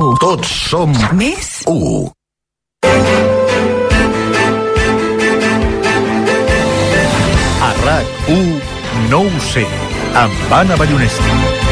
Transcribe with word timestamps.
Tots 0.00 0.48
som 0.70 0.94
Més 1.12 1.48
1. 1.68 2.08
A 7.60 7.70
RAC1 7.84 8.48
no 9.12 9.20
ho 9.26 9.44
sé, 9.50 9.66
amb 10.22 10.56
Anna 10.62 10.80
Ballonesta. 10.80 11.69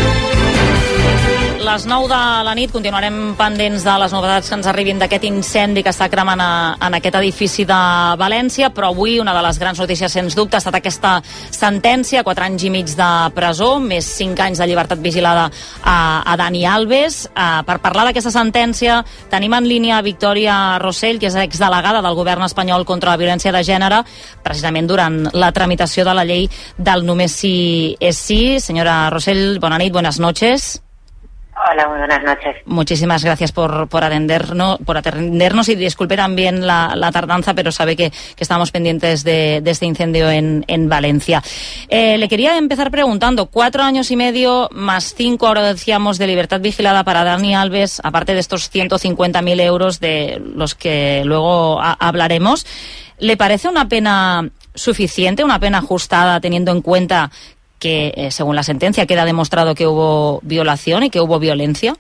Les 1.68 1.84
9 1.84 2.06
de 2.08 2.18
la 2.46 2.54
nit 2.56 2.70
continuarem 2.72 3.34
pendents 3.36 3.82
de 3.84 3.94
les 4.00 4.12
novetats 4.14 4.48
que 4.48 4.56
ens 4.56 4.68
arribin 4.70 5.00
d'aquest 5.02 5.26
incendi 5.28 5.82
que 5.84 5.92
està 5.92 6.06
cremant 6.08 6.40
a, 6.40 6.52
en 6.86 6.94
aquest 6.96 7.18
edifici 7.18 7.66
de 7.68 7.80
València, 8.16 8.70
però 8.72 8.88
avui 8.88 9.18
una 9.20 9.34
de 9.36 9.42
les 9.44 9.58
grans 9.60 9.82
notícies, 9.82 10.14
sens 10.16 10.36
dubte, 10.38 10.56
ha 10.56 10.62
estat 10.62 10.78
aquesta 10.78 11.18
sentència, 11.26 12.22
4 12.24 12.46
anys 12.46 12.64
i 12.64 12.72
mig 12.72 12.94
de 12.96 13.10
presó, 13.36 13.74
més 13.84 14.08
5 14.16 14.46
anys 14.46 14.62
de 14.62 14.70
llibertat 14.70 15.04
vigilada 15.04 15.44
a, 15.82 15.98
a 16.24 16.38
Dani 16.40 16.64
Alves. 16.64 17.20
Uh, 17.34 17.60
per 17.68 17.82
parlar 17.84 18.08
d'aquesta 18.08 18.32
sentència 18.32 19.02
tenim 19.28 19.52
en 19.60 19.68
línia 19.68 20.00
Victòria 20.00 20.78
Rossell, 20.80 21.20
que 21.20 21.28
és 21.28 21.36
exdelegada 21.36 22.00
del 22.00 22.16
govern 22.16 22.48
espanyol 22.48 22.88
contra 22.88 23.12
la 23.12 23.20
violència 23.20 23.52
de 23.52 23.64
gènere, 23.74 24.00
precisament 24.40 24.88
durant 24.88 25.20
la 25.36 25.52
tramitació 25.52 26.08
de 26.08 26.16
la 26.16 26.24
llei 26.24 26.48
del 26.80 27.04
només 27.04 27.36
sí 27.44 27.56
és 28.00 28.16
sí. 28.16 28.42
Senyora 28.56 29.02
Rossell, 29.12 29.58
bona 29.60 29.76
nit, 29.76 29.92
buenas 29.92 30.16
noches. 30.16 30.78
Hola, 31.70 31.86
muy 31.88 31.98
buenas 31.98 32.22
noches. 32.22 32.56
Muchísimas 32.64 33.24
gracias 33.24 33.52
por, 33.52 33.88
por, 33.88 34.02
atendernos, 34.02 34.78
por 34.78 34.96
atendernos 34.96 35.68
y 35.68 35.74
disculpe 35.74 36.16
también 36.16 36.66
la, 36.66 37.10
tardanza, 37.12 37.52
pero 37.52 37.72
sabe 37.72 37.94
que, 37.94 38.10
que 38.10 38.44
estamos 38.44 38.70
pendientes 38.70 39.22
de, 39.22 39.62
este 39.64 39.84
incendio 39.84 40.30
en, 40.30 40.64
en 40.66 40.88
Valencia. 40.88 41.42
Eh, 41.88 42.16
le 42.16 42.28
quería 42.28 42.56
empezar 42.56 42.90
preguntando, 42.90 43.46
cuatro 43.46 43.82
años 43.82 44.10
y 44.10 44.16
medio 44.16 44.68
más 44.72 45.14
cinco, 45.14 45.46
ahora 45.46 45.62
decíamos, 45.62 46.16
de 46.16 46.26
libertad 46.26 46.60
vigilada 46.60 47.04
para 47.04 47.24
Dani 47.24 47.54
Alves, 47.54 48.00
aparte 48.02 48.32
de 48.32 48.40
estos 48.40 48.72
150.000 48.72 49.60
euros 49.60 50.00
de 50.00 50.40
los 50.54 50.74
que 50.74 51.22
luego 51.24 51.80
hablaremos. 51.80 52.66
¿Le 53.18 53.36
parece 53.36 53.68
una 53.68 53.88
pena 53.88 54.48
suficiente, 54.74 55.44
una 55.44 55.58
pena 55.58 55.78
ajustada, 55.78 56.40
teniendo 56.40 56.70
en 56.72 56.80
cuenta 56.80 57.30
que, 57.78 58.12
eh, 58.16 58.30
según 58.30 58.56
la 58.56 58.62
sentencia, 58.62 59.06
queda 59.06 59.24
demostrado 59.24 59.74
que 59.74 59.86
hubo 59.86 60.40
violación 60.42 61.04
y 61.04 61.10
que 61.10 61.20
hubo 61.20 61.38
violencia? 61.38 61.94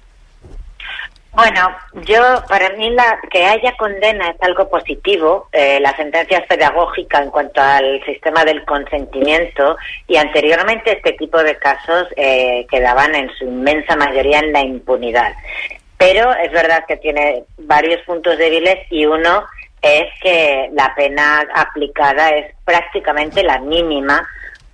Bueno, 1.38 1.70
yo, 2.04 2.20
para 2.48 2.70
mí, 2.70 2.90
la, 2.90 3.20
que 3.30 3.44
haya 3.44 3.72
condena 3.76 4.30
es 4.30 4.42
algo 4.42 4.68
positivo. 4.68 5.48
Eh, 5.52 5.78
la 5.80 5.94
sentencia 5.94 6.38
es 6.38 6.46
pedagógica 6.48 7.22
en 7.22 7.30
cuanto 7.30 7.60
al 7.60 8.02
sistema 8.04 8.44
del 8.44 8.64
consentimiento 8.64 9.76
y 10.08 10.16
anteriormente 10.16 10.96
este 10.96 11.12
tipo 11.12 11.40
de 11.40 11.56
casos 11.56 12.08
eh, 12.16 12.66
quedaban 12.68 13.14
en 13.14 13.30
su 13.38 13.44
inmensa 13.44 13.94
mayoría 13.94 14.40
en 14.40 14.52
la 14.52 14.62
impunidad. 14.62 15.32
Pero 15.96 16.34
es 16.34 16.50
verdad 16.50 16.84
que 16.88 16.96
tiene 16.96 17.44
varios 17.56 18.00
puntos 18.02 18.36
débiles 18.36 18.78
y 18.90 19.06
uno 19.06 19.44
es 19.80 20.06
que 20.20 20.70
la 20.72 20.92
pena 20.96 21.46
aplicada 21.54 22.30
es 22.30 22.52
prácticamente 22.64 23.44
la 23.44 23.60
mínima 23.60 24.28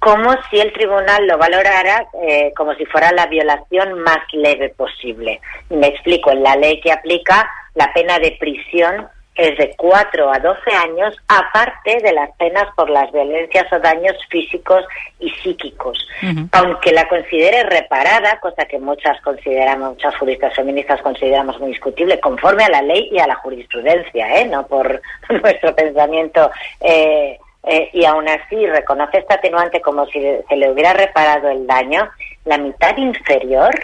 como 0.04 0.34
si 0.50 0.60
el 0.60 0.70
tribunal 0.74 1.26
lo 1.26 1.38
valorara 1.38 2.06
eh, 2.28 2.52
como 2.54 2.74
si 2.74 2.84
fuera 2.84 3.10
la 3.12 3.24
violación 3.24 4.00
más 4.00 4.18
leve 4.34 4.68
posible. 4.68 5.40
Me 5.70 5.86
explico, 5.86 6.30
en 6.30 6.42
la 6.42 6.56
ley 6.56 6.78
que 6.82 6.92
aplica 6.92 7.50
la 7.74 7.90
pena 7.94 8.18
de 8.18 8.36
prisión 8.38 9.08
es 9.34 9.56
de 9.56 9.74
4 9.78 10.30
a 10.30 10.38
12 10.40 10.70
años, 10.72 11.16
aparte 11.26 12.00
de 12.02 12.12
las 12.12 12.30
penas 12.36 12.66
por 12.76 12.90
las 12.90 13.10
violencias 13.12 13.64
o 13.72 13.80
daños 13.80 14.14
físicos 14.28 14.84
y 15.20 15.30
psíquicos. 15.30 16.06
Uh 16.22 16.26
-huh. 16.26 16.48
Aunque 16.52 16.92
la 16.92 17.08
considere 17.08 17.62
reparada, 17.64 18.38
cosa 18.40 18.66
que 18.66 18.78
muchas 18.78 19.18
consideramos, 19.22 19.94
muchas 19.94 20.14
juristas 20.18 20.54
feministas 20.54 21.00
consideramos 21.00 21.58
muy 21.58 21.70
discutible, 21.70 22.20
conforme 22.20 22.64
a 22.64 22.68
la 22.68 22.82
ley 22.82 23.08
y 23.10 23.18
a 23.18 23.26
la 23.26 23.36
jurisprudencia, 23.36 24.38
¿eh? 24.38 24.44
no 24.44 24.66
por 24.66 25.00
nuestro 25.42 25.74
pensamiento 25.74 26.50
eh, 26.80 27.38
eh, 27.66 27.90
y 27.92 28.04
aún 28.04 28.28
así 28.28 28.66
reconoce 28.66 29.18
esta 29.18 29.34
atenuante 29.34 29.80
como 29.80 30.06
si 30.06 30.20
se 30.48 30.56
le 30.56 30.70
hubiera 30.70 30.92
reparado 30.92 31.48
el 31.48 31.66
daño, 31.66 32.08
la 32.44 32.58
mitad 32.58 32.96
inferior 32.96 33.74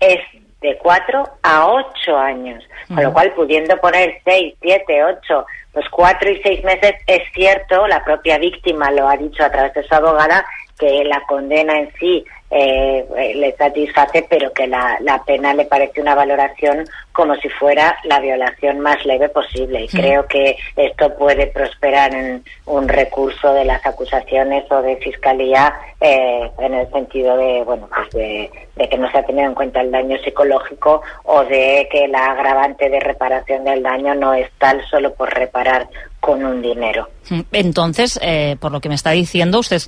es 0.00 0.20
de 0.60 0.76
4 0.78 1.24
a 1.42 1.66
8 1.66 2.18
años, 2.18 2.64
uh 2.64 2.92
-huh. 2.92 2.94
con 2.96 3.04
lo 3.04 3.12
cual 3.12 3.32
pudiendo 3.32 3.76
poner 3.78 4.20
6, 4.24 4.54
7, 4.60 5.04
8, 5.04 5.46
pues 5.72 5.88
4 5.90 6.30
y 6.30 6.42
6 6.42 6.64
meses, 6.64 6.94
es 7.06 7.22
cierto, 7.32 7.86
la 7.86 8.04
propia 8.04 8.38
víctima 8.38 8.90
lo 8.90 9.08
ha 9.08 9.16
dicho 9.16 9.44
a 9.44 9.50
través 9.50 9.74
de 9.74 9.82
su 9.84 9.94
abogada, 9.94 10.44
que 10.78 11.04
la 11.04 11.20
condena 11.26 11.78
en 11.78 11.92
sí 11.98 12.24
eh, 12.50 13.34
le 13.34 13.52
satisface, 13.56 14.26
pero 14.28 14.52
que 14.52 14.66
la, 14.66 14.96
la, 15.00 15.22
pena 15.24 15.52
le 15.54 15.64
parece 15.66 16.00
una 16.00 16.14
valoración 16.14 16.86
como 17.18 17.34
si 17.34 17.48
fuera 17.48 17.98
la 18.04 18.20
violación 18.20 18.78
más 18.78 19.04
leve 19.04 19.28
posible. 19.28 19.82
Y 19.82 19.88
creo 19.88 20.28
que 20.28 20.56
esto 20.76 21.12
puede 21.16 21.48
prosperar 21.48 22.14
en 22.14 22.44
un 22.64 22.86
recurso 22.86 23.52
de 23.54 23.64
las 23.64 23.84
acusaciones 23.84 24.70
o 24.70 24.80
de 24.82 24.94
fiscalía 24.98 25.74
eh, 26.00 26.48
en 26.60 26.74
el 26.74 26.88
sentido 26.92 27.36
de, 27.36 27.64
bueno, 27.64 27.88
pues 27.92 28.08
de, 28.10 28.48
de, 28.76 28.88
que 28.88 28.96
no 28.96 29.10
se 29.10 29.18
ha 29.18 29.26
tenido 29.26 29.48
en 29.48 29.54
cuenta 29.56 29.80
el 29.80 29.90
daño 29.90 30.16
psicológico 30.22 31.02
o 31.24 31.42
de 31.42 31.88
que 31.90 32.06
la 32.06 32.26
agravante 32.26 32.88
de 32.88 33.00
reparación 33.00 33.64
del 33.64 33.82
daño 33.82 34.14
no 34.14 34.32
es 34.32 34.48
tal 34.58 34.80
solo 34.88 35.12
por 35.14 35.34
reparar 35.34 35.88
con 36.20 36.44
un 36.44 36.62
dinero. 36.62 37.08
Entonces, 37.52 38.18
eh, 38.22 38.56
por 38.60 38.70
lo 38.70 38.80
que 38.80 38.88
me 38.88 38.94
está 38.94 39.10
diciendo, 39.10 39.58
¿usted 39.58 39.82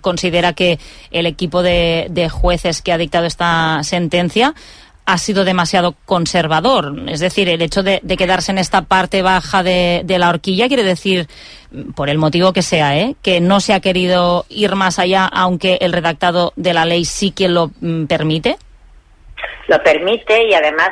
considera 0.00 0.52
que 0.52 0.78
el 1.10 1.26
equipo 1.26 1.62
de, 1.62 2.06
de, 2.10 2.28
jueces 2.28 2.82
que 2.82 2.92
ha 2.92 2.98
dictado 2.98 3.26
esta 3.26 3.82
sentencia 3.82 4.54
ha 5.06 5.18
sido 5.18 5.44
demasiado 5.44 5.94
conservador? 6.04 6.92
Es 7.08 7.20
decir, 7.20 7.48
el 7.48 7.62
hecho 7.62 7.82
de, 7.82 8.00
quedarse 8.18 8.52
en 8.52 8.58
esta 8.58 8.82
parte 8.82 9.22
baja 9.22 9.62
de, 9.62 10.02
de, 10.04 10.18
la 10.18 10.28
horquilla 10.28 10.68
quiere 10.68 10.82
decir, 10.82 11.28
por 11.94 12.08
el 12.10 12.18
motivo 12.18 12.52
que 12.52 12.62
sea, 12.62 12.96
¿eh? 12.96 13.14
que 13.22 13.40
no 13.40 13.60
se 13.60 13.72
ha 13.72 13.80
querido 13.80 14.44
ir 14.48 14.74
más 14.74 14.98
allá, 14.98 15.26
aunque 15.26 15.78
el 15.80 15.92
redactado 15.92 16.52
de 16.56 16.74
la 16.74 16.84
ley 16.84 17.04
sí 17.04 17.30
que 17.30 17.48
lo 17.48 17.70
mm, 17.80 18.06
permite 18.06 18.56
lo 19.68 19.82
permite 19.82 20.44
y 20.44 20.54
además 20.54 20.90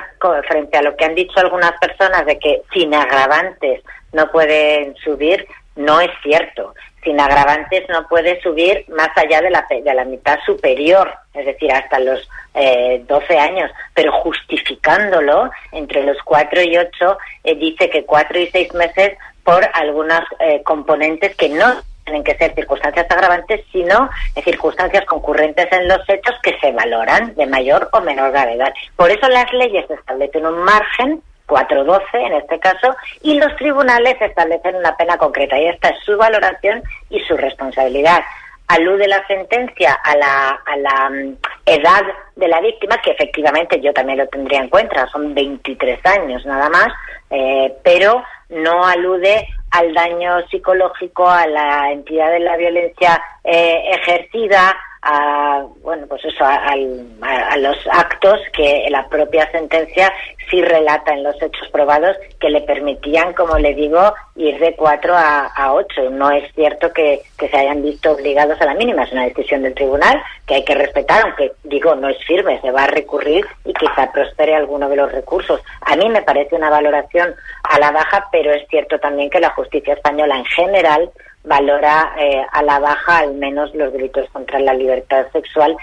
frente 0.48 0.76
a 0.76 0.82
lo 0.82 0.96
que 0.96 1.04
han 1.04 1.14
dicho 1.14 1.38
algunas 1.38 1.72
personas 1.80 2.26
de 2.26 2.38
que 2.38 2.62
sin 2.72 2.92
agravantes 2.94 3.82
no 4.12 4.30
pueden 4.30 4.94
subir, 4.96 5.46
no 5.76 6.00
es 6.00 6.10
cierto. 6.22 6.74
Sin 7.04 7.20
agravantes 7.20 7.88
no 7.88 8.08
puede 8.08 8.40
subir 8.40 8.84
más 8.88 9.10
allá 9.16 9.42
de 9.42 9.50
la, 9.50 9.66
de 9.68 9.94
la 9.94 10.04
mitad 10.04 10.38
superior, 10.44 11.12
es 11.34 11.44
decir, 11.44 11.70
hasta 11.70 11.98
los 12.00 12.28
eh, 12.54 13.04
12 13.06 13.38
años, 13.38 13.70
pero 13.92 14.10
justificándolo 14.12 15.50
entre 15.72 16.02
los 16.04 16.16
4 16.24 16.62
y 16.62 16.78
8, 16.78 17.18
eh, 17.44 17.54
dice 17.56 17.90
que 17.90 18.04
4 18.04 18.40
y 18.40 18.46
6 18.46 18.74
meses 18.74 19.18
por 19.44 19.68
algunas 19.74 20.22
eh, 20.40 20.62
componentes 20.64 21.36
que 21.36 21.50
no 21.50 21.74
tienen 22.04 22.24
que 22.24 22.36
ser 22.36 22.54
circunstancias 22.54 23.06
agravantes, 23.10 23.64
sino 23.72 24.08
circunstancias 24.42 25.04
concurrentes 25.06 25.70
en 25.72 25.88
los 25.88 26.06
hechos 26.08 26.34
que 26.42 26.58
se 26.60 26.72
valoran 26.72 27.34
de 27.34 27.46
mayor 27.46 27.88
o 27.92 28.00
menor 28.00 28.30
gravedad. 28.30 28.72
Por 28.96 29.10
eso 29.10 29.28
las 29.28 29.50
leyes 29.52 29.90
establecen 29.90 30.46
un 30.46 30.58
margen 30.64 31.22
412 31.54 32.18
en 32.18 32.32
este 32.32 32.58
caso, 32.58 32.96
y 33.22 33.38
los 33.38 33.54
tribunales 33.56 34.16
establecen 34.20 34.74
una 34.74 34.96
pena 34.96 35.16
concreta. 35.16 35.56
Y 35.56 35.66
esta 35.68 35.90
es 35.90 36.00
su 36.04 36.16
valoración 36.16 36.82
y 37.10 37.20
su 37.20 37.36
responsabilidad. 37.36 38.20
Alude 38.66 39.06
la 39.06 39.24
sentencia 39.28 39.92
a 39.92 40.16
la, 40.16 40.48
a 40.66 40.76
la 40.76 41.08
um, 41.10 41.36
edad 41.64 42.02
de 42.34 42.48
la 42.48 42.60
víctima, 42.60 42.96
que 42.98 43.12
efectivamente 43.12 43.80
yo 43.80 43.92
también 43.92 44.18
lo 44.18 44.26
tendría 44.26 44.60
en 44.60 44.68
cuenta, 44.68 45.06
son 45.06 45.32
23 45.32 46.04
años 46.06 46.44
nada 46.44 46.68
más, 46.70 46.88
eh, 47.30 47.72
pero 47.84 48.24
no 48.48 48.84
alude 48.84 49.46
al 49.70 49.94
daño 49.94 50.40
psicológico, 50.48 51.28
a 51.28 51.46
la 51.46 51.92
entidad 51.92 52.32
de 52.32 52.40
la 52.40 52.56
violencia 52.56 53.22
eh, 53.44 53.90
ejercida, 53.92 54.76
a, 55.04 55.66
bueno, 55.82 56.06
pues 56.08 56.24
eso, 56.24 56.44
a, 56.44 56.54
a, 56.54 56.72
a, 56.72 57.56
los 57.58 57.76
actos 57.92 58.40
que 58.54 58.86
la 58.88 59.06
propia 59.08 59.50
sentencia 59.50 60.10
sí 60.50 60.62
relata 60.62 61.12
en 61.12 61.22
los 61.22 61.40
hechos 61.42 61.68
probados 61.68 62.16
que 62.40 62.48
le 62.48 62.62
permitían, 62.62 63.34
como 63.34 63.58
le 63.58 63.74
digo, 63.74 64.14
ir 64.36 64.58
de 64.58 64.74
4 64.74 65.14
a, 65.14 65.46
a 65.46 65.74
8. 65.74 66.10
No 66.10 66.30
es 66.30 66.50
cierto 66.54 66.90
que, 66.92 67.20
que, 67.38 67.48
se 67.48 67.56
hayan 67.56 67.82
visto 67.82 68.12
obligados 68.12 68.58
a 68.62 68.64
la 68.64 68.74
mínima, 68.74 69.02
es 69.02 69.12
una 69.12 69.24
decisión 69.24 69.62
del 69.62 69.74
tribunal 69.74 70.22
que 70.46 70.54
hay 70.54 70.64
que 70.64 70.74
respetar, 70.74 71.22
aunque 71.22 71.52
digo, 71.64 71.94
no 71.94 72.08
es 72.08 72.24
firme, 72.24 72.60
se 72.62 72.70
va 72.70 72.84
a 72.84 72.88
recurrir 72.88 73.46
y 73.64 73.74
quizá 73.74 74.10
prospere 74.10 74.54
alguno 74.54 74.88
de 74.88 74.96
los 74.96 75.12
recursos. 75.12 75.60
A 75.82 75.96
mí 75.96 76.08
me 76.08 76.22
parece 76.22 76.56
una 76.56 76.70
valoración 76.70 77.34
a 77.62 77.78
la 77.78 77.90
baja, 77.90 78.26
pero 78.32 78.52
es 78.52 78.66
cierto 78.68 78.98
también 78.98 79.28
que 79.28 79.40
la 79.40 79.50
justicia 79.50 79.92
española 79.92 80.38
en 80.38 80.46
general 80.46 81.10
valora 81.44 82.14
eh, 82.18 82.42
a 82.50 82.62
la 82.62 82.78
baja 82.78 83.18
al 83.18 83.34
menos 83.34 83.74
los 83.74 83.92
delitos 83.92 84.28
contra 84.30 84.58
la 84.58 84.74
libertad 84.74 85.26
sexual 85.32 85.76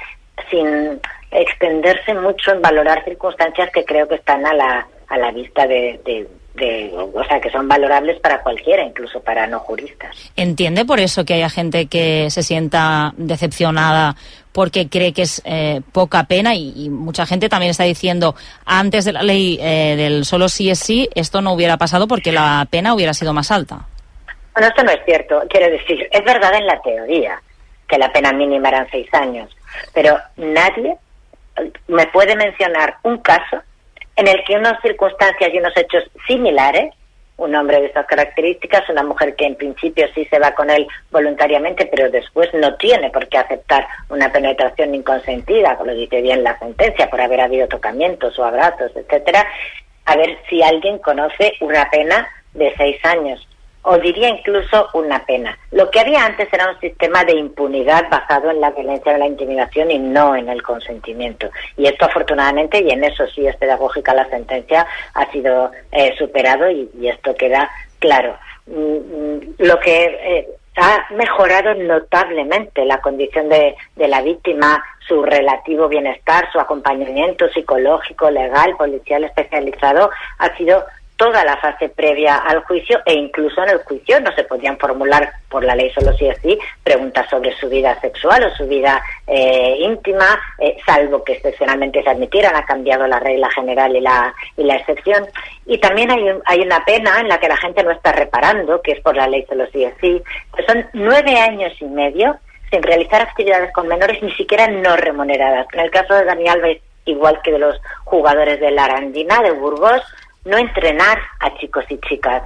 sin 0.50 1.00
extenderse 1.32 2.14
mucho 2.14 2.52
en 2.52 2.62
valorar 2.62 3.04
circunstancias 3.06 3.70
que 3.72 3.86
creo 3.86 4.08
que 4.08 4.16
están 4.16 4.46
a 4.46 4.54
la, 4.54 4.88
a 5.08 5.18
la 5.18 5.32
vista 5.32 5.68
de, 5.68 6.00
de, 6.04 6.28
o 6.94 7.24
sea, 7.24 7.40
que 7.40 7.50
son 7.50 7.68
valorables 7.68 8.20
para 8.20 8.42
cualquiera, 8.42 8.84
incluso 8.84 9.22
para 9.22 9.48
no 9.48 9.60
juristas. 9.60 10.16
¿Entiende 10.36 10.86
por 10.86 11.00
eso 11.00 11.24
que 11.24 11.36
haya 11.36 11.50
gente 11.50 11.86
que 11.86 12.30
se 12.30 12.44
sienta 12.44 13.14
decepcionada 13.18 14.16
porque 14.52 14.90
cree 14.90 15.14
que 15.14 15.22
es 15.22 15.42
eh, 15.46 15.82
poca 15.94 16.26
pena 16.26 16.56
y, 16.56 16.90
mucha 16.90 17.26
gente 17.26 17.48
también 17.48 17.72
está 17.72 17.86
diciendo 17.86 18.36
antes 18.66 19.06
de 19.06 19.14
la 19.14 19.24
ley 19.24 19.58
eh, 19.62 19.96
del 19.96 20.26
solo 20.26 20.50
sí 20.50 20.70
es 20.70 20.80
sí, 20.80 21.08
esto 21.16 21.42
no 21.42 21.54
hubiera 21.54 21.78
pasado 21.78 22.08
porque 22.08 22.34
la 22.34 22.68
pena 22.70 22.94
hubiera 22.94 23.14
sido 23.14 23.34
más 23.34 23.50
alta. 23.52 23.88
Bueno, 24.54 24.68
esto 24.68 24.84
no 24.84 24.92
es 24.92 25.00
cierto. 25.06 25.44
Quiero 25.50 25.72
decir, 25.72 26.08
es 26.12 26.24
verdad 26.24 26.54
en 26.56 26.66
la 26.66 26.82
teoría 26.82 27.42
que 27.88 27.98
la 27.98 28.12
pena 28.12 28.32
mínima 28.32 28.70
eran 28.70 28.88
seis 28.90 29.08
años, 29.14 29.56
pero 29.94 30.18
nadie 30.38 30.96
me 31.88 32.08
puede 32.08 32.36
mencionar 32.36 32.98
un 33.04 33.18
caso 33.18 33.62
en 34.16 34.28
el 34.28 34.44
que 34.46 34.56
unas 34.56 34.82
circunstancias 34.82 35.50
y 35.54 35.58
unos 35.58 35.76
hechos 35.76 36.04
similares 36.28 36.94
un 37.42 37.56
hombre 37.56 37.82
de 37.82 37.88
estas 37.88 38.06
características, 38.06 38.88
una 38.90 39.04
mujer 39.04 39.36
que 39.36 39.46
en 39.46 39.56
principio 39.56 40.08
sí 40.14 40.26
se 40.26 40.40
va 40.40 40.52
con 40.54 40.70
él 40.70 40.88
voluntariamente, 41.10 41.88
pero 41.88 42.10
después 42.10 42.54
no 42.54 42.76
tiene 42.76 43.10
por 43.10 43.28
qué 43.28 43.40
aceptar 43.40 43.88
una 44.10 44.32
penetración 44.32 44.94
inconsentida, 44.94 45.76
como 45.76 45.92
lo 45.92 45.98
dice 45.98 46.22
bien 46.22 46.44
la 46.44 46.58
sentencia, 46.60 47.10
por 47.10 47.20
haber 47.20 47.42
habido 47.42 47.68
tocamientos 47.68 48.38
o 48.38 48.44
abrazos, 48.44 48.92
etcétera, 48.96 49.46
a 50.06 50.16
ver 50.16 50.38
si 50.50 50.62
alguien 50.62 51.00
conoce 51.00 51.54
una 51.62 51.90
pena 51.90 52.28
de 52.54 52.74
seis 52.78 53.04
años 53.06 53.48
o 53.84 53.98
diría 53.98 54.30
incluso 54.30 54.88
una 54.94 55.26
pena. 55.26 55.58
Lo 55.72 55.90
que 55.90 56.00
había 56.00 56.26
antes 56.26 56.48
era 56.52 56.70
un 56.70 56.80
sistema 56.80 57.24
de 57.24 57.34
impunidad 57.34 58.10
basado 58.10 58.52
en 58.52 58.62
la 58.62 58.72
violencia 58.72 59.14
de 59.14 59.20
la 59.20 59.28
intimidación 59.28 59.92
y 59.92 60.00
no 60.00 60.36
en 60.36 60.50
el 60.50 60.62
consentimiento. 60.62 61.50
Y 61.78 61.88
esto 61.88 62.06
afortunadamente, 62.06 62.82
y 62.82 62.92
en 62.92 63.04
eso 63.04 63.26
sí 63.28 63.46
es 63.48 63.56
pedagógica 63.58 64.14
la 64.14 64.30
sentencia, 64.30 64.86
ha 65.14 65.32
sido 65.32 65.72
eh, 65.92 66.14
superado 66.18 66.70
y, 66.70 66.90
esto 67.04 67.34
queda 67.36 67.70
claro. 68.00 68.38
Mm, 68.68 68.74
mm, 68.76 69.40
lo 69.60 69.80
que 69.80 70.06
eh, 70.06 70.48
ha 70.78 71.14
mejorado 71.14 71.74
notablemente 71.74 72.86
la 72.86 73.02
condición 73.02 73.50
de 73.50 73.76
la 73.96 74.22
víctima, 74.22 74.82
su 75.08 75.24
relativo 75.24 75.90
bienestar, 75.90 76.50
su 76.54 76.60
acompañamiento 76.60 77.50
psicológico, 77.50 78.32
legal, 78.32 78.78
policial 78.78 79.26
especializado, 79.26 80.10
ha 80.38 80.56
sido 80.56 80.86
toda 81.22 81.46
la 81.46 81.56
fase 81.58 81.88
previa 81.88 82.38
al 82.38 82.64
juicio 82.64 83.00
e 83.06 83.14
incluso 83.14 83.62
en 83.62 83.70
el 83.70 83.84
juicio 83.84 84.20
no 84.22 84.32
se 84.32 84.44
podían 84.44 84.76
formular 84.80 85.32
por 85.50 85.64
la 85.64 85.76
ley 85.76 85.92
solo 85.92 86.18
si 86.18 86.28
es 86.28 86.36
sí 86.42 86.58
preguntas 86.84 87.30
sobre 87.30 87.56
su 87.58 87.70
vida 87.70 87.96
sexual 88.02 88.44
o 88.44 88.56
su 88.56 88.66
vida 88.68 89.00
eh, 89.28 89.76
íntima, 89.82 90.42
eh, 90.58 90.78
salvo 90.84 91.24
que 91.24 91.34
excepcionalmente 91.34 92.02
se 92.02 92.10
admitieran. 92.10 92.56
Ha 92.56 92.66
cambiado 92.66 93.06
la 93.06 93.20
regla 93.20 93.52
general 93.52 93.96
y 93.96 94.02
la, 94.02 94.34
y 94.58 94.64
la 94.64 94.78
excepción. 94.78 95.28
Y 95.68 95.78
también 95.78 96.10
hay, 96.10 96.26
hay 96.46 96.62
una 96.62 96.84
pena 96.86 97.20
en 97.20 97.28
la 97.28 97.40
que 97.40 97.50
la 97.50 97.58
gente 97.58 97.84
no 97.84 97.92
está 97.92 98.14
reparando, 98.14 98.82
que 98.82 98.94
es 98.94 99.02
por 99.02 99.16
la 99.16 99.28
ley 99.28 99.46
solo 99.48 99.68
si 99.68 99.84
es 99.84 99.94
sí, 100.02 100.24
son 100.66 100.88
nueve 100.94 101.38
años 101.38 101.72
y 101.80 101.86
medio 101.86 102.36
sin 102.72 102.82
realizar 102.82 103.22
actividades 103.22 103.72
con 103.74 103.88
menores, 103.88 104.24
ni 104.24 104.32
siquiera 104.32 104.68
no 104.68 104.98
remuneradas. 104.98 105.68
En 105.72 105.82
el 105.82 105.92
caso 105.92 106.16
de 106.16 106.26
Dani 106.26 106.48
Alves, 106.48 106.82
igual 107.06 107.40
que 107.44 107.52
de 107.52 107.60
los 107.60 107.80
jugadores 108.06 108.60
de 108.60 108.72
la 108.72 108.86
Arandina, 108.86 109.44
de 109.44 109.52
Burgos, 109.52 110.02
no 110.46 110.58
entrenar 110.58 111.20
a 111.40 111.54
chicos 111.58 111.86
y 111.90 111.98
chicas, 112.00 112.44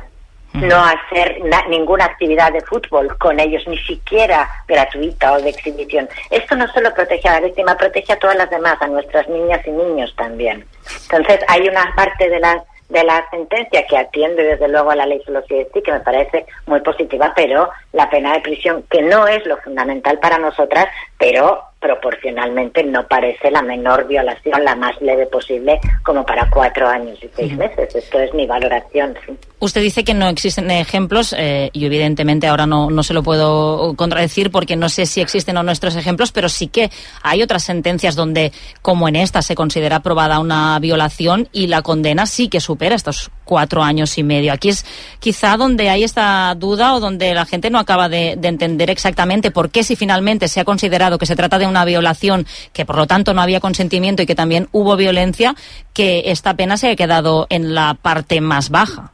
no 0.54 0.78
hacer 0.84 1.42
ninguna 1.70 2.06
actividad 2.06 2.52
de 2.54 2.62
fútbol 2.62 3.18
con 3.18 3.40
ellos, 3.40 3.68
ni 3.68 3.78
siquiera 3.80 4.50
gratuita 4.68 5.34
o 5.34 5.42
de 5.42 5.50
exhibición. 5.50 6.08
Esto 6.30 6.56
no 6.56 6.68
solo 6.70 6.94
protege 6.94 7.28
a 7.28 7.34
la 7.34 7.48
víctima, 7.48 7.76
protege 7.76 8.14
a 8.14 8.20
todas 8.20 8.38
las 8.38 8.50
demás, 8.50 8.82
a 8.82 8.88
nuestras 8.88 9.28
niñas 9.28 9.62
y 9.66 9.72
niños 9.72 10.14
también. 10.16 10.66
Entonces, 11.04 11.40
hay 11.50 11.68
una 11.68 11.94
parte 11.96 12.30
de 12.30 12.40
la 12.40 12.64
de 12.90 13.04
la 13.04 13.28
sentencia 13.32 13.86
que 13.88 13.98
atiende 13.98 14.44
desde 14.44 14.68
luego 14.68 14.92
a 14.92 14.96
la 14.96 15.08
ley 15.08 15.20
solo 15.26 15.44
que 15.46 15.68
me 15.92 16.00
parece 16.02 16.46
muy 16.68 16.82
positiva, 16.82 17.34
pero 17.36 17.70
la 17.94 18.10
pena 18.10 18.34
de 18.34 18.42
prisión, 18.42 18.84
que 18.90 19.02
no 19.02 19.28
es 19.28 19.46
lo 19.46 19.58
fundamental 19.58 20.20
para 20.20 20.38
nosotras, 20.38 20.88
pero 21.18 21.64
proporcionalmente 21.86 22.84
no 22.84 23.08
parece 23.08 23.52
la 23.52 23.62
menor 23.62 24.08
violación, 24.08 24.64
la 24.64 24.76
más 24.76 25.00
leve 25.02 25.28
posible, 25.28 25.80
como 26.04 26.26
para 26.26 26.50
cuatro 26.50 26.88
años 26.88 27.20
y 27.22 27.30
seis 27.36 27.56
meses. 27.56 27.94
Esto 27.94 28.20
es 28.20 28.34
mi 28.34 28.48
valoración. 28.48 29.14
Usted 29.60 29.82
dice 29.82 30.04
que 30.04 30.14
no 30.14 30.28
existen 30.28 30.70
ejemplos 30.72 31.34
eh, 31.38 31.70
y 31.74 31.86
evidentemente 31.86 32.48
ahora 32.48 32.66
no, 32.66 32.90
no 32.90 33.04
se 33.04 33.14
lo 33.14 33.22
puedo 33.22 33.94
contradecir 33.96 34.52
porque 34.52 34.76
no 34.76 34.90
sé 34.90 35.06
si 35.06 35.22
existen 35.22 35.58
o 35.58 35.64
nuestros 35.64 35.96
ejemplos, 35.96 36.32
pero 36.32 36.50
sí 36.50 36.68
que 36.68 36.90
hay 37.22 37.44
otras 37.44 37.64
sentencias 37.64 38.16
donde, 38.16 38.52
como 38.82 39.08
en 39.08 39.16
esta, 39.16 39.42
se 39.42 39.56
considera 39.56 39.98
aprobada 39.98 40.40
una 40.40 40.78
violación 40.80 41.48
y 41.52 41.68
la 41.68 41.84
condena 41.84 42.26
sí 42.26 42.48
que 42.50 42.60
supera 42.60 42.96
estos 42.96 43.32
cuatro 43.44 43.84
años 43.84 44.18
y 44.18 44.24
medio. 44.24 44.52
Aquí 44.52 44.70
es 44.70 44.86
quizá 45.20 45.56
donde 45.56 45.90
hay 45.90 46.04
esta 46.04 46.54
duda 46.56 46.96
o 46.96 47.00
donde 47.00 47.34
la 47.34 47.46
gente 47.46 47.70
no 47.70 47.80
acaba 47.80 48.10
de, 48.10 48.36
de 48.38 48.48
entender 48.48 48.90
exactamente 48.90 49.52
por 49.52 49.70
qué 49.70 49.84
si 49.84 49.96
finalmente 49.96 50.48
se 50.48 50.60
ha 50.60 50.66
considerado 50.66 51.18
que 51.18 51.26
se 51.26 51.36
trata 51.36 51.60
de 51.60 51.68
una 51.68 51.75
una 51.75 51.86
violación, 51.86 52.48
que 52.72 52.86
por 52.86 52.95
lo 52.95 53.06
tanto 53.06 53.33
no 53.33 53.42
había 53.42 53.60
consentimiento 53.60 54.24
y 54.24 54.25
que 54.25 54.36
también 54.36 54.69
hubo 54.72 54.95
violencia, 54.95 55.56
que 55.94 56.24
esta 56.27 56.54
pena 56.56 56.77
se 56.77 56.89
ha 56.89 56.95
quedado 56.95 57.48
en 57.50 57.75
la 57.75 57.98
parte 58.01 58.39
más 58.39 58.69
baja. 58.69 59.12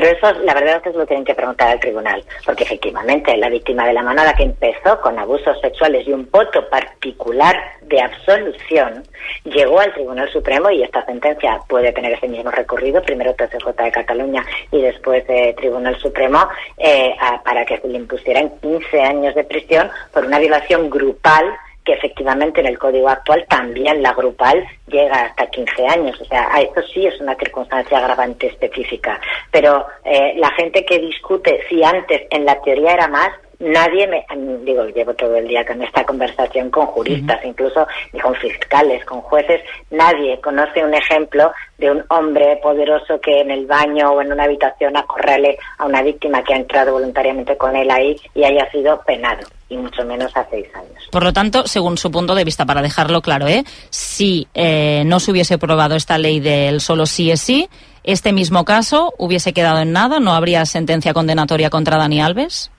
Pero 0.00 0.16
eso, 0.16 0.32
la 0.44 0.54
verdad 0.54 0.76
es 0.76 0.82
que 0.82 0.98
lo 0.98 1.04
tienen 1.04 1.26
que 1.26 1.34
preguntar 1.34 1.68
al 1.68 1.78
tribunal, 1.78 2.24
porque 2.46 2.64
efectivamente 2.64 3.36
la 3.36 3.50
víctima 3.50 3.86
de 3.86 3.92
la 3.92 4.02
manada 4.02 4.32
que 4.32 4.44
empezó 4.44 4.98
con 5.02 5.18
abusos 5.18 5.60
sexuales 5.60 6.08
y 6.08 6.12
un 6.14 6.26
voto 6.30 6.66
particular 6.70 7.54
de 7.82 8.00
absolución, 8.00 9.02
llegó 9.44 9.78
al 9.78 9.92
Tribunal 9.92 10.30
Supremo 10.32 10.70
y 10.70 10.82
esta 10.82 11.04
sentencia 11.04 11.60
puede 11.68 11.92
tener 11.92 12.12
ese 12.12 12.28
mismo 12.28 12.50
recorrido, 12.50 13.02
primero 13.02 13.34
TCJ 13.34 13.66
de 13.76 13.92
Cataluña 13.92 14.42
y 14.72 14.80
después 14.80 15.26
de 15.26 15.52
Tribunal 15.58 15.98
Supremo, 15.98 16.48
eh, 16.78 17.14
para 17.44 17.66
que 17.66 17.76
se 17.76 17.86
le 17.86 17.98
impusieran 17.98 18.58
15 18.58 19.02
años 19.02 19.34
de 19.34 19.44
prisión 19.44 19.90
por 20.14 20.24
una 20.24 20.38
violación 20.38 20.88
grupal 20.88 21.44
efectivamente 21.92 22.60
en 22.60 22.66
el 22.66 22.78
código 22.78 23.08
actual 23.08 23.44
también 23.48 24.02
la 24.02 24.12
grupal 24.12 24.64
llega 24.86 25.22
hasta 25.22 25.46
15 25.46 25.86
años. 25.86 26.20
O 26.20 26.24
sea, 26.24 26.48
esto 26.60 26.82
sí 26.92 27.06
es 27.06 27.20
una 27.20 27.34
circunstancia 27.36 27.98
agravante 27.98 28.48
específica. 28.48 29.20
Pero 29.50 29.86
eh, 30.04 30.34
la 30.36 30.50
gente 30.52 30.84
que 30.84 30.98
discute 30.98 31.60
si 31.68 31.82
antes 31.82 32.22
en 32.30 32.44
la 32.44 32.60
teoría 32.60 32.92
era 32.92 33.08
más, 33.08 33.30
nadie 33.60 34.06
me 34.06 34.24
digo 34.64 34.84
llevo 34.86 35.14
todo 35.14 35.36
el 35.36 35.46
día 35.46 35.64
con 35.64 35.82
esta 35.82 36.04
conversación 36.04 36.70
con 36.70 36.86
juristas 36.86 37.40
incluso 37.44 37.86
y 38.12 38.18
con 38.18 38.34
fiscales 38.34 39.04
con 39.04 39.20
jueces 39.20 39.60
nadie 39.90 40.40
conoce 40.40 40.82
un 40.82 40.94
ejemplo 40.94 41.52
de 41.78 41.90
un 41.90 42.04
hombre 42.08 42.58
poderoso 42.62 43.20
que 43.20 43.40
en 43.40 43.50
el 43.50 43.66
baño 43.66 44.12
o 44.12 44.22
en 44.22 44.32
una 44.32 44.44
habitación 44.44 44.96
acorrale 44.96 45.58
a 45.78 45.84
una 45.84 46.02
víctima 46.02 46.42
que 46.42 46.54
ha 46.54 46.56
entrado 46.56 46.92
voluntariamente 46.92 47.56
con 47.56 47.76
él 47.76 47.90
ahí 47.90 48.16
y 48.34 48.44
haya 48.44 48.70
sido 48.70 49.00
penado 49.02 49.46
y 49.68 49.76
mucho 49.76 50.04
menos 50.04 50.36
a 50.36 50.44
seis 50.50 50.66
años. 50.74 51.08
Por 51.12 51.22
lo 51.22 51.32
tanto, 51.32 51.66
según 51.66 51.96
su 51.96 52.10
punto 52.10 52.34
de 52.34 52.44
vista, 52.44 52.66
para 52.66 52.82
dejarlo 52.82 53.22
claro, 53.22 53.46
¿eh? 53.46 53.64
si 53.88 54.48
eh, 54.52 55.04
no 55.06 55.20
se 55.20 55.30
hubiese 55.30 55.54
aprobado 55.54 55.94
esta 55.94 56.18
ley 56.18 56.40
del 56.40 56.80
solo 56.80 57.06
sí 57.06 57.30
es 57.30 57.40
sí, 57.40 57.68
este 58.02 58.32
mismo 58.32 58.64
caso 58.64 59.14
hubiese 59.16 59.52
quedado 59.52 59.80
en 59.80 59.92
nada, 59.92 60.18
no 60.18 60.32
habría 60.32 60.66
sentencia 60.66 61.14
condenatoria 61.14 61.70
contra 61.70 61.98
Dani 61.98 62.20
Alves. 62.20 62.70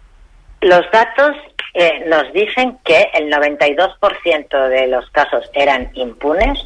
Los 0.62 0.90
datos 0.92 1.36
eh, 1.74 2.04
nos 2.08 2.32
dicen 2.34 2.78
que 2.84 3.10
el 3.14 3.32
92% 3.32 4.68
de 4.70 4.88
los 4.88 5.10
casos 5.10 5.50
eran 5.54 5.90
impunes 5.94 6.60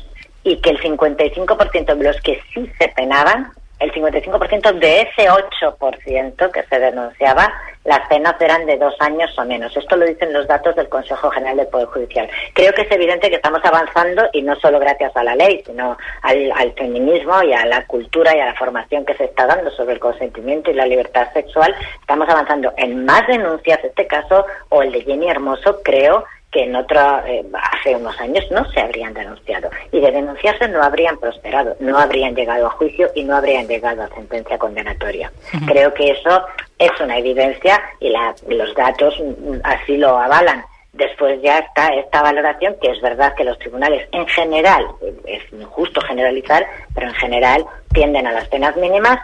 y 0.44 0.58
que 0.58 0.72
el 0.72 0.80
55% 0.80 1.96
de 1.96 2.04
los 2.04 2.22
que 2.22 2.42
sí 2.54 2.70
se 2.78 2.90
penaban 2.90 3.52
el 3.80 3.92
55% 3.92 4.80
de 4.80 5.02
ese 5.02 5.30
8% 5.30 6.52
que 6.52 6.64
se 6.64 6.80
denunciaba, 6.80 7.54
las 7.84 8.08
penas 8.08 8.36
eran 8.40 8.66
de 8.66 8.78
dos 8.78 8.96
años 9.00 9.38
o 9.38 9.46
menos. 9.46 9.76
Esto 9.78 9.96
lo 9.96 10.06
dicen 10.06 10.34
los 10.34 10.48
datos 10.48 10.76
del 10.76 10.90
Consejo 10.90 11.30
General 11.30 11.58
del 11.58 11.68
Poder 11.68 11.88
Judicial. 11.88 12.30
Creo 12.54 12.74
que 12.74 12.82
es 12.82 12.92
evidente 12.92 13.30
que 13.30 13.36
estamos 13.36 13.62
avanzando 13.64 14.28
y 14.34 14.42
no 14.42 14.56
solo 14.56 14.80
gracias 14.80 15.16
a 15.16 15.24
la 15.24 15.36
ley, 15.36 15.62
sino 15.66 15.98
al, 16.24 16.74
feminismo 16.74 17.44
y 17.44 17.54
a 17.54 17.66
la 17.66 17.86
cultura 17.86 18.36
y 18.36 18.40
a 18.40 18.48
la 18.48 18.56
formación 18.56 19.06
que 19.06 19.14
se 19.16 19.26
está 19.26 19.46
dando 19.46 19.70
sobre 19.72 19.94
el 19.94 20.00
consentimiento 20.00 20.72
y 20.72 20.74
la 20.74 20.88
libertad 20.88 21.32
sexual. 21.34 21.76
Estamos 22.02 22.28
avanzando 22.28 22.74
en 22.78 23.06
más 23.06 23.28
denuncias, 23.28 23.84
este 23.84 24.08
caso, 24.08 24.46
o 24.70 24.82
el 24.82 24.92
de 24.92 25.02
Jenny 25.04 25.30
Hermoso, 25.30 25.82
creo 25.84 26.26
que 26.56 26.64
en 26.64 26.74
otro, 26.74 27.02
eh, 27.28 27.44
hace 27.74 27.98
unos 27.98 28.18
años 28.22 28.46
no 28.50 28.64
se 28.72 28.80
habrían 28.80 29.14
denunciado. 29.14 29.70
Y 29.92 30.00
de 30.00 30.10
denunciarse 30.10 30.70
no 30.70 30.82
habrían 30.82 31.18
prosperado, 31.18 31.76
no 31.82 32.00
habrían 32.00 32.34
llegado 32.34 32.68
a 32.68 32.70
juicio 32.70 33.12
y 33.14 33.26
no 33.26 33.36
habrían 33.36 33.68
llegado 33.68 34.04
a 34.04 34.08
sentencia 34.08 34.58
condenatoria. 34.58 35.34
Creo 35.68 35.94
que 35.94 36.12
eso 36.12 36.46
es 36.80 36.92
una 37.02 37.18
evidencia 37.18 37.82
y 38.00 38.10
los 38.48 38.74
datos 38.74 39.22
así 39.66 39.98
lo 39.98 40.18
avalan. 40.18 40.64
Después 40.94 41.42
ya 41.42 41.60
está 41.60 41.90
esta 41.90 42.22
valoración, 42.22 42.78
que 42.82 42.90
es 42.90 43.02
verdad 43.02 43.36
que 43.36 43.44
los 43.44 43.60
tribunales 43.60 44.08
en 44.14 44.26
general, 44.28 44.88
es 45.26 45.44
injusto 45.52 46.00
generalizar, 46.00 46.66
pero 46.94 47.08
en 47.08 47.16
general 47.16 47.66
tienden 47.92 48.28
a 48.28 48.32
las 48.32 48.48
penas 48.48 48.78
mínimas 48.78 49.20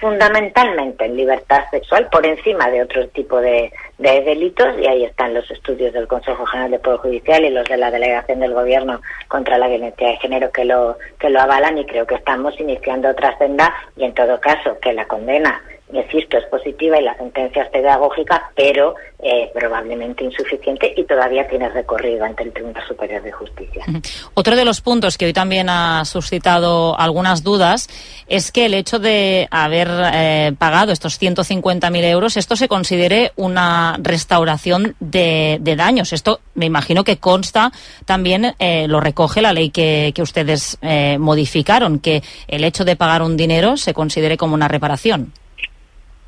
fundamentalmente 0.00 1.04
en 1.04 1.16
libertad 1.16 1.64
sexual 1.70 2.08
por 2.10 2.24
encima 2.26 2.70
de 2.70 2.82
otro 2.82 3.08
tipo 3.08 3.40
de, 3.40 3.72
delitos 3.98 4.78
y 4.80 4.86
ahí 4.86 5.04
están 5.04 5.34
los 5.34 5.50
estudios 5.50 5.92
del 5.92 6.06
Consejo 6.06 6.46
General 6.46 6.70
de 6.70 6.78
Poder 6.78 6.98
Judicial 7.00 7.44
y 7.44 7.50
los 7.50 7.66
de 7.68 7.76
la 7.76 7.90
Delegación 7.90 8.40
del 8.40 8.54
Gobierno 8.54 9.00
contra 9.26 9.58
la 9.58 9.68
Violencia 9.68 10.08
de 10.08 10.16
Género 10.18 10.50
que 10.52 10.64
lo, 10.64 10.98
que 11.18 11.30
lo 11.30 11.40
avalan 11.40 11.78
y 11.78 11.86
creo 11.86 12.06
que 12.06 12.14
estamos 12.14 12.58
iniciando 12.60 13.08
otra 13.08 13.36
senda 13.38 13.74
y 13.96 14.04
en 14.04 14.14
todo 14.14 14.40
caso 14.40 14.78
que 14.80 14.92
la 14.92 15.06
condena 15.06 15.60
insisto, 15.92 16.36
es 16.36 16.44
positiva 16.46 17.00
y 17.00 17.04
la 17.04 17.16
sentencia 17.16 17.62
es 17.62 17.70
pedagógica, 17.70 18.50
pero 18.54 18.94
eh, 19.20 19.50
probablemente 19.54 20.24
insuficiente 20.24 20.92
y 20.96 21.04
todavía 21.04 21.48
tiene 21.48 21.68
recorrido 21.70 22.24
ante 22.24 22.44
el 22.44 22.52
Tribunal 22.52 22.86
Superior 22.86 23.22
de 23.22 23.32
Justicia. 23.32 23.84
Otro 24.34 24.54
de 24.54 24.64
los 24.64 24.80
puntos 24.80 25.16
que 25.16 25.26
hoy 25.26 25.32
también 25.32 25.68
ha 25.68 26.04
suscitado 26.04 26.98
algunas 26.98 27.42
dudas 27.42 27.88
es 28.28 28.52
que 28.52 28.66
el 28.66 28.74
hecho 28.74 28.98
de 28.98 29.48
haber 29.50 29.88
eh, 30.12 30.52
pagado 30.58 30.92
estos 30.92 31.20
150.000 31.20 32.04
euros, 32.04 32.36
esto 32.36 32.54
se 32.54 32.68
considere 32.68 33.32
una 33.36 33.96
restauración 34.00 34.94
de, 35.00 35.58
daños. 35.60 36.12
Esto 36.12 36.40
me 36.54 36.66
imagino 36.66 37.02
que 37.02 37.18
consta 37.18 37.72
también, 38.04 38.54
eh, 38.58 38.86
lo 38.88 39.00
recoge 39.00 39.42
la 39.42 39.52
ley 39.52 39.70
que, 39.70 40.12
que 40.14 40.22
ustedes 40.22 40.78
modificaron, 41.18 41.98
que 41.98 42.22
el 42.46 42.64
hecho 42.64 42.84
de 42.84 42.96
pagar 42.96 43.22
un 43.22 43.36
dinero 43.36 43.76
se 43.76 43.94
considere 43.94 44.36
como 44.36 44.54
una 44.54 44.68
reparación. 44.68 45.32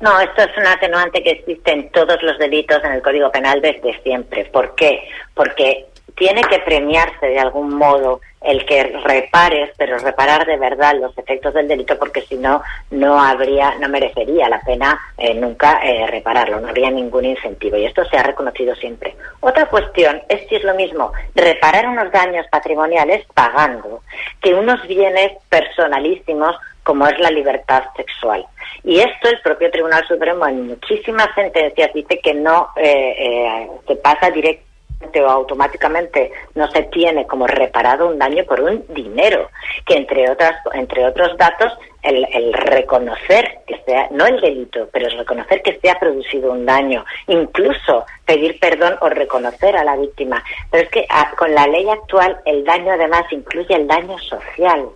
No, 0.01 0.19
esto 0.19 0.41
es 0.41 0.57
un 0.57 0.65
atenuante 0.65 1.23
que 1.23 1.31
existe 1.31 1.71
en 1.71 1.89
todos 1.91 2.21
los 2.23 2.37
delitos 2.39 2.83
en 2.83 2.93
el 2.93 3.01
Código 3.03 3.31
Penal 3.31 3.61
desde 3.61 4.01
siempre. 4.01 4.45
¿Por 4.45 4.73
qué? 4.75 5.07
Porque 5.35 5.85
tiene 6.15 6.41
que 6.41 6.59
premiarse 6.59 7.27
de 7.27 7.39
algún 7.39 7.75
modo 7.75 8.19
el 8.41 8.65
que 8.65 8.83
repares, 9.05 9.69
pero 9.77 9.99
reparar 9.99 10.45
de 10.45 10.57
verdad 10.57 10.95
los 10.99 11.15
efectos 11.17 11.53
del 11.53 11.67
delito, 11.67 11.97
porque 11.97 12.21
si 12.21 12.35
no, 12.35 12.63
no 12.89 13.21
habría, 13.21 13.75
no 13.79 13.87
merecería 13.87 14.49
la 14.49 14.59
pena 14.61 14.99
eh, 15.17 15.35
nunca 15.35 15.79
eh, 15.83 16.07
repararlo, 16.07 16.59
no 16.59 16.69
habría 16.69 16.89
ningún 16.89 17.25
incentivo. 17.25 17.77
Y 17.77 17.85
esto 17.85 18.03
se 18.05 18.17
ha 18.17 18.23
reconocido 18.23 18.75
siempre. 18.75 19.15
Otra 19.41 19.67
cuestión 19.67 20.21
es 20.27 20.47
si 20.49 20.55
es 20.55 20.63
lo 20.63 20.73
mismo 20.73 21.11
reparar 21.35 21.87
unos 21.87 22.11
daños 22.11 22.45
patrimoniales 22.51 23.25
pagando 23.33 24.01
que 24.41 24.53
unos 24.53 24.85
bienes 24.87 25.33
personalísimos 25.49 26.55
como 26.83 27.07
es 27.07 27.19
la 27.19 27.29
libertad 27.29 27.83
sexual. 27.95 28.45
Y 28.83 28.99
esto 28.99 29.29
el 29.29 29.39
propio 29.41 29.69
Tribunal 29.69 30.05
Supremo 30.07 30.47
en 30.47 30.67
muchísimas 30.67 31.27
sentencias 31.35 31.93
dice 31.93 32.19
que 32.23 32.33
no 32.33 32.69
eh, 32.75 33.15
eh, 33.19 33.67
se 33.87 33.95
pasa 33.97 34.31
directamente 34.31 34.70
automáticamente 35.27 36.31
no 36.55 36.69
se 36.71 36.83
tiene 36.83 37.27
como 37.27 37.47
reparado 37.47 38.07
un 38.07 38.19
daño 38.19 38.43
por 38.45 38.61
un 38.61 38.85
dinero, 38.89 39.49
que 39.85 39.95
entre 39.95 40.29
otras 40.29 40.55
entre 40.73 41.05
otros 41.05 41.37
datos 41.37 41.73
el, 42.03 42.25
el 42.33 42.53
reconocer 42.53 43.59
que 43.67 43.81
sea 43.85 44.07
no 44.11 44.25
el 44.25 44.41
delito, 44.41 44.89
pero 44.91 45.07
el 45.07 45.17
reconocer 45.17 45.61
que 45.61 45.79
se 45.79 45.89
ha 45.89 45.99
producido 45.99 46.51
un 46.51 46.65
daño, 46.65 47.05
incluso 47.27 48.05
pedir 48.25 48.59
perdón 48.59 48.95
o 49.01 49.09
reconocer 49.09 49.77
a 49.77 49.83
la 49.83 49.95
víctima. 49.95 50.43
Pero 50.69 50.83
es 50.83 50.89
que 50.89 51.05
ah, 51.09 51.31
con 51.37 51.53
la 51.53 51.67
ley 51.67 51.87
actual 51.89 52.39
el 52.45 52.63
daño 52.63 52.93
además 52.93 53.23
incluye 53.31 53.75
el 53.75 53.87
daño 53.87 54.17
social 54.19 54.89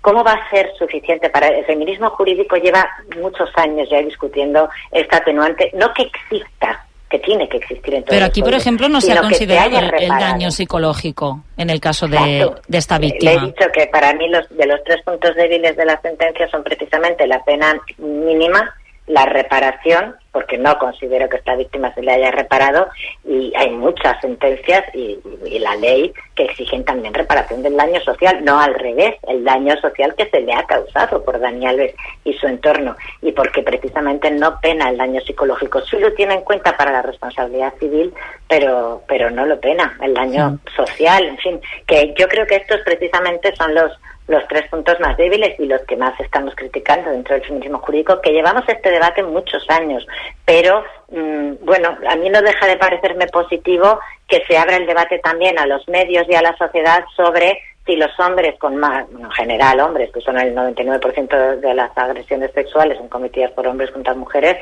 ¿Cómo 0.00 0.22
va 0.22 0.32
a 0.32 0.50
ser 0.50 0.72
suficiente 0.78 1.28
para 1.28 1.48
el 1.48 1.64
feminismo 1.64 2.10
jurídico? 2.10 2.56
Lleva 2.56 2.88
muchos 3.16 3.50
años 3.56 3.88
ya 3.90 3.98
discutiendo 3.98 4.68
esta 4.92 5.18
atenuante, 5.18 5.70
no 5.74 5.92
que 5.92 6.04
exista, 6.04 6.86
que 7.10 7.18
tiene 7.20 7.48
que 7.48 7.56
existir 7.58 7.94
en 7.94 8.04
todo 8.04 8.10
Pero 8.10 8.26
aquí, 8.26 8.42
por 8.42 8.54
ejemplo, 8.54 8.88
no 8.88 9.00
se 9.00 9.12
ha 9.12 9.20
considerado 9.20 9.78
el, 9.78 10.08
daño 10.08 10.50
psicológico 10.50 11.42
en 11.56 11.70
el 11.70 11.80
caso 11.80 12.06
de, 12.06 12.50
de, 12.68 12.78
esta 12.78 12.98
víctima. 12.98 13.32
Le 13.32 13.38
he 13.38 13.46
dicho 13.46 13.66
que 13.72 13.86
para 13.86 14.12
mí 14.14 14.28
los, 14.28 14.48
de 14.50 14.66
los 14.66 14.82
tres 14.84 15.02
puntos 15.02 15.34
débiles 15.34 15.76
de 15.76 15.84
la 15.86 16.00
sentencia 16.00 16.48
son 16.50 16.62
precisamente 16.62 17.26
la 17.26 17.42
pena 17.44 17.74
mínima 17.98 18.74
la 19.08 19.24
reparación, 19.24 20.16
porque 20.32 20.58
no 20.58 20.78
considero 20.78 21.28
que 21.28 21.38
esta 21.38 21.56
víctima 21.56 21.92
se 21.94 22.02
le 22.02 22.12
haya 22.12 22.30
reparado, 22.30 22.88
y 23.24 23.52
hay 23.56 23.70
muchas 23.70 24.20
sentencias 24.20 24.84
y, 24.94 25.18
la 25.58 25.74
ley 25.74 26.12
que 26.36 26.44
exigen 26.44 26.84
también 26.84 27.12
reparación 27.12 27.62
del 27.62 27.76
daño 27.76 28.00
social, 28.00 28.44
no 28.44 28.60
al 28.60 28.74
revés, 28.74 29.16
el 29.26 29.42
daño 29.44 29.76
social 29.80 30.14
que 30.16 30.28
se 30.30 30.40
le 30.40 30.52
ha 30.52 30.62
causado 30.64 31.24
por 31.24 31.40
Daniel 31.40 31.92
y 32.24 32.32
su 32.34 32.46
entorno, 32.46 32.96
y 33.22 33.32
porque 33.32 33.62
precisamente 33.62 34.30
no 34.30 34.60
pena 34.60 34.90
el 34.90 34.98
daño 34.98 35.20
psicológico. 35.22 35.80
Sí 35.80 35.98
lo 35.98 36.12
tiene 36.12 36.34
en 36.34 36.42
cuenta 36.42 36.76
para 36.76 36.92
la 36.92 37.02
responsabilidad 37.02 37.74
civil, 37.80 38.14
pero, 38.48 39.02
pero 39.08 39.30
no 39.30 39.46
lo 39.46 39.58
pena, 39.58 39.98
el 40.02 40.14
daño 40.14 40.58
social, 40.76 41.24
en 41.24 41.38
fin, 41.38 41.60
que 41.86 42.14
yo 42.16 42.28
creo 42.28 42.46
que 42.46 42.56
estos 42.56 42.80
precisamente 42.84 43.54
son 43.56 43.74
los 43.74 43.92
los 44.28 44.46
tres 44.46 44.68
puntos 44.68 45.00
más 45.00 45.16
débiles 45.16 45.58
y 45.58 45.66
los 45.66 45.82
que 45.82 45.96
más 45.96 46.18
estamos 46.20 46.54
criticando 46.54 47.10
dentro 47.10 47.34
del 47.34 47.44
feminismo 47.44 47.78
jurídico, 47.78 48.20
que 48.20 48.32
llevamos 48.32 48.62
este 48.68 48.90
debate 48.90 49.22
muchos 49.22 49.64
años, 49.68 50.06
pero 50.44 50.84
mm, 51.10 51.64
bueno, 51.64 51.96
a 52.08 52.16
mí 52.16 52.28
no 52.28 52.40
deja 52.42 52.66
de 52.66 52.76
parecerme 52.76 53.26
positivo 53.26 53.98
que 54.28 54.42
se 54.46 54.56
abra 54.56 54.76
el 54.76 54.86
debate 54.86 55.18
también 55.18 55.58
a 55.58 55.66
los 55.66 55.88
medios 55.88 56.26
y 56.28 56.34
a 56.34 56.42
la 56.42 56.56
sociedad 56.56 57.04
sobre 57.16 57.58
si 57.86 57.96
los 57.96 58.10
hombres 58.20 58.58
con 58.58 58.76
más, 58.76 59.06
en 59.10 59.30
general 59.30 59.80
hombres, 59.80 60.12
que 60.12 60.20
son 60.20 60.38
el 60.38 60.54
99% 60.54 61.56
de 61.56 61.74
las 61.74 61.96
agresiones 61.96 62.52
sexuales 62.52 62.98
son 62.98 63.08
cometidas 63.08 63.50
por 63.52 63.66
hombres 63.66 63.90
contra 63.90 64.14
mujeres, 64.14 64.58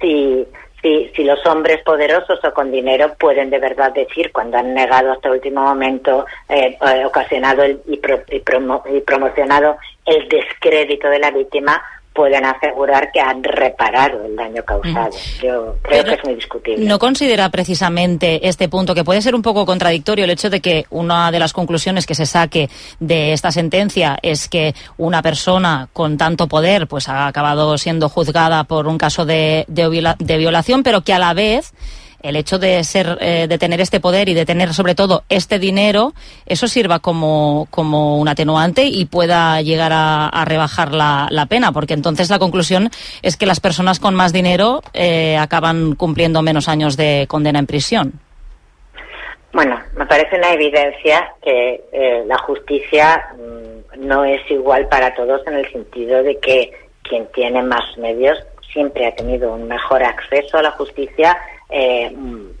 si, 0.00 0.44
si, 0.84 1.10
si 1.16 1.24
los 1.24 1.44
hombres 1.46 1.82
poderosos 1.82 2.38
o 2.44 2.52
con 2.52 2.70
dinero 2.70 3.14
pueden 3.18 3.48
de 3.48 3.58
verdad 3.58 3.92
decir 3.94 4.30
cuando 4.30 4.58
han 4.58 4.74
negado 4.74 5.12
hasta 5.12 5.30
último 5.30 5.62
momento, 5.62 6.26
eh, 6.46 6.76
eh 6.78 7.04
ocasionado 7.06 7.64
y 7.66 9.00
promocionado 9.00 9.78
el 10.04 10.28
descrédito 10.28 11.08
de 11.08 11.18
la 11.18 11.30
víctima, 11.30 11.82
pueden 12.14 12.44
asegurar 12.44 13.10
que 13.12 13.20
han 13.20 13.42
reparado 13.42 14.24
el 14.24 14.36
daño 14.36 14.62
causado. 14.64 15.10
Yo 15.42 15.76
creo 15.82 16.04
que 16.04 16.14
es 16.14 16.24
muy 16.24 16.34
discutible. 16.36 16.86
¿No 16.86 16.98
considera 16.98 17.48
precisamente 17.48 18.48
este 18.48 18.68
punto 18.68 18.94
que 18.94 19.02
puede 19.02 19.20
ser 19.20 19.34
un 19.34 19.42
poco 19.42 19.66
contradictorio 19.66 20.24
el 20.24 20.30
hecho 20.30 20.48
de 20.48 20.60
que 20.60 20.86
una 20.90 21.32
de 21.32 21.40
las 21.40 21.52
conclusiones 21.52 22.06
que 22.06 22.14
se 22.14 22.24
saque 22.24 22.70
de 23.00 23.32
esta 23.32 23.50
sentencia 23.50 24.16
es 24.22 24.48
que 24.48 24.74
una 24.96 25.22
persona 25.22 25.88
con 25.92 26.16
tanto 26.16 26.46
poder 26.46 26.86
pues 26.86 27.08
ha 27.08 27.26
acabado 27.26 27.76
siendo 27.78 28.08
juzgada 28.08 28.62
por 28.62 28.86
un 28.86 28.96
caso 28.96 29.26
de, 29.26 29.64
de 29.66 30.38
violación, 30.38 30.84
pero 30.84 31.02
que 31.02 31.12
a 31.12 31.18
la 31.18 31.34
vez 31.34 31.74
el 32.24 32.36
hecho 32.36 32.58
de 32.58 32.82
ser, 32.84 33.18
eh, 33.20 33.46
de 33.46 33.58
tener 33.58 33.82
este 33.82 34.00
poder 34.00 34.30
y 34.30 34.34
de 34.34 34.46
tener 34.46 34.72
sobre 34.72 34.94
todo 34.94 35.24
este 35.28 35.58
dinero, 35.58 36.14
eso 36.46 36.66
sirva 36.66 36.98
como, 36.98 37.68
como 37.70 38.18
un 38.18 38.28
atenuante 38.28 38.84
y 38.86 39.04
pueda 39.04 39.60
llegar 39.60 39.92
a, 39.94 40.44
rebajar 40.46 40.92
la, 40.92 41.46
pena, 41.48 41.72
porque 41.72 41.92
entonces 41.92 42.30
la 42.30 42.38
conclusión 42.38 42.88
es 43.20 43.36
que 43.36 43.44
las 43.44 43.60
personas 43.60 44.00
con 44.00 44.14
más 44.14 44.32
dinero 44.32 44.80
eh, 44.94 45.36
acaban 45.36 45.94
cumpliendo 45.94 46.40
menos 46.40 46.68
años 46.68 46.96
de 46.96 47.26
condena 47.28 47.58
en 47.58 47.66
prisión. 47.66 48.12
Bueno, 49.52 49.78
me 49.94 50.06
parece 50.06 50.36
una 50.36 50.52
evidencia 50.52 51.34
que 51.42 51.84
eh, 51.92 52.24
la 52.26 52.38
justicia 52.38 53.22
mm, 53.36 54.06
no 54.06 54.24
es 54.24 54.40
igual 54.50 54.88
para 54.88 55.14
todos 55.14 55.46
en 55.46 55.54
el 55.54 55.70
sentido 55.70 56.22
de 56.22 56.38
que 56.38 56.72
quien 57.02 57.26
tiene 57.34 57.62
más 57.62 57.98
medios 57.98 58.38
siempre 58.72 59.06
ha 59.06 59.14
tenido 59.14 59.52
un 59.52 59.68
mejor 59.68 60.02
acceso 60.02 60.58
a 60.58 60.62
la 60.62 60.70
justicia 60.72 61.36
eh, 61.70 62.14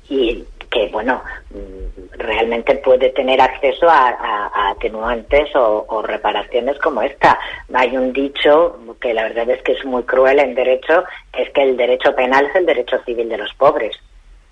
y 0.08 0.44
que, 0.70 0.88
bueno, 0.88 1.22
realmente 2.12 2.74
puede 2.76 3.10
tener 3.10 3.40
acceso 3.40 3.88
a, 3.88 4.70
atenuantes 4.70 5.54
o, 5.54 6.02
reparaciones 6.02 6.78
como 6.80 7.00
esta. 7.02 7.38
Hay 7.72 7.96
un 7.96 8.12
dicho 8.12 8.76
que 9.00 9.14
la 9.14 9.22
verdad 9.22 9.48
es 9.50 9.62
que 9.62 9.72
es 9.72 9.84
muy 9.84 10.02
cruel 10.02 10.40
en 10.40 10.54
derecho, 10.54 11.04
es 11.32 11.50
que 11.50 11.62
el 11.62 11.76
derecho 11.76 12.14
penal 12.14 12.46
es 12.46 12.56
el 12.56 12.66
derecho 12.66 12.98
civil 13.04 13.28
de 13.28 13.38
los 13.38 13.54
pobres. 13.54 13.96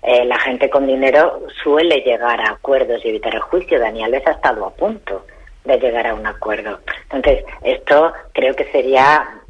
Eh, 0.01 0.25
la 0.25 0.37
gente 0.39 0.69
con 0.69 0.87
dinero 0.87 1.41
suele 1.63 2.01
llegar 2.01 2.39
a 2.41 2.51
acuerdos 2.51 3.03
y 3.03 3.09
evitar 3.09 3.35
el 3.35 3.41
juicio. 3.41 3.79
Daniel 3.79 4.13
ha 4.13 4.31
estado 4.31 4.65
a 4.65 4.73
punto 4.73 5.25
de 5.63 5.77
llegar 5.77 6.07
a 6.07 6.13
un 6.13 6.25
acuerdo. 6.25 6.79
Entonces, 7.11 7.45
esto 7.63 8.11
creo 8.33 8.53
que 8.55 8.65
sería 8.71 9.41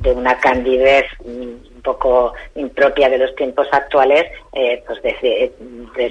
de 0.00 0.12
una 0.12 0.38
candidez 0.38 1.06
poco 1.88 2.34
impropia 2.54 3.08
de 3.08 3.18
los 3.18 3.34
tiempos 3.34 3.66
actuales, 3.72 4.24
eh, 4.52 4.82
pues 4.86 5.02
de, 5.02 5.52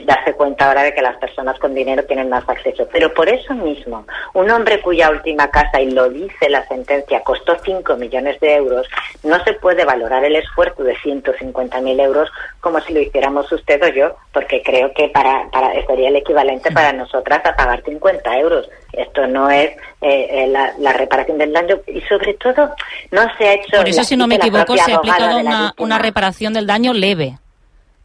darse 0.05 0.33
cuenta 0.33 0.67
ahora 0.67 0.83
de 0.83 0.93
que 0.93 1.01
las 1.01 1.17
personas 1.17 1.57
con 1.59 1.73
dinero 1.73 2.03
tienen 2.03 2.29
más 2.29 2.47
acceso. 2.47 2.87
Pero 2.91 3.13
por 3.13 3.27
eso 3.29 3.53
mismo, 3.55 4.05
un 4.33 4.49
hombre 4.51 4.79
cuya 4.81 5.09
última 5.09 5.49
casa, 5.49 5.81
y 5.81 5.91
lo 5.91 6.09
dice 6.09 6.49
la 6.49 6.65
sentencia, 6.67 7.21
costó 7.21 7.57
5 7.63 7.95
millones 7.95 8.39
de 8.39 8.55
euros, 8.55 8.87
no 9.23 9.43
se 9.43 9.53
puede 9.53 9.85
valorar 9.85 10.23
el 10.23 10.35
esfuerzo 10.35 10.83
de 10.83 10.95
150.000 10.97 12.01
euros 12.01 12.29
como 12.59 12.79
si 12.81 12.93
lo 12.93 13.01
hiciéramos 13.01 13.51
usted 13.51 13.81
o 13.83 13.87
yo, 13.87 14.15
porque 14.33 14.61
creo 14.61 14.93
que 14.93 15.09
para, 15.09 15.49
para 15.51 15.73
sería 15.85 16.09
el 16.09 16.15
equivalente 16.17 16.71
para 16.71 16.93
nosotras 16.93 17.43
a 17.45 17.55
pagar 17.55 17.83
50 17.83 18.37
euros. 18.39 18.69
Esto 18.93 19.27
no 19.27 19.49
es 19.49 19.69
eh, 20.01 20.45
eh, 20.45 20.47
la, 20.47 20.93
reparación 20.93 21.37
del 21.37 21.53
daño 21.53 21.79
y 21.87 22.01
sobre 22.01 22.33
todo 22.35 22.71
no 23.11 23.21
se 23.37 23.47
ha 23.47 23.53
hecho... 23.53 23.77
Por 23.77 23.89
eso, 23.89 24.03
si 24.03 24.15
no 24.15 24.27
me 24.27 24.35
equivoco, 24.35 24.75
se 24.77 24.91
ha 24.91 24.97
aplicado 24.97 25.39
una, 25.39 25.73
una 25.77 25.97
reparación 25.97 26.53
del 26.53 26.67
daño 26.67 26.93
leve. 26.93 27.37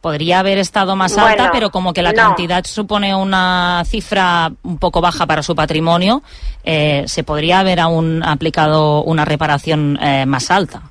Podría 0.03 0.39
haber 0.39 0.57
estado 0.57 0.97
más 0.97 1.17
alta, 1.17 1.49
pero 1.53 1.69
como 1.69 1.93
que 1.93 2.01
la 2.01 2.13
cantidad 2.13 2.65
supone 2.65 3.15
una 3.15 3.83
cifra 3.85 4.51
un 4.63 4.77
poco 4.77 4.99
baja 4.99 5.25
para 5.25 5.41
su 5.41 5.55
patrimonio, 5.55 6.21
eh, 6.65 7.03
se 7.07 7.23
podría 7.23 7.59
haber 7.59 7.79
aún 7.79 8.21
aplicado 8.21 9.01
una 9.03 9.23
reparación 9.23 9.97
más 10.27 10.51
alta. 10.51 10.81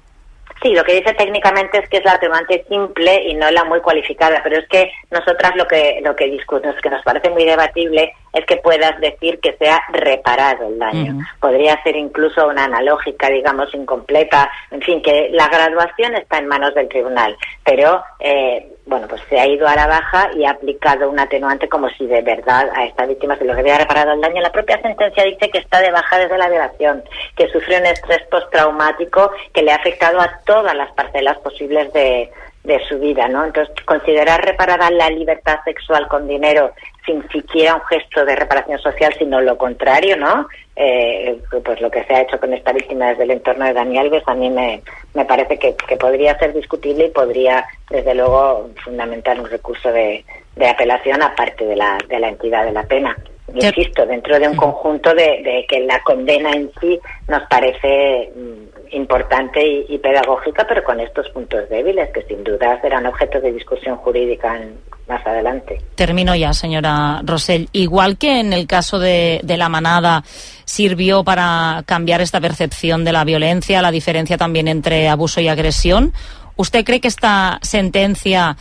Sí, 0.63 0.73
lo 0.75 0.85
que 0.85 0.95
dice 0.95 1.13
técnicamente 1.15 1.79
es 1.79 1.89
que 1.89 1.97
es 1.97 2.05
la 2.05 2.13
atenuante 2.13 2.65
simple 2.69 3.25
y 3.27 3.35
no 3.35 3.51
la 3.51 3.65
muy 3.65 3.81
cualificada, 3.81 4.41
pero 4.45 4.61
es 4.61 4.69
que 4.69 4.93
nosotras 5.11 5.57
lo 5.57 5.67
que 5.67 6.01
lo 6.05 6.15
que 6.15 6.27
discutimos, 6.27 6.77
que 6.81 6.89
nos 6.89 7.03
parece 7.03 7.31
muy 7.31 7.45
debatible 7.45 8.15
es 8.33 8.47
que 8.47 8.59
puedas 8.59 8.99
decir 9.01 9.41
que 9.41 9.57
se 9.59 9.69
ha 9.69 9.83
reparado 9.93 10.69
el 10.69 10.79
daño. 10.79 11.19
Podría 11.41 11.83
ser 11.83 11.97
incluso 11.97 12.47
una 12.47 12.65
analógica, 12.65 13.29
digamos, 13.29 13.75
incompleta, 13.75 14.51
en 14.71 14.81
fin, 14.83 15.03
que 15.03 15.31
la 15.33 15.49
graduación 15.49 16.15
está 16.15 16.39
en 16.39 16.47
manos 16.47 16.75
del 16.75 16.89
tribunal, 16.89 17.37
pero 17.65 18.03
eh, 18.21 18.69
bueno, 18.85 19.07
pues 19.09 19.23
se 19.29 19.39
ha 19.39 19.47
ido 19.47 19.67
a 19.69 19.77
la 19.77 19.87
baja 19.87 20.31
y 20.35 20.45
ha 20.45 20.51
aplicado 20.51 21.09
un 21.09 21.19
atenuante 21.19 21.69
como 21.69 21.89
si 21.91 22.07
de 22.07 22.21
verdad 22.23 22.69
a 22.75 22.85
esta 22.85 23.07
víctima 23.07 23.37
se 23.37 23.45
le 23.45 23.55
hubiera 23.55 23.79
reparado 23.79 24.13
el 24.13 24.21
daño. 24.21 24.41
La 24.41 24.51
propia 24.51 24.81
sentencia 24.83 25.25
dice 25.25 25.51
que 25.51 25.59
está 25.59 25.81
de 25.81 25.93
baja 25.93 26.19
desde 26.19 26.37
la 26.37 26.49
violación, 26.49 27.05
que 27.37 27.49
sufrió 27.49 27.79
un 27.79 27.87
estrés 27.87 28.23
postraumático 28.31 29.31
que 29.53 29.63
le 29.63 29.73
ha 29.73 29.77
afectado 29.77 30.21
a 30.21 30.41
todas 30.45 30.75
las 30.75 30.91
parcelas 30.93 31.39
posibles 31.39 31.93
de, 31.93 32.31
de 32.65 32.81
su 32.87 32.99
vida, 32.99 33.27
¿no? 33.29 33.45
Entonces, 33.45 33.75
considerar 33.85 34.45
reparada 34.45 34.91
la 34.91 35.11
libertad 35.11 35.59
sexual 35.65 36.07
con 36.09 36.29
dinero 36.29 36.73
sin 37.05 37.29
siquiera 37.31 37.75
un 37.75 37.81
gesto 37.83 38.25
de 38.25 38.37
reparación 38.37 38.79
social, 38.79 39.13
sino 39.19 39.41
lo 39.41 39.59
contrario, 39.59 40.17
¿no? 40.17 40.47
Eh, 40.77 41.39
pues 41.65 41.81
lo 41.81 41.91
que 41.91 42.05
se 42.05 42.15
ha 42.15 42.23
hecho 42.23 42.39
con 42.39 42.55
esta 42.55 42.73
víctima 42.73 43.09
desde 43.09 43.25
el 43.25 43.33
entorno 43.33 43.65
de 43.65 43.73
Dani 43.73 43.99
Alves 43.99 44.23
a 44.27 44.35
mí 44.35 44.49
me, 44.49 44.81
me 45.13 45.25
parece 45.25 45.59
que, 45.59 45.75
que, 45.75 45.97
podría 45.97 46.39
ser 46.39 46.55
discutible 46.55 47.07
y 47.07 47.11
podría, 47.11 47.67
desde 47.91 48.15
luego, 48.15 48.71
fundamentar 48.85 49.39
un 49.39 49.51
recurso 49.51 49.93
de, 49.93 50.25
de 50.57 50.69
apelación 50.69 51.23
aparte 51.23 51.67
de 51.67 51.77
la, 51.77 51.99
de 52.09 52.21
la 52.21 52.29
entidad 52.29 52.65
de 52.65 52.73
la 52.73 52.85
pena. 52.85 53.17
Insisto, 53.55 54.07
dentro 54.07 54.39
de 54.39 54.49
un 54.49 54.57
conjunto 54.57 55.15
de, 55.15 55.43
de 55.43 55.67
que 55.69 55.81
la 55.81 56.01
condena 56.03 56.53
en 56.53 56.71
sí 56.81 56.99
nos 57.29 57.43
parece 57.49 58.31
mm, 58.35 58.72
importante 58.93 59.61
y, 59.89 59.99
pedagógica, 59.99 60.67
pero 60.69 60.85
con 60.85 61.01
estos 61.01 61.29
puntos 61.31 61.69
débiles 61.69 62.11
que 62.13 62.23
sin 62.23 62.45
duda 62.45 62.81
serán 62.81 63.07
objeto 63.07 63.41
de 63.41 63.53
discusión 63.53 63.97
jurídica 63.97 64.57
en, 64.57 64.79
más 65.09 65.27
adelante. 65.27 65.81
Termino 65.95 66.35
ya, 66.35 66.53
señora 66.53 67.21
Rosell. 67.25 67.69
Igual 67.73 68.19
que 68.19 68.41
en 68.41 68.53
el 68.53 68.67
caso 68.67 68.99
de, 68.99 69.41
de, 69.43 69.57
la 69.57 69.69
manada 69.69 70.23
sirvió 70.65 71.25
para 71.25 71.83
cambiar 71.87 72.21
esta 72.21 72.41
percepción 72.41 73.05
de 73.05 73.13
la 73.13 73.25
violencia, 73.25 73.83
la 73.83 73.91
diferencia 73.91 74.37
también 74.37 74.69
entre 74.69 75.09
abuso 75.09 75.41
y 75.41 75.49
agresión, 75.49 76.13
¿usted 76.57 76.85
cree 76.85 77.01
que 77.01 77.09
esta 77.09 77.59
sentencia 77.63 78.57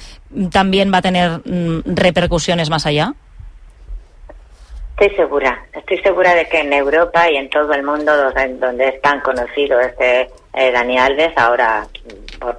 también 0.52 0.92
va 0.94 1.00
a 1.00 1.02
tener 1.02 1.42
mm, 1.46 1.82
repercusiones 1.86 2.70
más 2.70 2.86
allá? 2.86 3.14
Estoy 5.02 5.18
segura, 5.18 5.66
estoy 5.74 5.98
segura 6.04 6.36
de 6.36 6.48
que 6.48 6.60
en 6.60 6.72
Europa 6.72 7.28
y 7.28 7.36
en 7.36 7.50
todo 7.50 7.74
el 7.74 7.82
mundo 7.82 8.16
donde, 8.16 8.88
es 8.88 9.02
tan 9.02 9.20
conocido 9.22 9.80
este 9.80 10.30
eh, 10.54 10.72
Dani 10.72 11.00
Alves, 11.00 11.36
ahora 11.38 11.88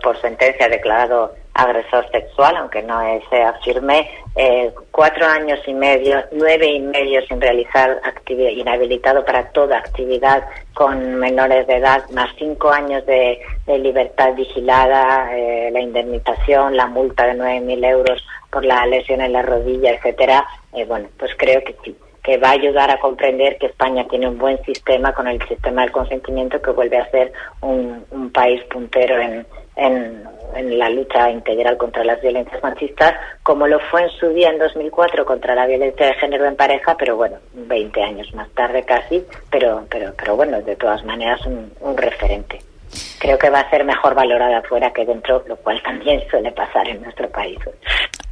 por, 0.03 0.21
sentencia 0.21 0.69
declarado 0.69 1.37
agresor 1.55 2.11
sexual, 2.11 2.57
aunque 2.57 2.83
no 2.83 3.01
sea 3.31 3.53
firme, 3.65 4.11
eh, 4.35 4.73
cuatro 4.91 5.25
años 5.25 5.61
y 5.69 5.73
medio, 5.73 6.21
nueve 6.33 6.67
y 6.67 6.81
medio 6.81 7.25
sin 7.29 7.41
realizar 7.41 8.01
actividad, 8.03 8.51
inhabilitado 8.51 9.25
para 9.25 9.49
toda 9.53 9.79
actividad 9.79 10.43
con 10.75 11.15
menores 11.15 11.65
de 11.69 11.77
edad, 11.77 12.11
más 12.11 12.31
cinco 12.39 12.73
años 12.73 13.07
de, 13.07 13.41
de 13.67 13.79
libertad 13.79 14.35
vigilada, 14.35 15.31
eh, 15.33 15.71
la 15.71 15.81
indemnización, 15.81 16.77
la 16.77 16.89
multa 16.89 17.25
de 17.25 17.35
nueve 17.35 17.61
mil 17.61 17.85
euros 17.85 18.21
por 18.51 18.65
la 18.65 18.85
lesión 18.87 19.21
en 19.21 19.33
la 19.33 19.43
rodilla, 19.43 19.93
etcétera. 19.93 20.45
Eh, 20.73 20.85
bueno, 20.87 21.09
pues 21.17 21.31
creo 21.39 21.63
que 21.63 21.77
sí 21.85 21.97
que 22.23 22.37
va 22.39 22.51
a 22.51 22.53
ayudar 22.53 22.91
a 22.91 22.99
comprender 23.01 23.59
que 23.59 23.67
España 23.67 24.07
tiene 24.09 24.29
un 24.29 24.39
buen 24.39 24.63
sistema 24.65 25.13
con 25.13 25.27
el 25.27 25.43
sistema 25.49 25.83
del 25.83 25.91
consentimiento 25.91 26.63
que 26.63 26.71
vuelve 26.71 26.99
a 26.99 27.11
ser 27.11 27.33
un, 27.61 28.03
país 28.33 28.63
puntero 28.65 29.21
en, 29.21 29.47
en, 29.77 30.79
la 30.79 30.89
lucha 30.89 31.31
integral 31.31 31.77
contra 31.77 32.05
las 32.05 32.21
violencias 32.23 32.63
machistas, 32.63 33.15
como 33.43 33.67
lo 33.67 33.79
fue 33.91 34.05
en 34.05 34.11
su 34.11 34.29
día 34.31 34.51
en 34.51 34.59
2004 34.59 35.27
contra 35.27 35.55
la 35.55 35.67
violencia 35.67 36.07
de 36.07 36.15
género 36.15 36.47
en 36.47 36.57
pareja, 36.57 36.97
pero 36.97 37.17
bueno, 37.17 37.37
20 37.53 38.03
años 38.03 38.33
más 38.35 38.49
tarde 38.51 38.85
casi, 38.85 39.25
pero, 39.51 39.85
pero, 39.91 40.15
pero 40.17 40.37
bueno, 40.37 40.63
de 40.63 40.77
todas 40.77 41.05
maneras 41.05 41.45
un 41.47 41.97
referente. 41.97 42.61
Creo 43.19 43.39
que 43.39 43.51
va 43.51 43.61
a 43.61 43.71
ser 43.71 43.85
mejor 43.85 44.15
valorada 44.15 44.59
afuera 44.59 44.93
que 44.93 45.07
dentro, 45.07 45.43
lo 45.47 45.57
cual 45.57 45.81
también 45.83 46.23
suele 46.29 46.53
pasar 46.53 46.89
en 46.89 47.01
nuestro 47.03 47.29
país. 47.31 47.59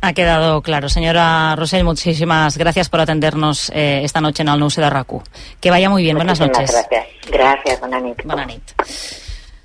Ha 0.03 0.13
quedado 0.15 0.63
claro. 0.63 0.89
Señora 0.89 1.55
Rosell, 1.57 1.85
muchísimas 1.85 2.57
gracias 2.57 2.89
por 2.89 3.01
atendernos 3.01 3.71
eh, 3.75 4.01
esta 4.03 4.21
noche 4.21 4.43
en 4.43 4.49
el 4.49 4.59
9 4.59 4.75
de 4.77 4.89
RAC1. 4.89 5.23
Que 5.61 5.71
vaya 5.71 5.91
muy 5.91 6.03
bien. 6.03 6.17
Buenas 6.17 6.41
noches. 6.41 6.71
Gracias. 6.71 7.07
Gracias. 7.31 7.81
Bona 7.81 8.01
nit. 8.47 8.63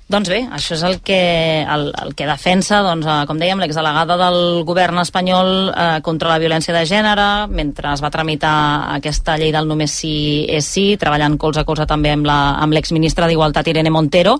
Doncs 0.06 0.28
bé, 0.30 0.36
això 0.54 0.76
és 0.76 0.82
el 0.86 1.00
que, 1.02 1.16
el, 1.66 1.88
el 1.90 2.12
que 2.14 2.28
defensa, 2.28 2.78
doncs, 2.86 3.08
eh, 3.10 3.24
com 3.26 3.40
dèiem, 3.42 3.58
l'exdelegada 3.58 4.14
del 4.20 4.62
govern 4.62 5.00
espanyol 5.02 5.48
eh, 5.72 5.86
contra 6.06 6.30
la 6.30 6.38
violència 6.38 6.70
de 6.76 6.84
gènere, 6.86 7.24
mentre 7.50 7.90
es 7.90 8.04
va 8.04 8.12
tramitar 8.14 8.52
aquesta 8.94 9.34
llei 9.34 9.50
del 9.50 9.66
només 9.66 9.96
sí 9.98 10.44
és 10.46 10.68
sí, 10.70 10.92
treballant 11.00 11.34
colze 11.42 11.64
a 11.64 11.66
colze 11.66 11.88
també 11.90 12.14
amb 12.14 12.76
l'exministre 12.76 13.26
d'Igualtat 13.26 13.66
Irene 13.72 13.90
Montero. 13.90 14.36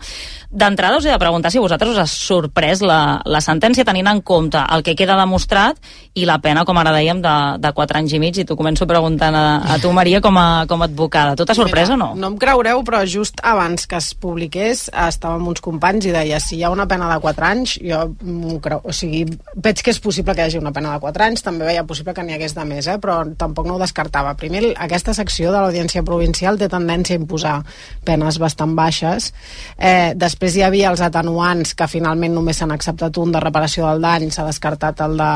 D'entrada 0.47 1.01
us 1.01 1.09
he 1.09 1.11
de 1.11 1.19
preguntar 1.19 1.51
si 1.51 1.59
vosaltres 1.59 1.97
us 1.97 1.99
ha 1.99 2.07
sorprès 2.07 2.85
la, 2.87 3.19
la 3.27 3.43
sentència 3.43 3.85
tenint 3.85 4.07
en 4.07 4.23
compte 4.23 4.63
el 4.71 4.87
que 4.87 4.95
queda 4.95 5.19
demostrat 5.19 5.83
i 6.15 6.29
la 6.31 6.39
pena, 6.39 6.63
com 6.65 6.79
ara 6.79 6.95
dèiem, 6.95 7.19
de, 7.21 7.35
de 7.59 7.75
4 7.75 7.99
anys 7.99 8.15
i 8.15 8.23
mig, 8.23 8.39
i 8.39 8.47
t'ho 8.47 8.55
començo 8.57 8.87
preguntant 8.87 9.35
a, 9.35 9.45
a 9.75 9.81
tu, 9.83 9.91
Maria, 9.93 10.23
com 10.23 10.39
a, 10.39 10.63
com 10.71 10.81
a 10.81 10.87
advocada. 10.87 11.35
Tu 11.35 11.45
t'ha 11.45 11.59
sorprès 11.59 11.91
Mira, 11.91 11.99
o 11.99 12.01
no? 12.05 12.09
No 12.15 12.31
em 12.31 12.39
creureu, 12.41 12.87
però 12.87 13.03
just 13.03 13.43
abans 13.43 13.91
que 13.91 13.99
es 13.99 14.15
publiqués 14.15 14.87
estava 14.95 15.35
amb 15.37 15.51
uns 15.57 15.65
companys 15.65 16.07
i 16.07 16.13
deia 16.13 16.39
si 16.41 16.59
hi 16.59 16.65
ha 16.65 16.71
una 16.71 16.87
pena 16.89 17.09
de 17.11 17.19
4 17.21 17.47
anys, 17.49 17.77
jo 17.81 18.03
m'ho 18.23 18.59
creu. 18.61 18.83
O 18.85 18.93
sigui, 18.93 19.25
veig 19.57 19.81
que 19.83 19.93
és 19.95 20.01
possible 20.03 20.35
que 20.35 20.45
hi 20.45 20.51
hagi 20.51 20.61
una 20.61 20.73
pena 20.73 20.93
de 20.93 21.01
4 21.01 21.25
anys, 21.27 21.43
també 21.45 21.67
veia 21.67 21.85
possible 21.89 22.15
que 22.15 22.25
n'hi 22.25 22.37
hagués 22.37 22.55
de 22.57 22.65
més, 22.69 22.87
eh? 22.87 22.99
però 23.03 23.23
tampoc 23.39 23.67
no 23.67 23.77
ho 23.77 23.83
descartava. 23.83 24.35
Primer, 24.37 24.75
aquesta 24.77 25.15
secció 25.17 25.53
de 25.53 25.63
l'Audiència 25.63 26.05
Provincial 26.07 26.59
té 26.61 26.69
tendència 26.69 27.17
a 27.17 27.23
imposar 27.23 27.57
penes 28.05 28.41
bastant 28.43 28.77
baixes. 28.77 29.33
Eh, 29.79 30.13
després 30.17 30.57
hi 30.57 30.67
havia 30.67 30.93
els 30.93 31.05
atenuants, 31.05 31.75
que 31.75 31.89
finalment 31.91 32.37
només 32.37 32.61
s'han 32.61 32.75
acceptat 32.75 33.17
un 33.23 33.33
de 33.33 33.43
reparació 33.43 33.89
del 33.89 34.05
dany, 34.05 34.31
s'ha 34.31 34.47
descartat 34.47 35.01
el 35.07 35.17
de, 35.21 35.33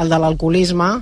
el 0.00 0.12
de 0.12 0.22
l'alcoholisme, 0.22 0.92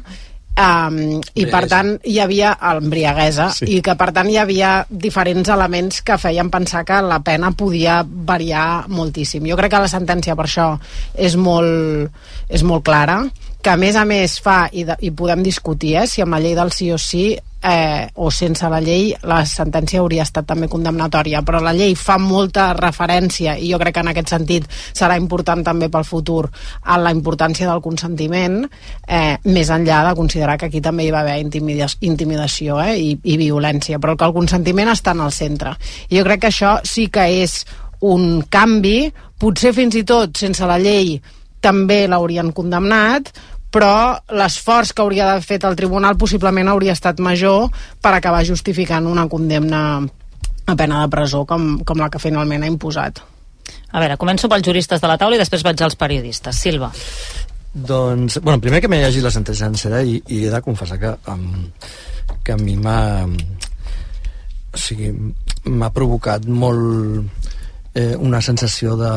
Um, 0.60 1.20
i 1.38 1.46
per 1.48 1.62
tant 1.70 1.94
hi 2.04 2.18
havia 2.20 2.50
embriaguesa 2.72 3.46
sí. 3.54 3.68
i 3.70 3.80
que 3.84 3.94
per 3.96 4.10
tant 4.12 4.28
hi 4.28 4.36
havia 4.36 4.72
diferents 4.90 5.48
elements 5.54 6.02
que 6.04 6.18
feien 6.20 6.50
pensar 6.52 6.82
que 6.84 6.98
la 7.06 7.20
pena 7.24 7.52
podia 7.56 8.00
variar 8.04 8.88
moltíssim. 8.90 9.46
Jo 9.48 9.56
crec 9.56 9.72
que 9.72 9.84
la 9.86 9.92
sentència 9.92 10.36
per 10.36 10.48
això 10.48 10.72
és 11.14 11.38
molt, 11.40 12.10
és 12.50 12.66
molt 12.66 12.84
clara 12.84 13.22
que 13.62 13.70
a 13.70 13.76
més 13.76 13.96
a 13.96 14.06
més 14.08 14.38
fa, 14.40 14.64
i, 14.72 14.84
de, 14.88 14.96
i 15.04 15.12
podem 15.12 15.44
discutir 15.44 15.96
eh, 16.00 16.08
si 16.08 16.24
amb 16.24 16.36
la 16.36 16.40
llei 16.42 16.56
del 16.56 16.72
sí 16.72 16.90
o 16.92 16.98
sí 16.98 17.24
eh, 17.62 18.08
o 18.14 18.30
sense 18.32 18.68
la 18.72 18.80
llei 18.80 19.10
la 19.28 19.42
sentència 19.46 20.00
hauria 20.00 20.24
estat 20.24 20.46
també 20.48 20.68
condemnatòria. 20.70 21.42
Però 21.46 21.60
la 21.62 21.74
llei 21.76 21.94
fa 21.98 22.16
molta 22.18 22.70
referència 22.76 23.56
i 23.58 23.70
jo 23.72 23.80
crec 23.80 23.98
que 23.98 24.04
en 24.04 24.12
aquest 24.12 24.32
sentit 24.32 24.68
serà 24.72 25.18
important 25.20 25.64
també 25.66 25.90
pel 25.92 26.06
futur 26.08 26.46
a 26.82 26.98
la 26.98 27.12
importància 27.12 27.68
del 27.68 27.82
consentiment 27.84 28.62
eh, 28.64 29.36
més 29.44 29.70
enllà 29.70 30.02
de 30.08 30.16
considerar 30.16 30.56
que 30.58 30.70
aquí 30.70 30.80
també 30.80 31.06
hi 31.06 31.12
va 31.14 31.20
haver 31.24 31.38
intimidació 31.42 32.80
eh, 32.82 32.96
i, 32.96 33.12
i 33.24 33.36
violència. 33.40 34.00
Però 34.00 34.16
que 34.16 34.28
el 34.28 34.36
consentiment 34.36 34.92
està 34.94 35.12
en 35.16 35.26
el 35.26 35.34
centre. 35.36 35.76
I 36.08 36.18
jo 36.18 36.24
crec 36.28 36.46
que 36.46 36.54
això 36.54 36.78
sí 36.84 37.10
que 37.12 37.28
és 37.42 37.60
un 38.00 38.40
canvi. 38.48 39.10
Potser 39.40 39.74
fins 39.76 39.94
i 39.96 40.04
tot 40.08 40.36
sense 40.36 40.64
la 40.68 40.80
llei 40.80 41.18
també 41.60 42.06
l'haurien 42.08 42.52
condemnat 42.56 43.28
però 43.70 44.18
l'esforç 44.34 44.92
que 44.92 45.02
hauria 45.02 45.26
d'haver 45.28 45.46
fet 45.46 45.66
el 45.66 45.76
tribunal 45.78 46.18
possiblement 46.18 46.68
hauria 46.68 46.96
estat 46.96 47.20
major 47.22 47.68
per 48.02 48.14
acabar 48.14 48.42
justificant 48.46 49.06
una 49.06 49.28
condemna 49.30 49.82
a 50.66 50.76
pena 50.76 51.02
de 51.02 51.10
presó 51.10 51.44
com, 51.46 51.78
com 51.86 51.98
la 51.98 52.10
que 52.10 52.22
finalment 52.22 52.64
ha 52.64 52.70
imposat. 52.70 53.22
A 53.90 54.02
veure, 54.02 54.18
començo 54.18 54.50
pels 54.50 54.66
juristes 54.66 55.02
de 55.02 55.08
la 55.10 55.18
taula 55.18 55.38
i 55.38 55.42
després 55.42 55.64
vaig 55.66 55.82
als 55.82 55.98
periodistes. 55.98 56.58
Silva. 56.58 56.90
Doncs, 57.70 58.40
bueno, 58.42 58.58
primer 58.62 58.80
que 58.82 58.90
m'he 58.90 58.98
llegit 58.98 59.22
la 59.22 59.30
sentència 59.34 59.68
sencera 59.68 60.02
i, 60.02 60.18
i 60.28 60.44
he 60.46 60.50
de 60.50 60.62
confessar 60.62 60.98
que, 60.98 61.14
um, 61.30 61.68
que 62.42 62.54
a 62.54 62.58
mi 62.58 62.74
m'ha 62.78 63.00
o 64.70 64.78
sigui, 64.78 65.10
m'ha 65.66 65.90
provocat 65.94 66.46
molt 66.46 67.22
eh, 67.94 68.14
una 68.16 68.40
sensació 68.42 68.96
de 68.98 69.12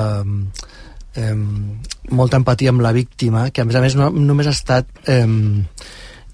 eh, 1.16 1.36
molta 2.12 2.40
empatia 2.40 2.74
amb 2.74 2.84
la 2.86 2.94
víctima, 2.96 3.50
que 3.52 3.62
a 3.62 3.68
més 3.68 3.78
a 3.78 3.84
més 3.84 4.00
no, 4.00 4.10
només 4.14 4.50
ha 4.50 4.58
estat... 4.58 4.90
Eh, 5.08 5.28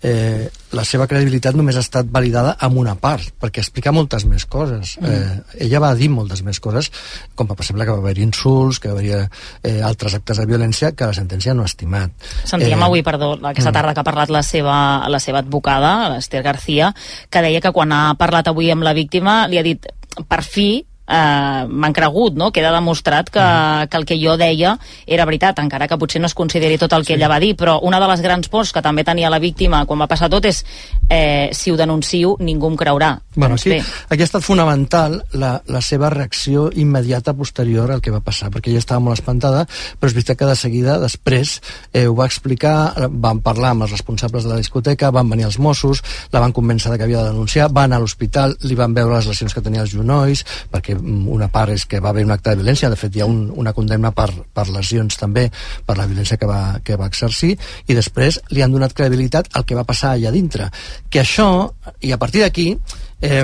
eh, 0.01 0.49
la 0.71 0.83
seva 0.85 1.07
credibilitat 1.09 1.57
només 1.57 1.75
ha 1.75 1.83
estat 1.83 2.09
validada 2.13 2.53
amb 2.65 2.77
una 2.79 2.93
part, 2.99 3.31
perquè 3.41 3.61
explica 3.63 3.91
moltes 3.95 4.25
més 4.29 4.45
coses. 4.45 4.95
Mm. 5.01 5.09
Eh, 5.09 5.65
ella 5.65 5.81
va 5.83 5.91
dir 5.97 6.09
moltes 6.13 6.43
més 6.45 6.59
coses, 6.63 6.91
com 7.35 7.49
per 7.49 7.57
exemple 7.57 7.87
que 7.87 7.95
va 7.95 8.03
haver 8.03 8.19
insults, 8.23 8.79
que 8.79 8.93
va 8.93 8.99
haver 8.99 9.25
eh, 9.63 9.81
altres 9.85 10.15
actes 10.19 10.39
de 10.39 10.47
violència 10.49 10.93
que 10.95 11.09
la 11.09 11.17
sentència 11.17 11.55
no 11.57 11.65
ha 11.65 11.71
estimat. 11.71 12.13
Sentíem 12.45 12.79
eh, 12.79 12.85
avui, 12.85 13.03
perdó, 13.05 13.33
aquesta 13.39 13.71
mm. 13.71 13.77
tarda 13.79 13.95
que 13.95 14.03
ha 14.03 14.09
parlat 14.11 14.33
la 14.33 14.43
seva, 14.45 14.77
la 15.09 15.21
seva 15.23 15.43
advocada, 15.43 15.95
l'Ester 16.15 16.43
García, 16.45 16.93
que 17.29 17.43
deia 17.45 17.63
que 17.63 17.73
quan 17.75 17.93
ha 17.95 18.03
parlat 18.19 18.51
avui 18.51 18.71
amb 18.71 18.85
la 18.85 18.95
víctima 18.97 19.41
li 19.49 19.59
ha 19.59 19.65
dit 19.65 19.89
per 20.29 20.43
fi 20.43 20.69
eh, 21.09 21.65
m'han 21.67 21.93
cregut, 21.93 22.37
no? 22.37 22.51
Queda 22.55 22.71
demostrat 22.75 23.29
que, 23.33 23.45
que 23.89 23.97
el 23.97 24.05
que 24.05 24.19
jo 24.21 24.37
deia 24.37 24.75
era 25.07 25.25
veritat, 25.25 25.59
encara 25.59 25.89
que 25.89 25.97
potser 25.97 26.21
no 26.21 26.29
es 26.29 26.37
consideri 26.37 26.77
tot 26.77 26.93
el 26.93 27.05
que 27.05 27.13
sí. 27.13 27.17
ella 27.17 27.31
va 27.31 27.41
dir, 27.41 27.55
però 27.57 27.79
una 27.81 27.99
de 27.99 28.07
les 28.11 28.21
grans 28.21 28.49
pors 28.49 28.73
que 28.73 28.85
també 28.85 29.03
tenia 29.03 29.31
la 29.33 29.41
víctima 29.41 29.85
quan 29.89 29.99
va 29.99 30.09
passar 30.11 30.29
tot 30.29 30.45
és 30.45 30.63
eh, 31.09 31.49
si 31.51 31.71
ho 31.71 31.77
denuncio 31.77 32.37
ningú 32.39 32.69
em 32.69 32.77
creurà. 32.77 33.15
Bueno, 33.39 33.55
doncs 33.55 33.67
aquí, 33.67 33.79
aquí 34.09 34.21
ha 34.21 34.27
estat 34.27 34.43
fonamental 34.43 35.13
la, 35.31 35.53
la 35.71 35.79
seva 35.79 36.09
reacció 36.11 36.65
immediata 36.75 37.31
posterior 37.31 37.87
al 37.93 38.01
que 38.03 38.11
va 38.11 38.19
passar, 38.19 38.49
perquè 38.51 38.67
ella 38.73 38.81
estava 38.83 38.99
molt 38.99 39.15
espantada, 39.15 39.61
però 39.95 40.09
és 40.09 40.15
veritat 40.17 40.41
que 40.41 40.49
de 40.49 40.57
seguida, 40.59 40.97
després, 40.99 41.53
eh, 41.93 42.03
ho 42.09 42.17
va 42.17 42.27
explicar, 42.27 43.07
van 43.07 43.39
parlar 43.39 43.71
amb 43.71 43.85
els 43.85 43.93
responsables 43.95 44.43
de 44.43 44.51
la 44.51 44.57
discoteca, 44.59 45.13
van 45.15 45.31
venir 45.31 45.47
els 45.47 45.55
Mossos, 45.55 46.03
la 46.35 46.41
van 46.43 46.51
convèncer 46.51 46.91
que 46.97 47.07
havia 47.07 47.23
de 47.23 47.31
denunciar, 47.31 47.69
van 47.71 47.95
a 47.95 48.01
l'hospital, 48.03 48.57
li 48.67 48.75
van 48.75 48.97
veure 48.97 49.15
les 49.15 49.31
lesions 49.31 49.55
que 49.55 49.63
tenia 49.63 49.87
als 49.87 49.95
genolls, 49.95 50.43
perquè 50.67 50.99
mm, 50.99 51.31
una 51.31 51.47
part 51.47 51.71
és 51.71 51.87
que 51.87 52.03
va 52.03 52.11
haver 52.11 52.27
un 52.27 52.35
acte 52.35 52.51
de 52.51 52.59
violència, 52.59 52.91
de 52.91 52.99
fet 52.99 53.15
hi 53.15 53.23
ha 53.23 53.31
un, 53.31 53.45
una 53.55 53.71
condemna 53.71 54.11
per, 54.11 54.33
per 54.51 54.67
lesions 54.67 55.15
també, 55.15 55.47
per 55.87 55.95
la 55.95 56.09
violència 56.11 56.35
que 56.35 56.49
va, 56.49 56.81
que 56.83 56.99
va 56.99 57.07
exercir, 57.07 57.55
i 57.87 57.95
després 57.95 58.43
li 58.51 58.67
han 58.67 58.75
donat 58.75 58.91
credibilitat 58.91 59.47
al 59.55 59.63
que 59.63 59.79
va 59.79 59.87
passar 59.87 60.17
allà 60.17 60.35
dintre. 60.35 60.67
Que 61.07 61.23
això, 61.23 61.69
i 62.03 62.11
a 62.11 62.19
partir 62.19 62.43
d'aquí, 62.43 62.73
eh, 63.21 63.43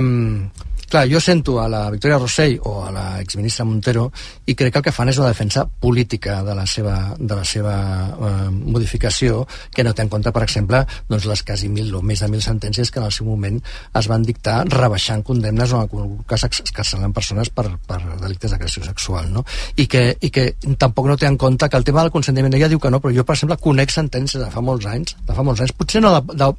clar, 0.96 1.10
jo 1.10 1.20
sento 1.20 1.60
a 1.60 1.68
la 1.68 1.90
Victoria 1.90 2.18
Rossell 2.18 2.60
o 2.64 2.86
a 2.86 2.92
la 2.92 3.20
exministra 3.20 3.66
Montero 3.66 4.12
i 4.46 4.56
crec 4.56 4.72
que 4.72 4.80
el 4.80 4.86
que 4.86 4.94
fan 4.96 5.10
és 5.12 5.18
una 5.20 5.28
defensa 5.28 5.66
política 5.68 6.42
de 6.44 6.56
la 6.56 6.66
seva, 6.66 7.16
de 7.18 7.36
la 7.36 7.44
seva 7.44 7.76
eh, 8.08 8.50
modificació 8.50 9.46
que 9.76 9.84
no 9.84 9.94
té 9.94 10.06
en 10.06 10.12
compte, 10.14 10.32
per 10.32 10.44
exemple, 10.46 10.84
doncs 11.10 11.28
les 11.28 11.44
quasi 11.44 11.70
mil 11.70 11.94
o 11.96 12.02
més 12.02 12.22
de 12.24 12.30
mil 12.32 12.44
sentències 12.44 12.92
que 12.92 13.02
en 13.02 13.08
el 13.10 13.16
seu 13.16 13.28
moment 13.28 13.60
es 13.60 14.08
van 14.12 14.24
dictar 14.24 14.62
rebaixant 14.72 15.24
condemnes 15.26 15.74
o 15.74 15.82
en 15.84 16.16
cas 16.30 16.46
excarcelant 16.48 17.14
persones 17.14 17.50
per, 17.50 17.68
per 17.88 18.00
delictes 18.22 18.54
d'agressió 18.54 18.86
sexual, 18.86 19.32
no? 19.34 19.46
I 19.76 19.88
que, 19.92 20.06
I 20.22 20.32
que 20.32 20.48
tampoc 20.80 21.10
no 21.10 21.18
té 21.18 21.28
en 21.28 21.38
compte 21.38 21.70
que 21.70 21.78
el 21.78 21.88
tema 21.88 22.06
del 22.06 22.14
consentiment, 22.14 22.54
ella 22.56 22.70
diu 22.72 22.80
que 22.80 22.94
no, 22.94 23.02
però 23.04 23.14
jo, 23.16 23.26
per 23.28 23.36
exemple, 23.36 23.60
conec 23.62 23.92
sentències 23.92 24.42
de 24.44 24.52
fa 24.54 24.64
molts 24.64 24.88
anys, 24.88 25.18
de 25.26 25.36
fa 25.36 25.44
molts 25.44 25.66
anys, 25.66 25.76
potser 25.76 26.04
no 26.04 26.14
de, 26.16 26.38
de, 26.40 26.52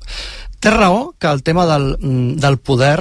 té 0.60 0.70
raó 0.70 1.14
que 1.18 1.28
el 1.28 1.42
tema 1.42 1.66
del, 1.66 1.96
mm, 2.00 2.40
del 2.40 2.58
poder 2.58 3.00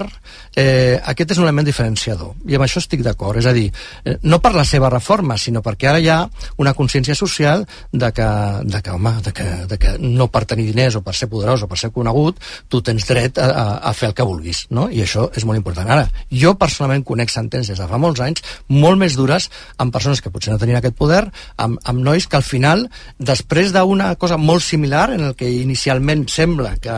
eh, 0.55 0.99
aquest 1.03 1.31
és 1.35 1.39
un 1.39 1.45
element 1.45 1.67
diferenciador 1.67 2.33
i 2.47 2.55
amb 2.55 2.65
això 2.65 2.79
estic 2.81 3.03
d'acord, 3.03 3.37
és 3.39 3.47
a 3.49 3.53
dir 3.55 3.67
eh, 4.05 4.17
no 4.23 4.39
per 4.43 4.53
la 4.55 4.65
seva 4.65 4.89
reforma, 4.89 5.37
sinó 5.37 5.61
perquè 5.65 5.89
ara 5.91 5.99
hi 5.99 6.07
ha 6.09 6.19
una 6.61 6.73
consciència 6.73 7.15
social 7.15 7.65
de 7.91 8.11
que, 8.15 8.27
de 8.63 8.81
que, 8.81 8.91
home, 8.91 9.13
de 9.25 9.33
que, 9.35 9.47
de 9.67 9.77
que 9.81 9.95
no 9.99 10.29
per 10.31 10.45
tenir 10.45 10.67
diners 10.71 10.95
o 10.99 11.03
per 11.05 11.15
ser 11.15 11.29
poderós 11.31 11.65
o 11.65 11.69
per 11.71 11.79
ser 11.79 11.91
conegut 11.95 12.39
tu 12.71 12.81
tens 12.81 13.07
dret 13.07 13.39
a, 13.39 13.49
a, 13.49 13.65
a 13.89 13.93
fer 13.93 14.09
el 14.09 14.15
que 14.17 14.27
vulguis 14.27 14.65
no? 14.71 14.87
i 14.89 15.03
això 15.03 15.27
és 15.35 15.45
molt 15.47 15.59
important 15.59 15.91
ara, 15.91 16.07
jo 16.31 16.55
personalment 16.59 17.05
conec 17.07 17.33
sentències 17.33 17.79
de 17.79 17.89
fa 17.89 17.99
molts 18.01 18.23
anys 18.23 18.43
molt 18.71 18.99
més 19.01 19.17
dures 19.19 19.49
amb 19.77 19.93
persones 19.93 20.23
que 20.23 20.31
potser 20.31 20.53
no 20.53 20.61
tenien 20.61 20.79
aquest 20.79 20.95
poder 20.97 21.25
amb, 21.57 21.79
amb 21.83 22.03
nois 22.05 22.27
que 22.27 22.39
al 22.39 22.47
final 22.47 22.87
després 23.19 23.73
d'una 23.75 24.13
cosa 24.21 24.37
molt 24.37 24.63
similar 24.63 25.09
en 25.15 25.29
el 25.29 25.35
que 25.35 25.49
inicialment 25.49 26.25
sembla 26.31 26.75
que, 26.81 26.95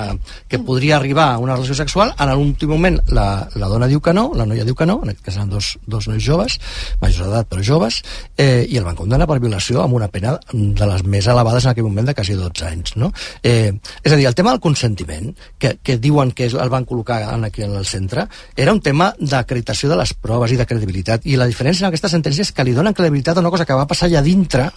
que 0.47 0.59
podria 0.59 0.97
arribar 0.97 1.31
a 1.33 1.37
una 1.43 1.55
relació 1.55 1.75
sexual 1.75 2.13
en 2.17 2.31
l'últim 2.33 2.71
moment 2.71 2.99
la, 3.13 3.47
la 3.55 3.69
dona 3.71 3.87
diu 3.87 4.01
que 4.03 4.13
no, 4.15 4.29
la 4.35 4.45
noia 4.47 4.65
diu 4.67 4.75
que 4.75 4.87
no, 4.87 4.99
en 5.03 5.11
aquest 5.13 5.25
cas 5.25 5.37
eren 5.39 5.51
dos, 5.51 5.73
dos 5.85 6.07
nois 6.09 6.23
joves, 6.23 6.57
majors 7.01 7.27
d'edat 7.27 7.49
però 7.51 7.63
joves, 7.65 8.01
eh, 8.37 8.65
i 8.69 8.79
el 8.79 8.85
van 8.87 8.97
condenar 8.97 9.27
per 9.29 9.39
violació 9.43 9.83
amb 9.83 9.97
una 9.97 10.09
pena 10.11 10.37
de 10.53 10.89
les 10.91 11.03
més 11.03 11.27
elevades 11.27 11.65
en 11.65 11.73
aquell 11.73 11.87
moment 11.87 12.07
de 12.09 12.15
quasi 12.17 12.37
12 12.37 12.65
anys. 12.67 12.95
No? 12.99 13.11
Eh, 13.43 13.73
és 14.03 14.11
a 14.11 14.15
dir, 14.15 14.27
el 14.29 14.35
tema 14.37 14.53
del 14.53 14.63
consentiment, 14.63 15.33
que, 15.57 15.77
que 15.83 15.97
diuen 16.01 16.31
que 16.31 16.47
el 16.47 16.73
van 16.73 16.87
col·locar 16.87 17.21
en 17.33 17.47
aquí 17.47 17.63
en 17.65 17.75
el 17.75 17.85
centre, 17.85 18.27
era 18.55 18.73
un 18.73 18.81
tema 18.81 19.11
d'acreditació 19.19 19.91
de 19.91 19.99
les 19.99 20.13
proves 20.13 20.53
i 20.53 20.59
de 20.59 20.67
credibilitat, 20.69 21.25
i 21.27 21.37
la 21.39 21.49
diferència 21.49 21.85
en 21.85 21.91
aquesta 21.91 22.11
sentència 22.11 22.45
és 22.45 22.53
que 22.53 22.65
li 22.67 22.75
donen 22.77 22.95
credibilitat 22.97 23.37
a 23.37 23.43
una 23.45 23.53
cosa 23.53 23.65
que 23.65 23.77
va 23.77 23.87
passar 23.89 24.07
allà 24.07 24.23
dintre 24.23 24.69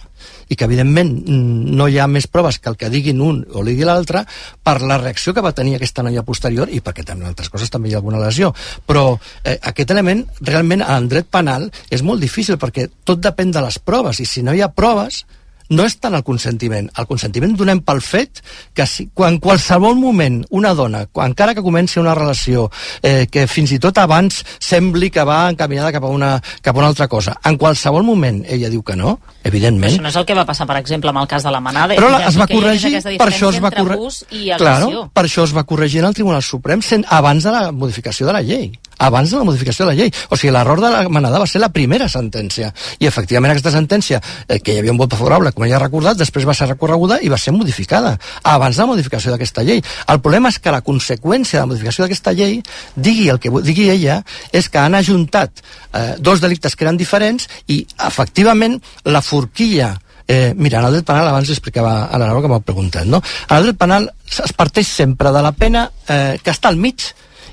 i 0.51 0.57
que 0.57 0.67
evidentment 0.67 1.11
no 1.27 1.87
hi 1.87 1.97
ha 1.99 2.07
més 2.11 2.27
proves 2.27 2.59
que 2.59 2.69
el 2.71 2.77
que 2.77 2.89
diguin 2.91 3.21
un 3.23 3.41
o 3.55 3.63
digui 3.65 3.87
l'altre 3.87 4.25
per 4.63 4.81
la 4.81 4.97
reacció 4.99 5.33
que 5.33 5.43
va 5.43 5.53
tenir 5.55 5.60
aquesta 5.77 6.03
noia 6.05 6.23
posterior 6.27 6.69
i 6.71 6.81
perquè 6.81 7.05
també 7.07 7.27
altres 7.29 7.49
coses 7.49 7.69
també 7.69 7.89
hi 7.89 7.95
ha 7.95 8.01
alguna 8.01 8.21
lesió. 8.21 8.51
Però 8.85 9.17
eh, 9.43 9.57
aquest 9.71 9.91
element 9.91 10.25
realment 10.41 10.83
en 10.85 11.09
dret 11.11 11.29
penal 11.31 11.69
és 11.89 12.03
molt 12.03 12.21
difícil 12.21 12.57
perquè 12.61 12.87
tot 13.03 13.21
depèn 13.21 13.51
de 13.51 13.63
les 13.63 13.79
proves 13.79 14.19
i 14.19 14.25
si 14.25 14.43
no 14.45 14.53
hi 14.53 14.61
ha 14.61 14.71
proves 14.73 15.23
no 15.71 15.85
és 15.87 15.95
tant 16.01 16.15
el 16.17 16.23
consentiment. 16.27 16.89
El 16.99 17.07
consentiment 17.09 17.55
donem 17.57 17.81
pel 17.85 18.01
fet 18.03 18.41
que 18.77 18.85
si, 18.89 19.07
quan 19.15 19.39
qualsevol 19.43 19.95
moment 19.99 20.41
una 20.57 20.73
dona, 20.77 21.05
quan, 21.11 21.31
encara 21.31 21.55
que 21.55 21.63
comenci 21.65 21.99
una 22.01 22.15
relació 22.17 22.67
eh, 23.01 23.27
que 23.31 23.47
fins 23.47 23.73
i 23.75 23.79
tot 23.81 23.97
abans 24.01 24.41
sembli 24.59 25.11
que 25.13 25.25
va 25.27 25.45
encaminada 25.51 25.93
cap 25.95 26.05
a, 26.07 26.11
una, 26.11 26.33
cap 26.61 26.75
a 26.75 26.83
una 26.83 26.91
altra 26.91 27.07
cosa, 27.11 27.37
en 27.47 27.57
qualsevol 27.61 28.05
moment 28.07 28.43
ella 28.47 28.71
diu 28.73 28.83
que 28.83 28.97
no, 28.99 29.17
evidentment... 29.47 29.95
Però 29.95 30.01
això 30.01 30.07
no 30.07 30.13
és 30.13 30.19
el 30.21 30.27
que 30.27 30.37
va 30.37 30.45
passar, 30.47 30.67
per 30.69 30.79
exemple, 30.81 31.13
amb 31.13 31.23
el 31.23 31.31
cas 31.31 31.47
de 31.47 31.55
la 31.55 31.63
manada. 31.63 31.97
Però 31.97 32.11
la, 32.11 32.23
es 32.27 32.39
va 32.39 32.49
corregir, 32.51 32.97
per 33.15 33.29
això 33.29 33.51
es 33.53 33.61
va 33.63 33.73
corregir... 33.75 34.55
Claro, 34.61 35.07
per 35.13 35.25
això 35.27 35.47
es 35.47 35.55
va 35.55 35.65
corregir 35.67 36.03
en 36.03 36.11
el 36.11 36.17
Tribunal 36.17 36.43
Suprem 36.45 36.83
sent, 36.85 37.07
abans 37.09 37.47
de 37.47 37.53
la 37.53 37.69
modificació 37.71 38.27
de 38.27 38.35
la 38.35 38.43
llei 38.45 38.71
abans 39.01 39.31
de 39.31 39.39
la 39.39 39.47
modificació 39.47 39.85
de 39.85 39.91
la 39.91 39.97
llei. 39.97 40.11
O 40.29 40.37
sigui, 40.37 40.53
l'error 40.53 40.81
de 40.83 40.91
la 40.93 41.01
manada 41.09 41.41
va 41.41 41.47
ser 41.49 41.61
la 41.63 41.71
primera 41.73 42.07
sentència. 42.11 42.71
I, 42.99 43.07
efectivament, 43.09 43.53
aquesta 43.53 43.73
sentència, 43.73 44.21
eh, 44.47 44.59
que 44.59 44.75
hi 44.75 44.81
havia 44.81 44.93
un 44.93 44.99
vot 45.01 45.15
favorable, 45.17 45.53
com 45.55 45.65
ja 45.67 45.77
ha 45.79 45.83
recordat, 45.83 46.19
després 46.19 46.45
va 46.47 46.55
ser 46.57 46.69
recorreguda 46.69 47.19
i 47.21 47.31
va 47.31 47.39
ser 47.41 47.55
modificada 47.55 48.17
abans 48.43 48.77
de 48.77 48.83
la 48.83 48.91
modificació 48.93 49.33
d'aquesta 49.33 49.65
llei. 49.67 49.81
El 50.07 50.21
problema 50.21 50.53
és 50.53 50.59
que 50.59 50.73
la 50.73 50.83
conseqüència 50.85 51.59
de 51.59 51.65
la 51.65 51.71
modificació 51.73 52.05
d'aquesta 52.05 52.35
llei, 52.37 52.61
digui 52.95 53.29
el 53.33 53.41
que 53.41 53.51
digui 53.65 53.89
ella, 53.89 54.21
és 54.51 54.69
que 54.69 54.79
han 54.79 54.95
ajuntat 54.95 55.63
eh, 55.93 56.15
dos 56.19 56.41
delictes 56.41 56.75
que 56.75 56.85
eren 56.85 56.99
diferents 57.01 57.49
i, 57.67 57.83
efectivament, 58.07 58.79
la 59.05 59.25
forquilla 59.25 59.97
Eh, 60.33 60.53
mira, 60.55 60.79
en 60.79 60.85
el 60.85 60.93
dret 60.93 61.05
penal, 61.09 61.27
abans 61.27 61.49
explicava 61.49 62.05
a 62.05 62.17
la 62.17 62.29
Laura 62.29 62.45
que 62.45 62.47
m'ha 62.47 62.61
preguntat, 62.63 63.03
no? 63.03 63.19
En 63.49 63.57
el 63.57 63.65
dret 63.65 63.79
penal 63.81 64.05
es 64.29 64.53
parteix 64.55 64.87
sempre 64.87 65.33
de 65.35 65.41
la 65.43 65.51
pena 65.51 65.89
eh, 66.07 66.37
que 66.39 66.53
està 66.53 66.69
al 66.71 66.77
mig 66.79 67.09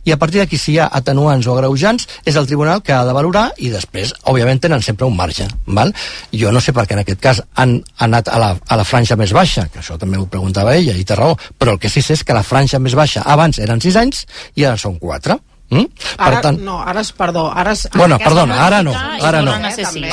i 0.09 0.13
a 0.13 0.17
partir 0.17 0.41
d'aquí 0.41 0.57
si 0.57 0.73
hi 0.75 0.79
ha 0.81 0.89
atenuants 0.99 1.47
o 1.47 1.55
agreujants 1.55 2.09
és 2.25 2.37
el 2.41 2.47
tribunal 2.49 2.81
que 2.85 2.95
ha 2.97 3.05
de 3.05 3.13
valorar 3.17 3.51
i 3.61 3.69
després, 3.73 4.15
òbviament, 4.31 4.63
tenen 4.65 4.85
sempre 4.85 5.07
un 5.09 5.17
marge 5.17 5.49
val? 5.67 5.93
jo 6.33 6.53
no 6.55 6.63
sé 6.65 6.73
per 6.73 6.87
què 6.89 6.97
en 6.97 7.05
aquest 7.05 7.21
cas 7.21 7.43
han, 7.61 7.79
anat 7.99 8.33
a 8.33 8.41
la, 8.41 8.55
a 8.57 8.81
la 8.81 8.87
franja 8.89 9.19
més 9.21 9.35
baixa 9.37 9.69
que 9.69 9.83
això 9.83 9.99
també 10.01 10.17
ho 10.17 10.27
preguntava 10.31 10.77
ella 10.77 10.97
i 10.97 11.05
té 11.05 11.19
raó 11.19 11.37
però 11.59 11.77
el 11.77 11.83
que 11.83 11.93
sí 11.93 12.03
sé 12.03 12.17
és 12.17 12.25
que 12.25 12.37
la 12.37 12.47
franja 12.47 12.81
més 12.81 12.97
baixa 12.97 13.27
abans 13.27 13.61
eren 13.61 13.85
6 13.85 14.01
anys 14.01 14.25
i 14.57 14.65
ara 14.65 14.81
són 14.81 14.97
4 14.99 15.37
Mm? 15.69 15.85
Ara, 16.17 16.39
per 16.39 16.41
tant, 16.47 16.59
no, 16.65 16.79
ara 16.81 17.03
és, 17.05 17.11
perdó, 17.13 17.43
ara 17.53 17.75
és... 17.77 17.83
Bueno, 17.93 18.17
perdona, 18.23 18.55
ara 18.65 18.79
no, 18.81 18.95
ara 18.97 19.43
no, 19.45 19.53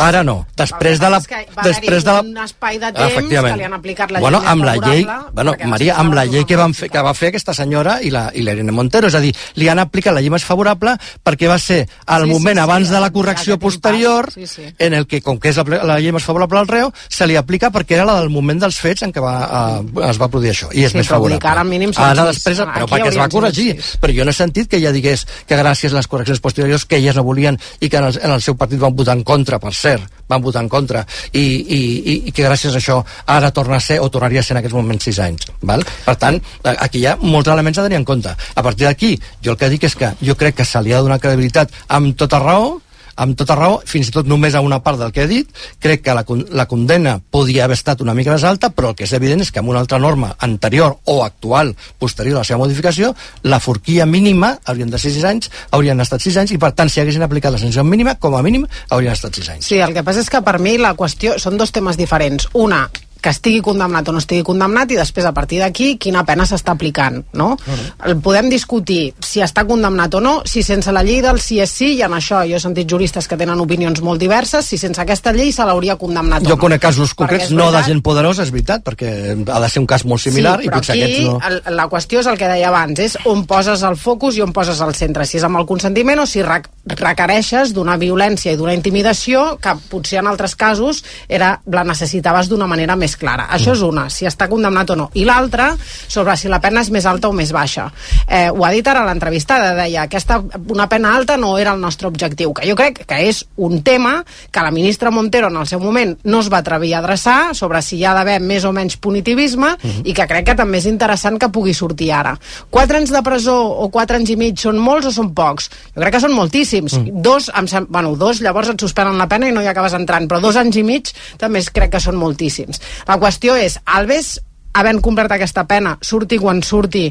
ara 0.04 0.24
no. 0.28 0.34
Després 0.60 1.00
de 1.00 1.12
la... 1.14 1.22
Després 1.64 2.04
de 2.04 2.12
la... 2.12 2.24
un 2.26 2.42
espai 2.44 2.76
de 2.82 2.90
temps 2.92 3.30
que 3.32 3.54
li 3.62 3.64
han 3.64 3.78
aplicat 3.78 4.12
la 4.12 4.20
bueno, 4.20 4.42
amb 4.44 4.68
la 4.68 4.74
llei, 4.84 5.06
bueno, 5.32 5.54
Maria, 5.72 5.96
amb 6.02 6.18
la 6.18 6.26
llei 6.28 6.44
que, 6.44 6.58
van 6.60 6.76
fer, 6.76 6.90
que 6.92 7.04
va 7.06 7.14
fer 7.16 7.30
aquesta 7.32 7.56
senyora 7.56 8.02
i 8.04 8.12
la, 8.12 8.26
i 8.36 8.44
l'Irene 8.44 8.76
Montero, 8.76 9.08
és 9.08 9.16
a 9.16 9.22
dir, 9.24 9.32
li 9.56 9.70
han 9.72 9.80
aplicat 9.80 10.18
la 10.18 10.26
llei 10.26 10.34
més 10.36 10.44
favorable 10.44 10.98
perquè 11.24 11.48
va 11.48 11.56
ser 11.64 11.86
al 12.04 12.28
sí, 12.28 12.34
moment 12.34 12.58
sí, 12.58 12.60
sí, 12.60 12.66
abans 12.66 12.92
de 12.92 13.02
la 13.06 13.12
correcció 13.16 13.58
posterior 13.62 14.28
sí, 14.36 14.50
sí. 14.52 14.68
en 14.76 15.00
el 15.00 15.08
que, 15.08 15.22
com 15.24 15.40
que 15.40 15.54
és 15.56 15.62
la, 15.62 15.80
la 15.88 15.98
llei 16.04 16.12
més 16.12 16.28
favorable 16.28 16.66
al 16.66 16.68
reu, 16.68 16.92
se 17.08 17.30
li 17.32 17.40
aplica 17.40 17.72
perquè 17.72 17.96
era 17.96 18.10
la 18.12 18.20
del 18.20 18.34
moment 18.34 18.60
dels 18.66 18.82
fets 18.84 19.08
en 19.08 19.16
què 19.16 19.24
va, 19.24 19.38
uh, 19.80 20.04
es 20.12 20.20
va 20.20 20.28
produir 20.28 20.52
això, 20.52 20.68
i 20.76 20.84
és 20.84 20.92
sí, 20.92 21.00
més 21.00 21.08
favorable. 21.08 21.40
Ara, 21.56 21.64
mínim 21.64 21.96
ara 21.96 22.28
després, 22.28 22.60
però 22.76 22.92
perquè 22.92 23.14
es 23.14 23.24
va 23.24 23.32
corregir, 23.32 23.72
però 24.04 24.20
jo 24.20 24.28
no 24.28 24.36
he 24.36 24.40
sentit 24.44 24.68
que 24.68 24.84
ella 24.84 24.92
digués 24.92 25.24
que 25.48 25.58
gràcies 25.60 25.94
a 25.94 26.00
les 26.00 26.10
correccions 26.12 26.42
posteriors 26.44 26.86
que 26.86 26.98
elles 26.98 27.16
no 27.16 27.24
volien 27.24 27.58
i 27.80 27.90
que 27.90 27.98
en 27.98 28.10
el, 28.10 28.20
en 28.22 28.36
el 28.36 28.42
seu 28.42 28.58
partit 28.58 28.80
van 28.82 28.96
votar 28.96 29.16
en 29.18 29.24
contra, 29.24 29.60
per 29.62 29.74
cert, 29.74 30.08
van 30.30 30.42
votar 30.42 30.64
en 30.66 30.70
contra, 30.70 31.06
i, 31.32 31.42
i, 31.42 31.82
i 32.30 32.32
que 32.32 32.46
gràcies 32.46 32.74
a 32.74 32.82
això 32.82 33.00
ara 33.32 33.52
torna 33.56 33.78
a 33.78 33.84
ser, 33.84 34.00
o 34.02 34.10
tornaria 34.10 34.42
a 34.42 34.46
ser 34.46 34.56
en 34.56 34.62
aquests 34.64 34.78
moments 34.78 35.06
sis 35.10 35.20
anys. 35.22 35.50
Val? 35.62 35.86
Per 36.06 36.16
tant, 36.22 36.40
aquí 36.76 37.04
hi 37.04 37.10
ha 37.10 37.18
molts 37.22 37.52
elements 37.52 37.80
a 37.80 37.86
tenir 37.86 38.02
en 38.02 38.08
compte. 38.08 38.34
A 38.34 38.66
partir 38.66 38.90
d'aquí, 38.90 39.16
jo 39.44 39.54
el 39.54 39.62
que 39.62 39.70
dic 39.74 39.86
és 39.90 39.98
que 40.00 40.14
jo 40.22 40.38
crec 40.40 40.62
que 40.62 40.66
se 40.66 40.82
li 40.82 40.94
ha 40.94 41.02
de 41.02 41.10
donar 41.10 41.22
credibilitat 41.22 41.74
amb 41.94 42.18
tota 42.18 42.42
raó, 42.42 42.80
amb 43.16 43.38
tota 43.40 43.56
raó, 43.56 43.80
fins 43.88 44.10
i 44.10 44.14
tot 44.16 44.28
només 44.28 44.56
a 44.56 44.62
una 44.66 44.82
part 44.84 45.00
del 45.00 45.14
que 45.16 45.24
he 45.24 45.30
dit, 45.30 45.52
crec 45.82 46.04
que 46.06 46.16
la, 46.16 46.26
la 46.52 46.66
condena 46.68 47.18
podia 47.32 47.66
haver 47.66 47.78
estat 47.80 48.02
una 48.04 48.16
mica 48.18 48.34
més 48.34 48.44
alta, 48.48 48.72
però 48.76 48.92
el 48.92 48.98
que 49.00 49.08
és 49.08 49.14
evident 49.16 49.46
és 49.46 49.52
que 49.52 49.62
amb 49.62 49.72
una 49.72 49.82
altra 49.84 50.00
norma 50.02 50.34
anterior 50.46 50.98
o 51.12 51.22
actual, 51.24 51.74
posterior 52.00 52.40
a 52.40 52.44
la 52.44 52.48
seva 52.48 52.62
modificació, 52.64 53.14
la 53.44 53.62
forquilla 53.64 54.06
mínima 54.06 54.56
haurien 54.66 54.92
de 54.92 55.00
ser 55.02 55.14
6 55.16 55.30
anys, 55.32 55.52
haurien 55.72 56.04
estat 56.04 56.24
6 56.24 56.42
anys, 56.44 56.56
i 56.56 56.62
per 56.62 56.74
tant, 56.76 56.92
si 56.92 57.02
haguessin 57.02 57.24
aplicat 57.26 57.56
la 57.56 57.62
sanció 57.62 57.86
mínima, 57.88 58.18
com 58.20 58.36
a 58.36 58.44
mínim, 58.46 58.68
haurien 58.90 59.16
estat 59.16 59.40
6 59.42 59.56
anys. 59.56 59.72
Sí, 59.72 59.80
el 59.80 59.96
que 59.96 60.04
passa 60.06 60.24
és 60.24 60.32
que 60.32 60.44
per 60.46 60.58
mi 60.60 60.78
la 60.82 60.96
qüestió 60.98 61.40
són 61.42 61.60
dos 61.62 61.72
temes 61.76 62.00
diferents. 62.00 62.50
Una, 62.54 62.86
que 63.26 63.34
estigui 63.34 63.62
condemnat 63.66 64.06
o 64.12 64.14
no 64.14 64.22
estigui 64.22 64.44
condemnat 64.46 64.92
i 64.94 65.00
després 65.00 65.26
a 65.26 65.34
partir 65.34 65.58
d'aquí 65.64 65.96
quina 66.02 66.22
pena 66.28 66.46
s'està 66.46 66.76
aplicant, 66.76 67.24
no? 67.34 67.56
Uh 67.56 67.74
-huh. 67.74 68.22
Podem 68.22 68.50
discutir 68.50 69.14
si 69.20 69.42
està 69.42 69.66
condemnat 69.66 70.14
o 70.14 70.22
no, 70.22 70.42
si 70.46 70.62
sense 70.62 70.92
la 70.92 71.02
llei 71.04 71.22
del 71.22 71.40
sí 71.40 71.60
és 71.60 71.70
sí, 71.70 71.96
i 71.96 72.02
en 72.02 72.12
això 72.12 72.44
jo 72.48 72.56
he 72.56 72.60
sentit 72.60 72.90
juristes 72.90 73.28
que 73.28 73.38
tenen 73.38 73.60
opinions 73.60 74.02
molt 74.02 74.20
diverses, 74.20 74.66
si 74.66 74.78
sense 74.78 75.02
aquesta 75.02 75.34
llei 75.34 75.52
se 75.52 75.66
l'hauria 75.66 75.96
condemnat 75.96 76.42
jo 76.42 76.46
o 76.46 76.50
no. 76.50 76.56
Jo 76.56 76.62
conec 76.62 76.82
casos 76.82 77.14
concrets, 77.14 77.52
no 77.52 77.72
de 77.72 77.84
gent 77.84 78.02
poderosa, 78.02 78.44
és 78.44 78.52
veritat, 78.52 78.84
perquè 78.84 79.36
ha 79.52 79.60
de 79.60 79.70
ser 79.70 79.80
un 79.80 79.88
cas 79.88 80.06
molt 80.06 80.22
similar 80.22 80.60
sí, 80.60 80.66
i 80.66 80.70
potser 80.70 80.94
aquí, 80.94 81.04
aquests 81.04 81.26
no... 81.26 81.40
El, 81.48 81.76
la 81.76 81.88
qüestió 81.90 82.20
és 82.20 82.28
el 82.28 82.38
que 82.38 82.48
deia 82.48 82.68
abans, 82.68 83.00
és 83.00 83.18
on 83.26 83.46
poses 83.46 83.82
el 83.82 83.96
focus 83.96 84.38
i 84.38 84.42
on 84.42 84.54
poses 84.54 84.82
el 84.82 84.94
centre, 84.94 85.26
si 85.26 85.38
és 85.38 85.44
amb 85.44 85.58
el 85.58 85.66
consentiment 85.66 86.20
o 86.20 86.26
si 86.26 86.44
requereixes 86.44 87.74
d'una 87.74 87.98
violència 87.98 88.54
i 88.54 88.56
d'una 88.56 88.74
intimidació 88.74 89.58
que 89.62 89.76
potser 89.90 90.20
en 90.20 90.28
altres 90.28 90.56
casos 90.56 91.04
era, 91.28 91.62
la 91.66 91.84
necessitaves 91.84 92.50
d'una 92.50 92.68
manera 92.68 92.96
més 92.96 93.15
clara. 93.20 93.48
Això 93.56 93.74
és 93.76 93.82
una, 93.86 94.08
si 94.10 94.26
està 94.26 94.48
condemnat 94.52 94.94
o 94.94 94.96
no. 95.00 95.10
I 95.14 95.26
l'altra, 95.26 95.72
sobre 96.08 96.36
si 96.38 96.50
la 96.52 96.62
pena 96.64 96.82
és 96.82 96.92
més 96.94 97.06
alta 97.06 97.30
o 97.30 97.34
més 97.34 97.52
baixa. 97.56 97.90
Eh, 98.28 98.50
ho 98.50 98.66
ha 98.66 98.72
dit 98.74 98.88
ara 98.88 99.06
l'entrevistada, 99.06 99.74
deia 99.78 100.06
aquesta, 100.06 100.42
una 100.74 100.88
pena 100.92 101.16
alta 101.16 101.38
no 101.38 101.58
era 101.58 101.74
el 101.74 101.82
nostre 101.82 102.08
objectiu, 102.08 102.54
que 102.54 102.68
jo 102.68 102.76
crec 102.76 103.04
que 103.08 103.22
és 103.28 103.44
un 103.56 103.82
tema 103.84 104.18
que 104.52 104.64
la 104.64 104.72
ministra 104.72 105.12
Montero 105.12 105.48
en 105.48 105.58
el 105.62 105.68
seu 105.68 105.80
moment 105.80 106.16
no 106.24 106.42
es 106.44 106.52
va 106.52 106.62
atrevir 106.64 106.94
a 106.96 107.00
adreçar 107.00 107.56
sobre 107.56 107.82
si 107.82 108.00
hi 108.00 108.06
ha 108.06 108.14
d'haver 108.18 108.40
més 108.42 108.66
o 108.66 108.72
menys 108.76 108.98
punitivisme 108.98 109.74
uh 109.74 109.78
-huh. 109.82 110.02
i 110.04 110.14
que 110.14 110.28
crec 110.28 110.46
que 110.46 110.56
també 110.56 110.78
és 110.78 110.86
interessant 110.86 111.40
que 111.40 111.50
pugui 111.50 111.74
sortir 111.74 112.12
ara. 112.12 112.38
Quatre 112.70 112.98
anys 112.98 113.12
de 113.12 113.22
presó 113.22 113.56
o 113.56 113.90
quatre 113.90 114.18
anys 114.18 114.30
i 114.30 114.36
mig 114.36 114.58
són 114.60 114.78
molts 114.78 115.08
o 115.08 115.12
són 115.12 115.34
pocs? 115.34 115.70
Jo 115.96 116.02
crec 116.02 116.14
que 116.14 116.20
són 116.20 116.34
moltíssims. 116.34 116.98
Mm. 116.98 117.22
Dos, 117.22 117.52
em 117.56 117.68
sem... 117.68 117.86
bueno, 117.90 118.16
dos 118.16 118.42
llavors 118.42 118.70
et 118.70 118.80
suspenen 118.80 119.18
la 119.18 119.28
pena 119.28 119.48
i 119.48 119.52
no 119.52 119.62
hi 119.62 119.68
acabes 119.68 119.94
entrant, 119.94 120.28
però 120.28 120.42
dos 120.42 120.56
anys 120.56 120.76
i 120.76 120.84
mig 120.84 121.12
també 121.38 121.64
crec 121.74 121.92
que 121.92 122.00
són 122.00 122.16
moltíssims. 122.16 122.82
La 123.06 123.20
qüestió 123.22 123.54
és, 123.60 123.78
Alves 123.86 124.40
havent 124.76 125.00
complert 125.04 125.32
aquesta 125.32 125.64
pena, 125.70 125.96
surti 126.04 126.40
quan 126.42 126.62
surti, 126.66 127.06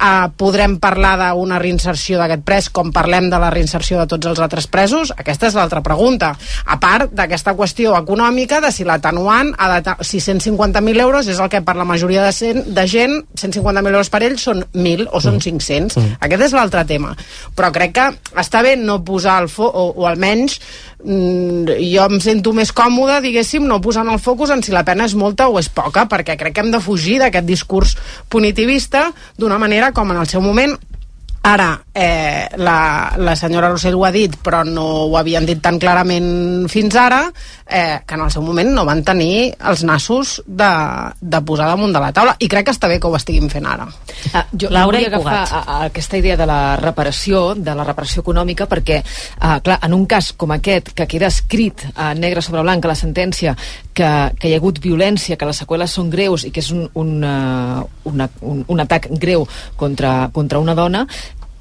eh, 0.00 0.28
podrem 0.36 0.78
parlar 0.82 1.14
d'una 1.20 1.58
reinserció 1.62 2.18
d'aquest 2.20 2.44
pres 2.46 2.68
com 2.74 2.92
parlem 2.94 3.28
de 3.30 3.40
la 3.40 3.50
reinserció 3.52 4.00
de 4.00 4.08
tots 4.10 4.30
els 4.30 4.40
altres 4.42 4.66
presos? 4.70 5.12
Aquesta 5.16 5.48
és 5.48 5.58
l'altra 5.58 5.82
pregunta. 5.84 6.32
A 6.66 6.78
part 6.80 7.12
d'aquesta 7.14 7.54
qüestió 7.56 7.94
econòmica 7.98 8.60
de 8.64 8.72
si 8.74 8.84
l'atenuant, 8.84 9.54
si 10.00 10.20
150.000 10.20 11.00
euros 11.00 11.28
és 11.28 11.40
el 11.40 11.50
que 11.52 11.62
per 11.64 11.76
la 11.76 11.88
majoria 11.88 12.24
de, 12.24 12.32
cent, 12.32 12.64
de 12.74 12.86
gent, 12.90 13.20
150.000 13.34 13.92
euros 13.94 14.10
per 14.10 14.22
ell 14.26 14.38
són 14.38 14.64
1.000 14.72 15.08
o 15.10 15.20
són 15.20 15.38
500. 15.40 15.96
Mm. 15.96 16.02
mm. 16.02 16.18
Aquest 16.26 16.48
és 16.48 16.56
l'altre 16.56 16.84
tema. 16.88 17.14
Però 17.54 17.70
crec 17.74 17.94
que 17.94 18.08
està 18.40 18.62
bé 18.64 18.76
no 18.80 19.02
posar 19.04 19.40
el 19.42 19.48
fo 19.52 19.68
o, 19.68 19.90
o 19.94 20.08
almenys 20.10 20.58
mm, 21.04 21.76
jo 21.78 22.06
em 22.08 22.20
sento 22.22 22.52
més 22.56 22.72
còmode, 22.74 23.20
diguéssim, 23.24 23.66
no 23.68 23.80
posant 23.84 24.08
el 24.10 24.20
focus 24.22 24.52
en 24.54 24.64
si 24.64 24.74
la 24.74 24.84
pena 24.86 25.06
és 25.08 25.16
molta 25.18 25.48
o 25.48 25.58
és 25.60 25.68
poca, 25.68 26.06
perquè 26.10 26.36
crec 26.40 26.56
que 26.56 26.64
hem 26.64 26.72
de 26.74 26.82
fugir 26.82 27.18
d'aquest 27.22 27.46
discurs 27.46 27.94
punitivista 28.32 29.06
d'una 29.38 29.58
manera 29.60 29.83
com 29.92 30.10
en 30.14 30.22
el 30.22 30.30
seu 30.30 30.40
moment 30.44 30.76
Ara, 31.44 31.84
eh, 31.92 32.48
la, 32.56 33.12
la 33.20 33.34
senyora 33.36 33.68
Rossell 33.68 33.98
ho 33.98 34.06
ha 34.08 34.10
dit, 34.14 34.32
però 34.40 34.62
no 34.64 34.84
ho 35.04 35.18
havien 35.20 35.44
dit 35.44 35.58
tan 35.60 35.76
clarament 35.76 36.64
fins 36.72 36.96
ara, 36.96 37.18
eh, 37.66 38.00
que 38.06 38.14
en 38.14 38.20
el 38.20 38.30
seu 38.30 38.42
moment 38.44 38.70
no 38.74 38.84
van 38.84 39.02
tenir 39.04 39.54
els 39.70 39.84
nassos 39.86 40.36
de, 40.46 40.70
de 41.20 41.40
posar 41.46 41.68
damunt 41.70 41.94
de 41.94 42.02
la 42.02 42.12
taula. 42.12 42.36
I 42.38 42.48
crec 42.50 42.68
que 42.68 42.74
està 42.74 42.88
bé 42.90 42.98
que 43.00 43.08
ho 43.08 43.16
estiguin 43.16 43.48
fent 43.52 43.66
ara. 43.68 43.86
Ah, 44.32 44.44
jo 44.52 44.70
Laura 44.72 45.00
vull 45.00 45.08
agafar 45.08 45.38
a, 45.44 45.60
a 45.60 45.78
aquesta 45.88 46.20
idea 46.20 46.36
de 46.36 46.46
la 46.48 46.76
reparació, 46.80 47.54
de 47.56 47.74
la 47.76 47.86
reparació 47.86 48.24
econòmica, 48.24 48.68
perquè, 48.70 49.00
ah, 49.40 49.58
clar, 49.64 49.78
en 49.86 49.96
un 49.96 50.06
cas 50.10 50.32
com 50.36 50.52
aquest, 50.54 50.92
que 50.96 51.08
queda 51.10 51.30
escrit 51.32 51.86
a 51.94 52.12
negre 52.14 52.42
sobre 52.44 52.62
blanc 52.64 52.84
a 52.84 52.92
la 52.92 52.98
sentència 52.98 53.56
que, 53.94 54.10
que 54.38 54.50
hi 54.50 54.54
ha 54.54 54.60
hagut 54.60 54.82
violència, 54.84 55.38
que 55.40 55.48
les 55.48 55.64
seqüeles 55.64 55.96
són 55.96 56.12
greus 56.12 56.44
i 56.44 56.52
que 56.52 56.60
és 56.64 56.70
un, 56.74 56.84
un, 57.00 57.16
uh, 57.24 58.10
una, 58.10 58.28
un, 58.42 58.64
un 58.68 58.84
atac 58.84 59.08
greu 59.20 59.48
contra, 59.80 60.28
contra 60.34 60.60
una 60.60 60.76
dona, 60.76 61.06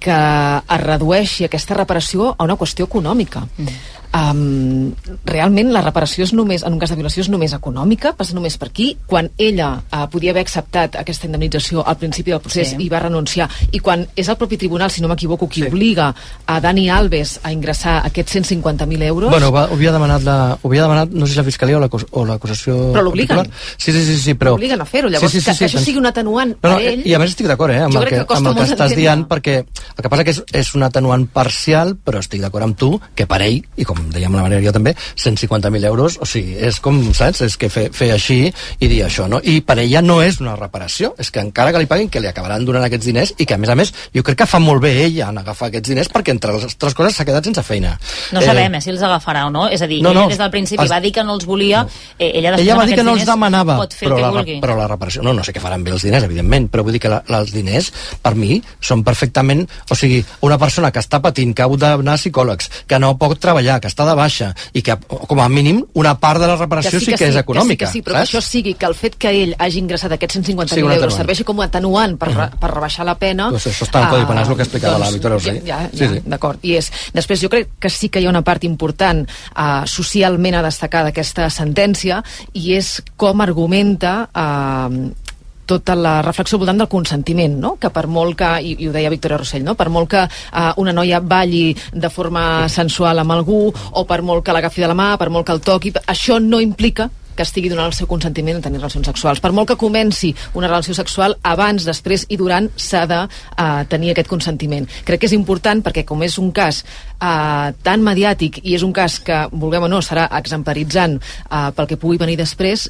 que 0.04 0.14
es 0.14 0.82
redueixi 0.82 1.46
aquesta 1.48 1.78
reparació 1.78 2.34
a 2.34 2.44
una 2.44 2.58
qüestió 2.60 2.90
econòmica. 2.90 3.48
Mm 3.56 4.02
um, 4.14 4.94
realment 5.26 5.72
la 5.74 5.82
reparació 5.84 6.28
és 6.28 6.34
només, 6.38 6.64
en 6.64 6.76
un 6.76 6.82
cas 6.82 6.94
de 6.94 6.98
violació 7.00 7.24
és 7.26 7.30
només 7.34 7.54
econòmica, 7.56 8.14
passa 8.18 8.36
només 8.38 8.58
per 8.62 8.70
aquí, 8.70 8.94
quan 9.10 9.30
ella 9.38 9.74
uh, 9.82 10.06
podia 10.12 10.34
haver 10.34 10.46
acceptat 10.46 10.98
aquesta 11.02 11.28
indemnització 11.30 11.84
al 11.84 11.98
principi 12.02 12.34
del 12.34 12.42
procés 12.44 12.74
sí. 12.74 12.80
i 12.84 12.90
va 12.92 13.02
renunciar, 13.04 13.50
i 13.72 13.82
quan 13.84 14.06
és 14.16 14.30
el 14.30 14.38
propi 14.40 14.60
tribunal, 14.62 14.92
si 14.94 15.04
no 15.04 15.12
m'equivoco, 15.12 15.50
qui 15.50 15.64
sí. 15.64 15.70
obliga 15.72 16.12
a 16.46 16.60
Dani 16.64 16.88
Alves 16.94 17.40
a 17.44 17.54
ingressar 17.54 18.00
aquests 18.08 18.38
150.000 18.40 19.10
euros... 19.10 19.32
Bueno, 19.34 19.52
va, 19.56 19.66
ho 19.70 19.78
havia 19.78 19.94
demanat, 19.96 20.26
la, 20.28 20.38
ho 20.62 20.72
havia 20.72 20.86
demanat 20.88 21.14
no 21.14 21.28
sé 21.28 21.34
si 21.34 21.42
la 21.42 21.48
Fiscalia 21.48 21.80
o 21.80 22.26
l'acusació... 22.28 22.78
Però 22.94 23.04
l'obliguen. 23.06 23.50
Sí, 23.78 23.92
sí, 23.92 24.04
sí, 24.06 24.18
sí, 24.20 24.38
però... 24.40 24.56
L'obliguen 24.58 24.82
a 24.82 24.88
fer-ho, 24.90 25.12
llavors 25.12 25.32
sí, 25.32 25.40
sí, 25.40 25.44
sí, 25.44 25.50
que, 25.50 25.56
sí, 25.56 25.64
que 25.66 25.70
això 25.72 25.84
sigui 25.84 26.02
un 26.02 26.10
atenuant 26.10 26.54
no, 26.56 26.60
no, 26.62 26.78
per 26.78 26.92
ell... 26.94 27.06
I 27.08 27.16
a 27.18 27.22
més 27.22 27.34
estic 27.34 27.50
d'acord, 27.50 27.74
eh, 27.74 27.84
amb 27.88 27.98
el 28.00 28.08
que, 28.10 28.22
que 28.28 28.38
amb 28.38 28.52
el 28.52 28.58
que 28.60 28.68
estàs 28.70 28.96
dient, 28.98 29.26
perquè 29.30 29.60
el 29.64 30.02
que 30.02 30.12
passa 30.12 30.28
que 30.28 30.36
és, 30.36 30.42
és 30.64 30.74
un 30.78 30.86
atenuant 30.86 31.26
parcial, 31.34 31.96
però 31.98 32.22
estic 32.24 32.44
d'acord 32.44 32.68
amb 32.68 32.78
tu, 32.80 32.94
que 33.18 33.28
per 33.30 33.42
ell, 33.46 33.62
i 33.78 33.88
com 33.88 34.03
dèiem 34.14 34.36
la 34.36 34.44
manera 34.46 34.62
jo 34.64 34.74
també, 34.76 34.96
150.000 35.16 35.86
euros, 35.90 36.18
o 36.22 36.28
sigui, 36.28 36.56
és 36.58 36.80
com, 36.84 37.00
saps, 37.16 37.44
és 37.48 37.58
que 37.60 37.70
fer, 37.72 37.88
fer 37.96 38.12
així 38.16 38.40
i 38.48 38.90
dir 38.90 39.04
això, 39.06 39.28
no? 39.32 39.40
I 39.44 39.60
per 39.66 39.78
ella 39.84 40.02
no 40.04 40.20
és 40.24 40.40
una 40.44 40.56
reparació, 40.60 41.14
és 41.20 41.32
que 41.34 41.44
encara 41.44 41.74
que 41.74 41.84
li 41.84 41.90
paguin, 41.90 42.10
que 42.12 42.22
li 42.24 42.30
acabaran 42.30 42.66
donant 42.66 42.86
aquests 42.88 43.10
diners 43.10 43.34
i 43.38 43.48
que, 43.48 43.56
a 43.56 43.62
més 43.62 43.72
a 43.72 43.78
més, 43.80 43.94
jo 44.16 44.24
crec 44.26 44.44
que 44.44 44.50
fa 44.50 44.62
molt 44.64 44.84
bé 44.84 44.94
ella 45.06 45.30
en 45.32 45.42
agafar 45.42 45.70
aquests 45.72 45.94
diners 45.94 46.12
perquè, 46.14 46.36
entre 46.36 46.56
les 46.56 46.68
altres 46.70 46.98
coses, 46.98 47.16
s'ha 47.18 47.28
quedat 47.28 47.46
sense 47.50 47.64
feina. 47.66 47.96
No 48.36 48.42
eh, 48.42 48.48
sabem 48.48 48.78
eh, 48.78 48.82
si 48.84 48.92
els 48.94 49.04
agafarà 49.06 49.46
o 49.48 49.54
no, 49.54 49.68
és 49.72 49.82
a 49.82 49.90
dir, 49.90 50.02
no, 50.04 50.14
no, 50.14 50.26
ella 50.26 50.36
des 50.36 50.42
del 50.42 50.52
principi 50.54 50.84
es... 50.86 50.92
va 50.92 51.00
dir 51.04 51.14
que 51.16 51.24
no 51.24 51.38
els 51.38 51.48
volia, 51.50 51.84
no. 51.84 52.02
eh, 52.18 52.32
ella, 52.40 52.56
ella 52.58 52.78
va 52.80 52.88
dir 52.90 52.98
que 53.00 53.06
no 53.06 53.16
els 53.18 53.26
demanava, 53.28 53.78
però 54.00 54.20
la, 54.20 54.44
però 54.64 54.78
la 54.80 54.88
reparació, 54.92 55.24
no, 55.26 55.36
no 55.36 55.46
sé 55.46 55.56
què 55.56 55.64
faran 55.64 55.86
bé 55.86 55.94
els 55.96 56.06
diners, 56.06 56.28
evidentment, 56.28 56.70
però 56.74 56.86
vull 56.86 56.96
dir 56.96 57.04
que 57.04 57.12
la, 57.12 57.22
la, 57.30 57.44
els 57.44 57.54
diners, 57.56 57.92
per 58.24 58.36
mi, 58.40 58.60
són 58.84 59.04
perfectament, 59.06 59.66
o 59.90 59.98
sigui, 59.98 60.22
una 60.46 60.60
persona 60.62 60.92
que 60.94 61.02
està 61.04 61.22
patint, 61.24 61.54
que 61.56 61.66
ha 61.66 61.72
d'anar 61.84 62.18
a 62.18 62.22
psicòlegs, 62.22 62.70
que 62.90 63.00
no 63.02 63.14
pot 63.20 63.40
treballar, 63.42 63.80
que 63.82 63.92
està 63.94 64.08
de 64.10 64.16
baixa, 64.18 64.52
i 64.74 64.84
que, 64.86 64.98
com 65.08 65.42
a 65.42 65.48
mínim, 65.50 65.84
una 66.00 66.16
part 66.20 66.42
de 66.42 66.50
la 66.50 66.58
reparació 66.58 66.98
que 66.98 67.00
sí 67.00 67.12
que, 67.12 67.18
sí 67.18 67.24
que 67.24 67.30
és 67.32 67.40
econòmica. 67.40 67.86
Que 67.86 67.92
sí, 67.92 68.02
que 68.02 68.02
sí, 68.02 68.06
però 68.06 68.18
saps? 68.20 68.32
que 68.32 68.38
això 68.38 68.44
sigui 68.46 68.76
que 68.80 68.90
el 68.90 68.98
fet 68.98 69.18
que 69.22 69.34
ell 69.44 69.56
hagi 69.62 69.82
ingressat 69.84 70.18
aquests 70.18 70.40
150.000 70.42 70.74
sí, 70.74 70.84
euros 70.84 71.18
serveixi 71.18 71.48
com 71.48 71.62
a 71.62 71.70
atenuant 71.70 72.18
per, 72.20 72.30
uh 72.30 72.36
-huh. 72.36 72.60
per 72.60 72.72
rebaixar 72.74 73.06
la 73.06 73.16
pena... 73.16 73.50
Doncs 73.50 73.68
això 73.68 73.88
està 73.88 74.04
en 74.04 74.10
Codi 74.10 74.26
Penal, 74.26 74.44
és 74.44 74.50
el 74.50 74.56
que 74.56 74.64
explicava 74.64 74.98
doncs, 74.98 75.06
la 75.06 75.14
Victoria 75.14 75.38
Rosell. 75.38 75.62
Ja, 75.66 75.80
ja, 75.82 75.90
sí, 75.94 76.08
sí. 76.08 76.22
d'acord. 76.26 76.60
I 76.62 76.76
és, 76.78 76.92
després 77.14 77.42
jo 77.42 77.50
crec 77.50 77.70
que 77.80 77.90
sí 77.90 78.10
que 78.10 78.20
hi 78.20 78.26
ha 78.26 78.30
una 78.30 78.44
part 78.44 78.64
important 78.64 79.28
uh, 79.28 79.86
socialment 79.86 80.56
a 80.56 80.64
destacar 80.64 81.04
d'aquesta 81.04 81.50
sentència 81.50 82.24
i 82.54 82.74
és 82.74 83.02
com 83.16 83.42
argumenta 83.42 84.30
uh, 84.34 85.23
tota 85.66 85.96
la 85.96 86.18
reflexió 86.22 86.60
voltant 86.60 86.82
del 86.82 86.92
consentiment, 86.92 87.58
no? 87.60 87.76
que 87.80 87.92
per 87.94 88.06
molt 88.08 88.38
que, 88.40 88.52
i, 88.62 88.76
i 88.84 88.90
ho 88.90 88.94
deia 88.96 89.12
Victoria 89.14 89.40
Rossell, 89.42 89.66
no? 89.66 89.78
per 89.80 89.90
molt 89.94 90.12
que 90.14 90.24
uh, 90.28 90.70
una 90.84 90.94
noia 90.96 91.20
balli 91.20 91.72
de 91.92 92.12
forma 92.14 92.68
sensual 92.70 93.24
amb 93.24 93.36
algú, 93.36 93.66
o 93.72 94.06
per 94.10 94.22
molt 94.22 94.46
que 94.46 94.56
l'agafi 94.56 94.84
de 94.84 94.92
la 94.92 94.98
mà, 94.98 95.14
per 95.20 95.30
molt 95.34 95.48
que 95.48 95.56
el 95.56 95.64
toqui, 95.64 95.94
això 96.08 96.40
no 96.44 96.62
implica 96.64 97.10
que 97.36 97.44
estigui 97.44 97.70
donant 97.72 97.90
el 97.90 97.96
seu 97.98 98.08
consentiment 98.10 98.60
a 98.60 98.64
tenir 98.64 98.80
relacions 98.80 99.08
sexuals. 99.10 99.42
Per 99.42 99.52
molt 99.56 99.72
que 99.72 99.80
comenci 99.80 100.34
una 100.54 100.70
relació 100.70 100.96
sexual, 100.98 101.36
abans, 101.42 101.86
després 101.88 102.28
i 102.30 102.38
durant 102.40 102.70
s'ha 102.78 103.06
de 103.10 103.20
uh, 103.26 103.84
tenir 103.90 104.14
aquest 104.14 104.30
consentiment. 104.32 104.88
Crec 105.08 105.24
que 105.24 105.30
és 105.30 105.38
important 105.38 105.84
perquè 105.86 106.06
com 106.08 106.24
és 106.26 106.38
un 106.42 106.52
cas 106.56 106.84
uh, 106.84 107.72
tan 107.86 108.06
mediàtic 108.06 108.62
i 108.64 108.78
és 108.78 108.86
un 108.86 108.94
cas 108.94 109.20
que, 109.26 109.46
vulguem 109.52 109.88
o 109.88 109.92
no, 109.92 110.04
serà 110.06 110.30
exemplaritzant 110.40 111.18
uh, 111.18 111.72
pel 111.76 111.90
que 111.90 112.00
pugui 112.00 112.22
venir 112.22 112.38
després, 112.40 112.88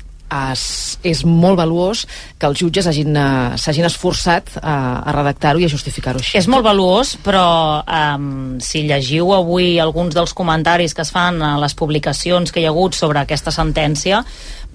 es, 0.51 0.63
és 1.05 1.23
molt 1.27 1.59
valuós 1.59 2.05
que 2.39 2.49
els 2.49 2.59
jutges 2.61 2.87
uh, 2.87 3.53
s'hagin 3.59 3.87
esforçat 3.87 4.55
uh, 4.57 4.63
a 4.63 5.13
redactar-ho 5.15 5.61
i 5.61 5.67
a 5.67 5.71
justificar-ho 5.71 6.21
així. 6.21 6.37
És 6.39 6.49
molt 6.51 6.65
valuós, 6.65 7.15
però 7.23 7.45
um, 7.83 8.57
si 8.63 8.85
llegiu 8.87 9.33
avui 9.35 9.77
alguns 9.83 10.15
dels 10.15 10.33
comentaris 10.33 10.95
que 10.95 11.05
es 11.05 11.13
fan 11.13 11.41
a 11.43 11.55
les 11.61 11.75
publicacions 11.77 12.51
que 12.51 12.61
hi 12.63 12.67
ha 12.67 12.73
hagut 12.73 12.97
sobre 12.97 13.21
aquesta 13.23 13.53
sentència, 13.53 14.23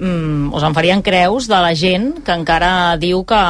um, 0.01 0.53
us 0.55 0.65
en 0.65 0.75
farien 0.75 1.03
creus 1.03 1.49
de 1.49 1.59
la 1.59 1.75
gent 1.75 2.19
que 2.25 2.35
encara 2.35 2.97
diu 3.01 3.25
que 3.29 3.43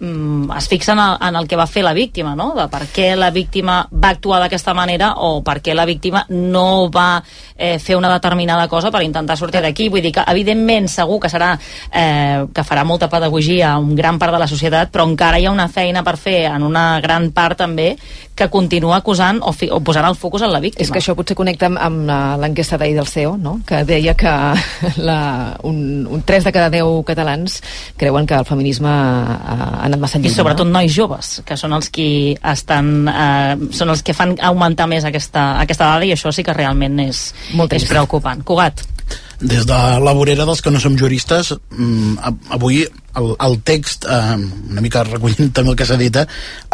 mm, 0.00 0.50
es 0.56 0.68
fixa 0.68 0.92
en 0.92 1.00
el, 1.00 1.16
en 1.28 1.36
el 1.36 1.48
que 1.48 1.56
va 1.56 1.66
fer 1.66 1.84
la 1.84 1.94
víctima, 1.94 2.34
no? 2.36 2.52
de 2.56 2.66
per 2.72 2.84
què 2.92 3.14
la 3.16 3.30
víctima 3.30 3.80
va 3.90 4.12
actuar 4.14 4.40
d'aquesta 4.42 4.74
manera 4.76 5.14
o 5.24 5.40
per 5.44 5.60
què 5.64 5.74
la 5.74 5.86
víctima 5.88 6.24
no 6.28 6.88
va 6.92 7.22
eh, 7.56 7.78
fer 7.78 7.96
una 7.96 8.12
determinada 8.12 8.68
cosa 8.68 8.90
per 8.90 9.02
intentar 9.02 9.36
sortir 9.36 9.62
d'aquí. 9.64 9.88
Vull 9.88 10.04
dir 10.04 10.12
que, 10.12 10.26
evidentment, 10.28 10.88
segur 10.92 11.20
que 11.22 11.32
serà 11.32 11.54
eh, 11.56 12.44
que 12.52 12.66
farà 12.66 12.84
molta 12.84 13.08
pedagogia 13.12 13.72
a 13.72 13.80
un 13.80 13.94
gran 13.96 14.18
part 14.18 14.34
de 14.34 14.42
la 14.42 14.50
societat, 14.50 14.92
però 14.92 15.08
encara 15.08 15.40
hi 15.40 15.46
ha 15.46 15.54
una 15.54 15.68
feina 15.68 16.04
per 16.04 16.16
fer 16.20 16.44
en 16.50 16.66
una 16.66 17.00
gran 17.00 17.30
part 17.32 17.58
també 17.64 17.94
que 18.36 18.50
continua 18.52 18.98
acusant 18.98 19.38
o, 19.40 19.52
fi, 19.56 19.70
o 19.72 19.80
posant 19.80 20.04
el 20.04 20.14
focus 20.14 20.44
en 20.44 20.52
la 20.52 20.60
víctima. 20.60 20.84
És 20.84 20.92
que 20.92 21.00
això 21.00 21.14
potser 21.16 21.36
connecta 21.38 21.70
amb, 21.70 21.80
amb 21.80 22.42
l'enquesta 22.42 22.76
d'ahir 22.76 22.98
del 22.98 23.08
CEO, 23.08 23.36
no? 23.40 23.56
que 23.66 23.80
deia 23.88 24.12
que 24.14 24.34
la, 25.08 25.20
un, 25.64 25.80
un 26.06 26.24
3 26.26 26.48
de 26.48 26.52
cada 26.54 26.70
10 26.70 27.04
catalans 27.06 27.60
creuen 27.96 28.26
que 28.26 28.34
el 28.38 28.46
feminisme 28.48 28.90
ha, 28.90 29.84
anat 29.86 30.00
massa 30.00 30.18
lluny. 30.18 30.30
I 30.30 30.34
sobretot 30.34 30.68
no? 30.68 30.78
nois 30.78 30.92
joves, 30.94 31.40
que 31.46 31.58
són 31.60 31.76
els 31.76 31.90
qui 31.92 32.08
estan, 32.40 32.92
eh, 33.08 33.70
són 33.76 33.94
els 33.94 34.04
que 34.06 34.16
fan 34.16 34.36
augmentar 34.50 34.88
més 34.90 35.06
aquesta, 35.08 35.54
aquesta 35.62 35.92
dada 35.94 36.08
i 36.08 36.14
això 36.16 36.34
sí 36.34 36.44
que 36.46 36.56
realment 36.56 37.00
és, 37.06 37.28
és 37.70 37.88
preocupant. 37.90 38.44
Cugat. 38.46 38.84
Des 39.40 39.66
de 39.68 39.78
la 40.00 40.14
vorera 40.16 40.46
dels 40.48 40.62
que 40.64 40.70
no 40.72 40.80
som 40.80 40.96
juristes 40.96 41.52
mm, 41.52 42.16
avui 42.56 42.86
el, 43.16 43.28
el 43.40 43.58
text 43.64 44.06
eh, 44.08 44.36
una 44.70 44.84
mica 44.84 45.04
recollint 45.04 45.52
també 45.56 45.72
el 45.72 45.76
que 45.76 45.86
s'ha 45.88 45.98
dit 46.00 46.16
eh, 46.16 46.24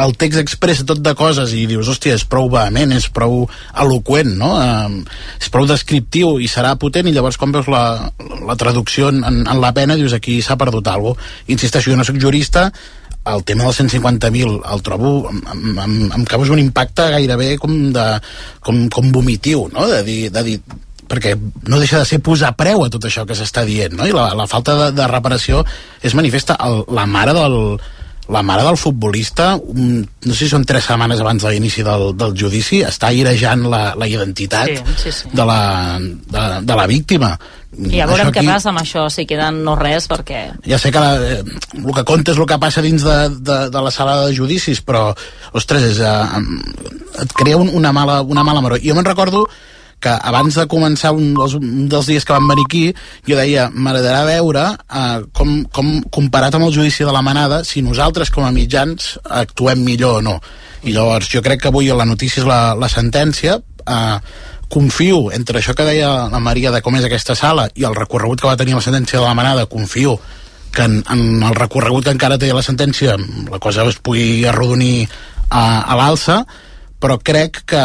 el 0.05 0.15
text 0.19 0.39
expressa 0.43 0.87
tot 0.87 1.03
de 1.03 1.15
coses 1.19 1.55
i 1.59 1.67
dius, 1.71 1.91
hòstia, 1.91 2.15
és 2.19 2.25
prou 2.25 2.51
vehement 2.53 2.95
és 2.95 3.09
prou 3.11 3.45
eloquent 3.85 4.35
no? 4.39 4.55
eh, 4.63 5.03
és 5.43 5.51
prou 5.51 5.67
descriptiu 5.67 6.39
i 6.39 6.51
serà 6.51 6.77
potent 6.79 7.11
i 7.11 7.15
llavors 7.15 7.39
quan 7.41 7.55
veus 7.55 7.71
la, 7.73 8.13
la 8.47 8.59
traducció 8.59 9.11
en, 9.11 9.25
en 9.43 9.63
la 9.63 9.75
pena 9.75 9.99
dius 9.99 10.15
aquí 10.15 10.41
s'ha 10.43 10.59
perdut 10.59 10.87
alguna 10.87 11.17
cosa 11.19 11.51
insisteixo, 11.51 11.91
jo 11.91 11.99
no 11.99 12.07
sóc 12.07 12.21
jurista 12.23 12.71
el 13.27 13.45
tema 13.47 13.67
dels 13.67 13.79
150.000 13.79 14.55
el 14.73 14.83
trobo, 14.83 15.31
em, 15.31 15.79
em, 15.79 15.99
em 16.11 16.25
causa 16.27 16.55
un 16.55 16.63
impacte 16.63 17.07
gairebé 17.15 17.55
com, 17.63 17.77
de, 17.95 18.07
com, 18.61 18.89
com 18.91 19.13
vomitiu, 19.15 19.69
no? 19.73 19.87
de 19.91 20.03
dir, 20.07 20.23
de 20.35 20.43
dir 20.47 20.57
perquè 21.13 21.35
no 21.69 21.81
deixa 21.81 22.01
de 22.01 22.09
ser 22.09 22.23
posar 22.25 22.55
preu 22.57 22.87
a 22.87 22.91
tot 22.93 23.05
això 23.05 23.27
que 23.29 23.37
s'està 23.37 23.67
dient, 23.69 23.93
no? 23.99 24.09
I 24.09 24.15
la, 24.17 24.31
la 24.39 24.49
falta 24.49 24.79
de, 24.79 24.93
de 24.97 25.09
reparació 25.11 25.61
és 26.01 26.17
manifesta. 26.17 26.57
El, 26.65 26.87
la 26.97 27.05
mare 27.05 27.35
del, 27.37 27.59
la 28.33 28.41
mare 28.47 28.65
del 28.65 28.79
futbolista, 28.81 29.57
no 29.59 30.33
sé 30.33 30.47
si 30.47 30.53
són 30.53 30.65
tres 30.65 30.87
setmanes 30.89 31.21
abans 31.21 31.45
de 31.45 31.51
l'inici 31.53 31.85
del, 31.85 32.13
del 32.17 32.37
judici, 32.39 32.81
està 32.87 33.11
airejant 33.13 33.67
la, 33.69 33.83
la 33.99 34.09
identitat 34.09 34.71
sí, 34.71 34.95
sí, 35.03 35.13
sí. 35.19 35.33
De, 35.35 35.45
la, 35.45 35.99
de, 36.01 36.45
de 36.65 36.79
la 36.79 36.87
víctima. 36.89 37.35
I 37.73 38.03
a 38.05 38.07
veure 38.09 38.29
què 38.33 38.45
passa 38.45 38.71
amb 38.71 38.81
això, 38.83 39.07
si 39.13 39.25
queden 39.29 39.63
no 39.67 39.75
res, 39.77 40.07
perquè... 40.09 40.41
Ja 40.69 40.79
sé 40.81 40.93
que 40.93 41.03
la, 41.03 41.13
eh, 41.17 41.61
el 41.77 41.93
que 41.97 42.07
compta 42.09 42.33
és 42.33 42.41
el 42.41 42.49
que 42.49 42.61
passa 42.63 42.85
dins 42.85 43.05
de, 43.05 43.19
de, 43.37 43.59
de 43.73 43.85
la 43.85 43.93
sala 43.93 44.19
de 44.27 44.37
judicis, 44.37 44.81
però, 44.85 45.11
ostres, 45.57 45.87
és, 45.93 46.01
eh, 46.01 47.23
et 47.25 47.37
crea 47.37 47.61
un, 47.61 47.73
una 47.73 47.93
mala, 47.97 48.21
una 48.23 48.45
mala 48.45 48.65
maró. 48.65 48.81
Jo 48.81 48.97
me'n 48.97 49.09
recordo 49.09 49.47
que 50.03 50.13
abans 50.13 50.59
de 50.59 50.67
començar 50.71 51.13
un 51.15 51.33
dels, 51.37 51.57
un 51.59 51.89
dels 51.91 52.09
dies 52.11 52.27
que 52.27 52.35
vam 52.35 52.51
venir 52.51 52.67
aquí, 52.67 52.83
jo 53.29 53.39
deia, 53.39 53.69
m'agradarà 53.73 54.25
veure 54.29 54.65
eh, 54.75 55.21
com, 55.37 55.55
com, 55.73 55.93
comparat 56.13 56.59
amb 56.59 56.69
el 56.69 56.75
judici 56.75 57.07
de 57.07 57.15
la 57.15 57.23
manada, 57.25 57.63
si 57.65 57.85
nosaltres 57.87 58.35
com 58.35 58.47
a 58.47 58.53
mitjans 58.55 59.17
actuem 59.43 59.85
millor 59.87 60.21
o 60.21 60.25
no. 60.27 60.39
I 60.83 60.97
llavors 60.97 61.31
jo 61.31 61.43
crec 61.45 61.63
que 61.63 61.71
avui 61.71 61.93
la 61.95 62.09
notícia 62.09 62.43
és 62.43 62.49
la, 62.49 62.75
la 62.75 62.91
sentència, 62.91 63.61
eh, 63.87 64.19
confio 64.73 65.27
entre 65.37 65.61
això 65.61 65.77
que 65.77 65.85
deia 65.85 66.09
la 66.33 66.41
Maria 66.41 66.73
de 66.73 66.81
com 66.81 66.97
és 66.97 67.05
aquesta 67.05 67.37
sala 67.37 67.67
i 67.77 67.85
el 67.85 67.95
recorregut 67.95 68.41
que 68.41 68.49
va 68.49 68.57
tenir 68.57 68.75
la 68.75 68.85
sentència 68.85 69.21
de 69.21 69.27
la 69.27 69.37
manada, 69.37 69.69
confio 69.69 70.17
que 70.73 70.87
en, 70.89 71.03
en 71.13 71.43
el 71.45 71.55
recorregut 71.55 72.07
que 72.07 72.15
encara 72.17 72.39
té 72.41 72.49
la 72.57 72.65
sentència 72.65 73.19
la 73.53 73.61
cosa 73.61 73.85
es 73.85 74.01
pugui 74.01 74.47
arrodonir 74.49 75.05
a, 75.51 75.85
a 75.85 75.99
l'alça 75.99 76.41
però 77.03 77.19
crec 77.19 77.65
que 77.67 77.83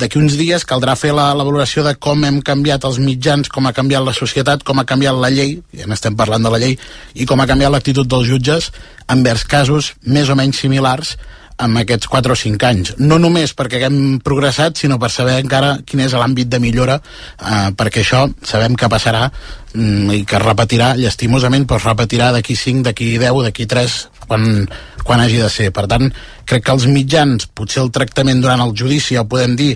d'aquí 0.00 0.18
uns 0.18 0.34
dies 0.34 0.66
caldrà 0.66 0.96
fer 0.98 1.12
la, 1.14 1.28
la 1.38 1.46
valoració 1.46 1.84
de 1.86 1.94
com 2.02 2.24
hem 2.26 2.40
canviat 2.42 2.84
els 2.88 2.98
mitjans, 2.98 3.48
com 3.52 3.68
ha 3.68 3.74
canviat 3.76 4.02
la 4.02 4.14
societat, 4.16 4.66
com 4.66 4.82
ha 4.82 4.88
canviat 4.88 5.14
la 5.22 5.30
llei, 5.30 5.60
ja 5.70 5.86
n'estem 5.86 6.18
parlant 6.18 6.42
de 6.42 6.50
la 6.50 6.58
llei, 6.62 6.74
i 7.14 7.28
com 7.30 7.40
ha 7.40 7.46
canviat 7.46 7.70
l'actitud 7.70 8.10
dels 8.10 8.26
jutges 8.26 8.72
envers 9.12 9.46
casos 9.46 9.94
més 10.02 10.32
o 10.32 10.38
menys 10.38 10.64
similars 10.64 11.14
en 11.62 11.76
aquests 11.80 12.08
4 12.12 12.34
o 12.34 12.36
5 12.36 12.66
anys. 12.68 12.92
No 12.98 13.20
només 13.22 13.54
perquè 13.56 13.78
haguem 13.78 14.18
progressat, 14.24 14.76
sinó 14.76 14.98
per 15.00 15.12
saber 15.14 15.38
encara 15.40 15.76
quin 15.86 16.02
és 16.04 16.16
l'àmbit 16.18 16.50
de 16.52 16.60
millora, 16.60 16.98
eh, 17.38 17.70
perquè 17.76 18.02
això 18.02 18.26
sabem 18.44 18.76
que 18.76 18.90
passarà 18.92 19.30
mm, 19.30 20.10
i 20.18 20.24
que 20.28 20.36
es 20.36 20.44
repetirà, 20.44 20.92
llastimosament, 21.00 21.64
però 21.64 21.80
es 21.80 21.88
repetirà 21.88 22.32
d'aquí 22.34 22.58
5, 22.58 22.84
d'aquí 22.90 23.14
10, 23.22 23.42
d'aquí 23.48 23.66
3, 23.70 23.96
quan, 24.28 24.66
quan 25.02 25.22
hagi 25.22 25.42
de 25.42 25.50
ser. 25.52 25.70
Per 25.74 25.86
tant, 25.90 26.10
crec 26.44 26.66
que 26.66 26.74
els 26.74 26.88
mitjans, 26.90 27.48
potser 27.54 27.84
el 27.84 27.92
tractament 27.94 28.42
durant 28.42 28.62
el 28.64 28.74
judici, 28.76 29.16
ja 29.16 29.24
ho 29.24 29.30
podem 29.30 29.56
dir, 29.58 29.74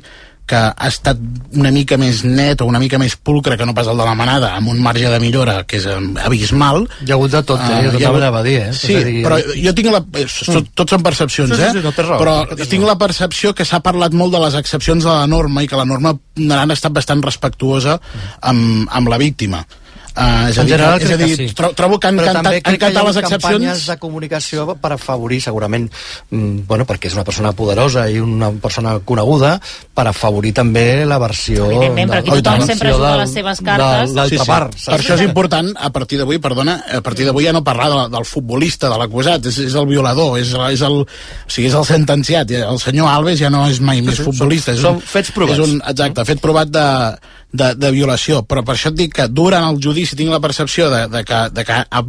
que 0.51 0.59
ha 0.59 0.89
estat 0.91 1.19
una 1.55 1.71
mica 1.71 1.97
més 2.01 2.25
net 2.27 2.63
o 2.63 2.67
una 2.67 2.81
mica 2.83 2.99
més 2.99 3.15
pulcre 3.15 3.55
que 3.59 3.67
no 3.69 3.75
pas 3.77 3.87
el 3.91 4.01
de 4.01 4.07
la 4.07 4.17
manada, 4.19 4.51
amb 4.59 4.73
un 4.73 4.81
marge 4.83 5.11
de 5.13 5.21
millora 5.23 5.61
que 5.69 5.79
és 5.79 5.87
eh, 5.87 5.99
abismal. 6.27 6.83
Hi 7.05 7.13
ha 7.13 7.19
hagut 7.19 7.37
de 7.37 7.43
tot, 7.47 7.63
eh? 7.63 7.77
Uh, 7.87 7.93
tot 7.95 8.07
hagut... 8.09 8.27
a 8.27 8.43
dir, 8.47 8.57
eh? 8.65 8.73
Sí, 8.75 8.97
dir... 9.07 9.21
però 9.27 9.39
jo 9.39 9.75
tinc 9.79 9.93
la... 9.95 10.03
Mm. 10.03 10.65
Tots 10.75 10.97
són 10.97 11.07
percepcions, 11.07 11.55
sí, 11.55 11.61
sí, 11.61 11.69
sí, 11.69 11.79
sí, 11.79 11.85
no 11.87 11.95
eh? 11.95 12.07
raó, 12.09 12.19
però 12.19 12.35
no 12.51 12.71
tinc 12.73 12.89
la 12.89 12.99
percepció 12.99 13.55
que 13.55 13.69
s'ha 13.69 13.83
parlat 13.85 14.17
molt 14.17 14.35
de 14.35 14.43
les 14.43 14.59
excepcions 14.59 15.07
de 15.07 15.13
la 15.13 15.29
norma 15.31 15.63
i 15.63 15.71
que 15.71 15.79
la 15.79 15.87
norma 15.87 16.17
n'han 16.41 16.75
estat 16.75 16.99
bastant 16.99 17.23
respectuosa 17.23 18.01
amb, 18.41 18.89
amb 18.91 19.13
la 19.13 19.21
víctima. 19.23 19.63
Uh, 20.11 20.49
és 20.51 20.59
a 20.59 20.65
dir, 20.65 20.73
general, 20.75 20.97
és 20.99 21.11
a 21.15 21.17
dir 21.21 21.35
sí. 21.39 21.45
tro 21.55 21.69
trobo 21.79 22.01
que 22.03 22.09
han 22.09 22.17
Però 22.19 22.33
cantat, 22.35 22.57
han 22.67 22.79
cantat 22.83 23.07
les 23.07 23.19
excepcions 23.21 23.85
de 23.87 23.97
comunicació 24.03 24.65
per 24.83 24.91
afavorir 24.97 25.39
segurament 25.45 25.87
mm, 25.87 26.65
bueno, 26.67 26.87
perquè 26.89 27.07
és 27.07 27.15
una 27.15 27.23
persona 27.29 27.53
poderosa 27.55 28.09
i 28.11 28.19
una 28.19 28.49
persona 28.59 28.97
coneguda 29.07 29.53
per 29.95 30.09
afavorir 30.11 30.51
també 30.57 31.07
la 31.07 31.21
versió 31.23 31.69
Evidentment, 31.71 32.11
però 32.11 32.25
aquí 32.25 32.43
tothom 32.43 32.67
sempre 32.67 32.97
juga 32.97 33.15
les 33.23 33.37
seves 33.39 33.63
cartes. 33.63 34.11
de 34.11 34.19
l'altra 34.19 34.35
sí, 34.35 34.43
sí. 34.43 34.51
part 34.51 34.77
per 34.91 34.99
això 34.99 35.15
és 35.15 35.25
important 35.29 35.73
a 35.79 35.95
partir 35.95 36.19
d'avui, 36.19 36.43
perdona 36.43 36.81
a 36.99 37.03
partir 37.07 37.31
d'avui 37.31 37.47
ja 37.47 37.55
no 37.55 37.63
parlar 37.63 37.91
de, 37.95 38.03
del 38.17 38.27
futbolista 38.27 38.91
de 38.91 38.99
l'acusat, 38.99 39.47
és, 39.47 39.63
és 39.71 39.79
el 39.79 39.87
violador 39.95 40.41
és, 40.43 40.51
és, 40.75 40.87
el, 40.91 41.05
o 41.07 41.51
sigui, 41.51 41.71
és 41.71 41.79
el 41.79 41.87
sentenciat 41.87 42.51
el 42.59 42.83
senyor 42.83 43.15
Alves 43.15 43.39
ja 43.39 43.53
no 43.55 43.69
és 43.71 43.79
mai 43.79 44.03
més 44.03 44.19
futbolista 44.19 44.75
és 44.75 44.83
són 44.83 44.99
un, 44.99 45.05
fets 45.07 45.31
provats. 45.39 45.61
és 45.61 45.69
un, 45.69 45.79
exacte, 45.87 46.27
fet 46.27 46.43
provat 46.43 46.75
de, 46.75 46.89
de, 47.53 47.75
de 47.75 47.91
violació. 47.95 48.43
Però 48.49 48.65
per 48.67 48.77
això 48.77 48.93
et 48.93 48.99
dic 48.99 49.17
que 49.21 49.29
durant 49.29 49.69
el 49.71 49.81
judici 49.83 50.19
tinc 50.19 50.33
la 50.33 50.43
percepció 50.43 50.91
de, 50.93 51.07
de 51.13 51.25
que, 51.27 51.41
de 51.55 51.65
que 51.67 51.81
ha, 51.83 52.05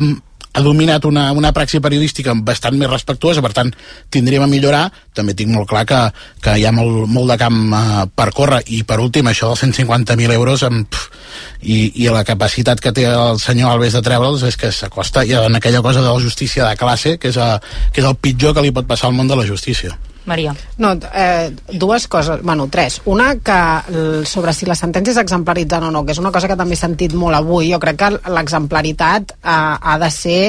ha 0.54 0.62
dominat 0.62 1.06
una, 1.08 1.30
una 1.32 1.54
praxi 1.56 1.80
periodística 1.80 2.34
bastant 2.36 2.76
més 2.80 2.90
respectuosa, 2.92 3.44
per 3.44 3.54
tant 3.56 3.72
tindríem 4.12 4.44
a 4.44 4.50
millorar, 4.52 4.84
també 5.16 5.36
tinc 5.38 5.54
molt 5.54 5.70
clar 5.70 5.86
que, 5.88 6.02
que 6.44 6.58
hi 6.60 6.66
ha 6.68 6.74
molt, 6.76 7.08
molt 7.08 7.32
de 7.32 7.38
camp 7.40 7.62
uh, 7.72 8.04
per 8.16 8.30
córrer. 8.36 8.62
I 8.76 8.84
per 8.88 9.00
últim 9.04 9.32
això 9.32 9.52
dels 9.52 9.64
150.000 9.64 10.36
euros 10.36 10.66
amb, 10.68 10.90
pff, 10.92 11.22
i, 11.62 11.78
i 12.04 12.10
la 12.12 12.26
capacitat 12.28 12.82
que 12.84 12.92
té 12.96 13.06
el 13.08 13.40
senyor 13.40 13.76
Alves 13.76 13.96
de 13.96 14.04
treure'ls 14.04 14.44
és 14.48 14.58
que 14.60 14.72
s'acosta 14.76 15.24
ja 15.30 15.46
en 15.48 15.56
aquella 15.56 15.82
cosa 15.86 16.02
de 16.02 16.10
la 16.10 16.20
justícia 16.20 16.68
de 16.68 16.78
classe 16.78 17.18
que 17.22 17.32
és, 17.32 17.38
a, 17.38 17.60
que 17.94 18.02
és 18.02 18.08
el 18.08 18.18
pitjor 18.18 18.56
que 18.58 18.66
li 18.66 18.74
pot 18.76 18.90
passar 18.90 19.10
al 19.10 19.18
món 19.18 19.30
de 19.30 19.38
la 19.38 19.46
justícia 19.48 19.96
Maria. 20.26 20.54
No, 20.78 20.94
eh, 21.14 21.52
dues 21.74 22.08
coses, 22.08 22.42
bueno, 22.44 22.68
tres. 22.70 23.02
Una, 23.06 23.34
que 23.36 24.26
sobre 24.26 24.54
si 24.54 24.68
la 24.70 24.78
sentència 24.78 25.16
és 25.16 25.22
exemplaritzant 25.22 25.88
o 25.88 25.92
no, 25.94 26.04
que 26.06 26.14
és 26.14 26.22
una 26.22 26.32
cosa 26.32 26.50
que 26.50 26.58
també 26.60 26.78
he 26.78 26.82
sentit 26.82 27.16
molt 27.18 27.38
avui. 27.38 27.72
Jo 27.74 27.80
crec 27.82 27.98
que 27.98 28.12
l'exemplaritat 28.30 29.34
eh, 29.34 29.38
ha 29.46 29.98
de 30.02 30.12
ser 30.14 30.42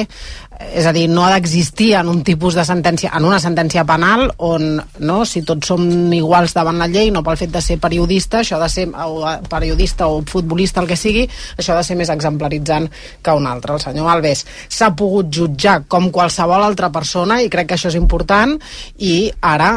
és 0.73 0.85
a 0.85 0.93
dir, 0.95 1.05
no 1.09 1.23
ha 1.25 1.31
d'existir 1.33 1.93
en 1.99 2.09
un 2.09 2.21
tipus 2.25 2.55
de 2.57 2.65
sentència, 2.65 3.11
en 3.17 3.25
una 3.27 3.39
sentència 3.41 3.83
penal 3.87 4.25
on, 4.45 4.77
no, 5.05 5.19
si 5.29 5.43
tots 5.45 5.69
som 5.73 5.85
iguals 6.13 6.55
davant 6.55 6.79
la 6.81 6.89
llei, 6.91 7.11
no 7.13 7.23
pel 7.25 7.39
fet 7.39 7.53
de 7.53 7.61
ser 7.63 7.79
periodista, 7.83 8.41
això 8.41 8.57
ha 8.57 8.63
de 8.63 8.71
ser 8.71 8.87
o 8.89 9.21
periodista 9.49 10.07
o 10.09 10.21
futbolista, 10.29 10.81
el 10.81 10.89
que 10.89 10.99
sigui, 10.99 11.25
això 11.57 11.73
ha 11.73 11.81
de 11.81 11.87
ser 11.87 11.97
més 11.99 12.11
exemplaritzant 12.13 12.89
que 13.21 13.37
un 13.37 13.47
altre. 13.49 13.77
El 13.77 13.83
senyor 13.83 14.11
Alves 14.13 14.45
s'ha 14.67 14.93
pogut 14.97 15.31
jutjar 15.33 15.81
com 15.87 16.11
qualsevol 16.13 16.63
altra 16.63 16.91
persona 16.93 17.41
i 17.41 17.49
crec 17.53 17.71
que 17.71 17.79
això 17.79 17.91
és 17.93 17.99
important 17.99 18.57
i 18.99 19.17
ara 19.41 19.75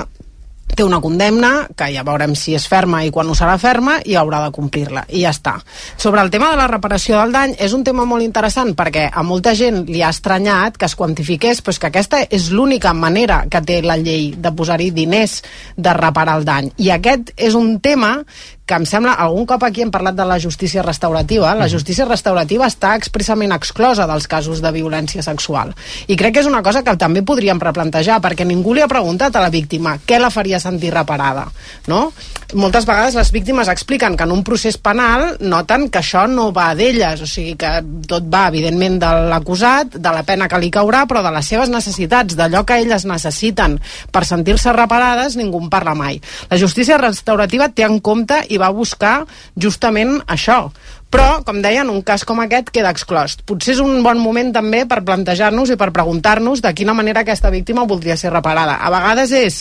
té 0.77 0.85
una 0.85 1.01
condemna, 1.01 1.67
que 1.77 1.89
ja 1.95 2.05
veurem 2.07 2.35
si 2.37 2.55
és 2.57 2.67
ferma 2.69 3.03
i 3.05 3.11
quan 3.15 3.31
ho 3.31 3.37
serà 3.39 3.57
ferma, 3.59 3.97
i 4.05 4.17
haurà 4.19 4.43
de 4.45 4.53
complir-la, 4.55 5.07
i 5.09 5.25
ja 5.25 5.33
està. 5.35 5.57
Sobre 5.97 6.23
el 6.23 6.31
tema 6.31 6.51
de 6.53 6.61
la 6.61 6.69
reparació 6.71 7.19
del 7.19 7.35
dany, 7.35 7.57
és 7.59 7.75
un 7.77 7.85
tema 7.87 8.05
molt 8.09 8.25
interessant 8.25 8.75
perquè 8.77 9.09
a 9.12 9.25
molta 9.27 9.55
gent 9.57 9.85
li 9.89 10.03
ha 10.05 10.12
estranyat 10.15 10.77
que 10.77 10.89
es 10.89 10.97
quantifiqués, 10.99 11.62
però 11.65 11.81
que 11.81 11.91
aquesta 11.91 12.23
és 12.31 12.51
l'única 12.53 12.93
manera 12.95 13.43
que 13.51 13.62
té 13.65 13.81
la 13.83 13.97
llei 14.01 14.31
de 14.37 14.53
posar-hi 14.53 14.93
diners 14.95 15.41
de 15.77 15.97
reparar 15.97 16.39
el 16.39 16.47
dany. 16.47 16.71
I 16.85 16.93
aquest 16.95 17.33
és 17.37 17.57
un 17.59 17.79
tema 17.81 18.19
que 18.67 18.75
em 18.75 18.85
sembla, 18.85 19.15
algun 19.23 19.47
cop 19.47 19.63
aquí 19.63 19.85
hem 19.85 19.93
parlat 19.95 20.17
de 20.19 20.25
la 20.27 20.41
justícia 20.43 20.83
restaurativa, 20.83 21.55
la 21.55 21.69
justícia 21.71 22.05
restaurativa 22.05 22.67
està 22.67 22.97
expressament 22.99 23.55
exclosa 23.55 24.09
dels 24.11 24.27
casos 24.27 24.59
de 24.63 24.73
violència 24.75 25.23
sexual. 25.23 25.71
I 26.11 26.17
crec 26.19 26.35
que 26.35 26.43
és 26.43 26.51
una 26.51 26.65
cosa 26.67 26.83
que 26.83 26.97
també 26.99 27.23
podríem 27.23 27.63
replantejar, 27.63 28.19
perquè 28.25 28.45
ningú 28.45 28.75
li 28.75 28.83
ha 28.83 28.91
preguntat 28.91 29.37
a 29.39 29.45
la 29.45 29.53
víctima 29.55 29.95
què 30.03 30.19
la 30.19 30.33
faria 30.35 30.59
sentir 30.59 30.91
reparada, 30.93 31.47
no? 31.87 32.11
Moltes 32.55 32.87
vegades 32.87 33.15
les 33.19 33.31
víctimes 33.35 33.71
expliquen 33.71 34.17
que 34.19 34.27
en 34.27 34.35
un 34.35 34.43
procés 34.47 34.77
penal 34.79 35.37
noten 35.41 35.89
que 35.91 36.03
això 36.03 36.27
no 36.31 36.53
va 36.55 36.73
d'elles, 36.79 37.23
o 37.23 37.27
sigui 37.27 37.55
que 37.59 37.71
tot 38.07 38.27
va, 38.31 38.49
evidentment, 38.51 38.99
de 39.03 39.13
l'acusat, 39.31 39.95
de 39.95 40.13
la 40.15 40.23
pena 40.27 40.47
que 40.51 40.61
li 40.63 40.73
caurà, 40.75 41.05
però 41.07 41.23
de 41.23 41.33
les 41.35 41.47
seves 41.55 41.71
necessitats, 41.71 42.35
d'allò 42.39 42.65
que 42.67 42.79
elles 42.83 43.07
necessiten 43.07 43.79
per 44.11 44.25
sentir-se 44.27 44.75
reparades, 44.75 45.39
ningú 45.39 45.63
en 45.63 45.71
parla 45.71 45.95
mai. 45.99 46.21
La 46.51 46.59
justícia 46.59 46.99
restaurativa 47.03 47.71
té 47.71 47.87
en 47.87 47.99
compte 47.99 48.43
i 48.51 48.56
va 48.61 48.73
buscar 48.75 49.25
justament 49.57 50.19
això. 50.27 50.66
Però, 51.11 51.42
com 51.47 51.61
deia, 51.62 51.85
en 51.87 51.90
un 51.92 52.03
cas 52.03 52.25
com 52.27 52.40
aquest 52.42 52.73
queda 52.75 52.90
exclòs. 52.92 53.38
Potser 53.47 53.77
és 53.77 53.83
un 53.83 54.03
bon 54.05 54.19
moment 54.19 54.51
també 54.53 54.83
per 54.90 55.05
plantejar-nos 55.07 55.71
i 55.71 55.79
per 55.79 55.92
preguntar-nos 55.95 56.64
de 56.64 56.73
quina 56.75 56.97
manera 56.99 57.23
aquesta 57.23 57.53
víctima 57.55 57.87
voldria 57.87 58.19
ser 58.19 58.33
reparada. 58.35 58.81
A 58.83 58.90
vegades 58.90 59.33
és 59.33 59.61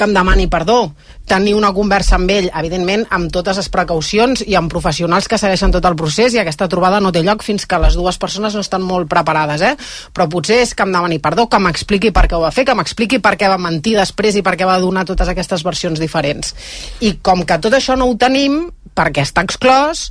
que 0.00 0.06
em 0.08 0.14
demani 0.16 0.46
perdó, 0.48 0.94
tenir 1.28 1.52
una 1.54 1.74
conversa 1.76 2.16
amb 2.16 2.30
ell, 2.32 2.48
evidentment, 2.56 3.04
amb 3.12 3.28
totes 3.32 3.58
les 3.60 3.68
precaucions 3.68 4.40
i 4.46 4.56
amb 4.56 4.72
professionals 4.72 5.28
que 5.28 5.38
segueixen 5.38 5.74
tot 5.74 5.84
el 5.84 5.96
procés 6.00 6.32
i 6.34 6.40
aquesta 6.40 6.70
trobada 6.72 7.02
no 7.04 7.12
té 7.12 7.20
lloc 7.26 7.44
fins 7.44 7.68
que 7.68 7.78
les 7.82 7.98
dues 7.98 8.16
persones 8.18 8.56
no 8.56 8.64
estan 8.64 8.82
molt 8.86 9.10
preparades, 9.12 9.60
eh? 9.60 9.74
Però 10.16 10.26
potser 10.32 10.62
és 10.64 10.72
que 10.74 10.86
em 10.88 10.96
demani 10.96 11.20
perdó, 11.20 11.46
que 11.52 11.60
m'expliqui 11.60 12.14
per 12.16 12.24
què 12.30 12.38
ho 12.38 12.42
va 12.46 12.54
fer, 12.54 12.64
que 12.64 12.78
m'expliqui 12.78 13.20
per 13.20 13.36
què 13.36 13.52
va 13.52 13.60
mentir 13.60 13.98
després 14.00 14.40
i 14.40 14.44
per 14.46 14.56
què 14.56 14.68
va 14.68 14.80
donar 14.80 15.04
totes 15.04 15.28
aquestes 15.28 15.66
versions 15.66 16.00
diferents. 16.00 16.54
I 17.04 17.18
com 17.20 17.44
que 17.44 17.60
tot 17.60 17.76
això 17.76 17.98
no 18.00 18.08
ho 18.08 18.16
tenim, 18.16 18.62
perquè 18.96 19.28
està 19.28 19.44
exclòs, 19.44 20.08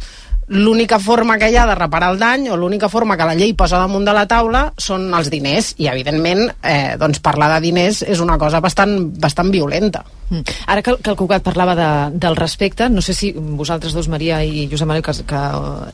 l'única 0.50 1.00
forma 1.00 1.38
que 1.38 1.50
hi 1.52 1.58
ha 1.58 1.66
de 1.70 1.76
reparar 1.78 2.12
el 2.14 2.20
dany 2.20 2.48
o 2.50 2.58
l'única 2.58 2.90
forma 2.90 3.18
que 3.18 3.28
la 3.30 3.36
llei 3.38 3.54
posa 3.54 3.78
damunt 3.78 4.06
de 4.06 4.14
la 4.14 4.26
taula 4.30 4.64
són 4.78 5.10
els 5.14 5.30
diners 5.30 5.76
i 5.78 5.90
evidentment 5.92 6.48
eh, 6.64 6.96
doncs 6.98 7.22
parlar 7.22 7.52
de 7.56 7.62
diners 7.68 8.02
és 8.02 8.20
una 8.20 8.38
cosa 8.42 8.62
bastant, 8.64 8.98
bastant 9.22 9.52
violenta 9.54 10.04
Mm. 10.30 10.44
Ara 10.68 10.82
que, 10.86 10.96
que 11.02 11.10
el 11.10 11.18
Cugat 11.18 11.44
parlava 11.44 11.74
de, 11.76 12.18
del 12.22 12.36
respecte, 12.38 12.88
no 12.90 13.02
sé 13.02 13.16
si 13.18 13.32
vosaltres 13.34 13.94
dos, 13.98 14.08
Maria 14.08 14.44
i 14.46 14.68
Josep 14.70 14.88
Manuel, 14.88 15.04
que, 15.06 15.14
que 15.26 15.40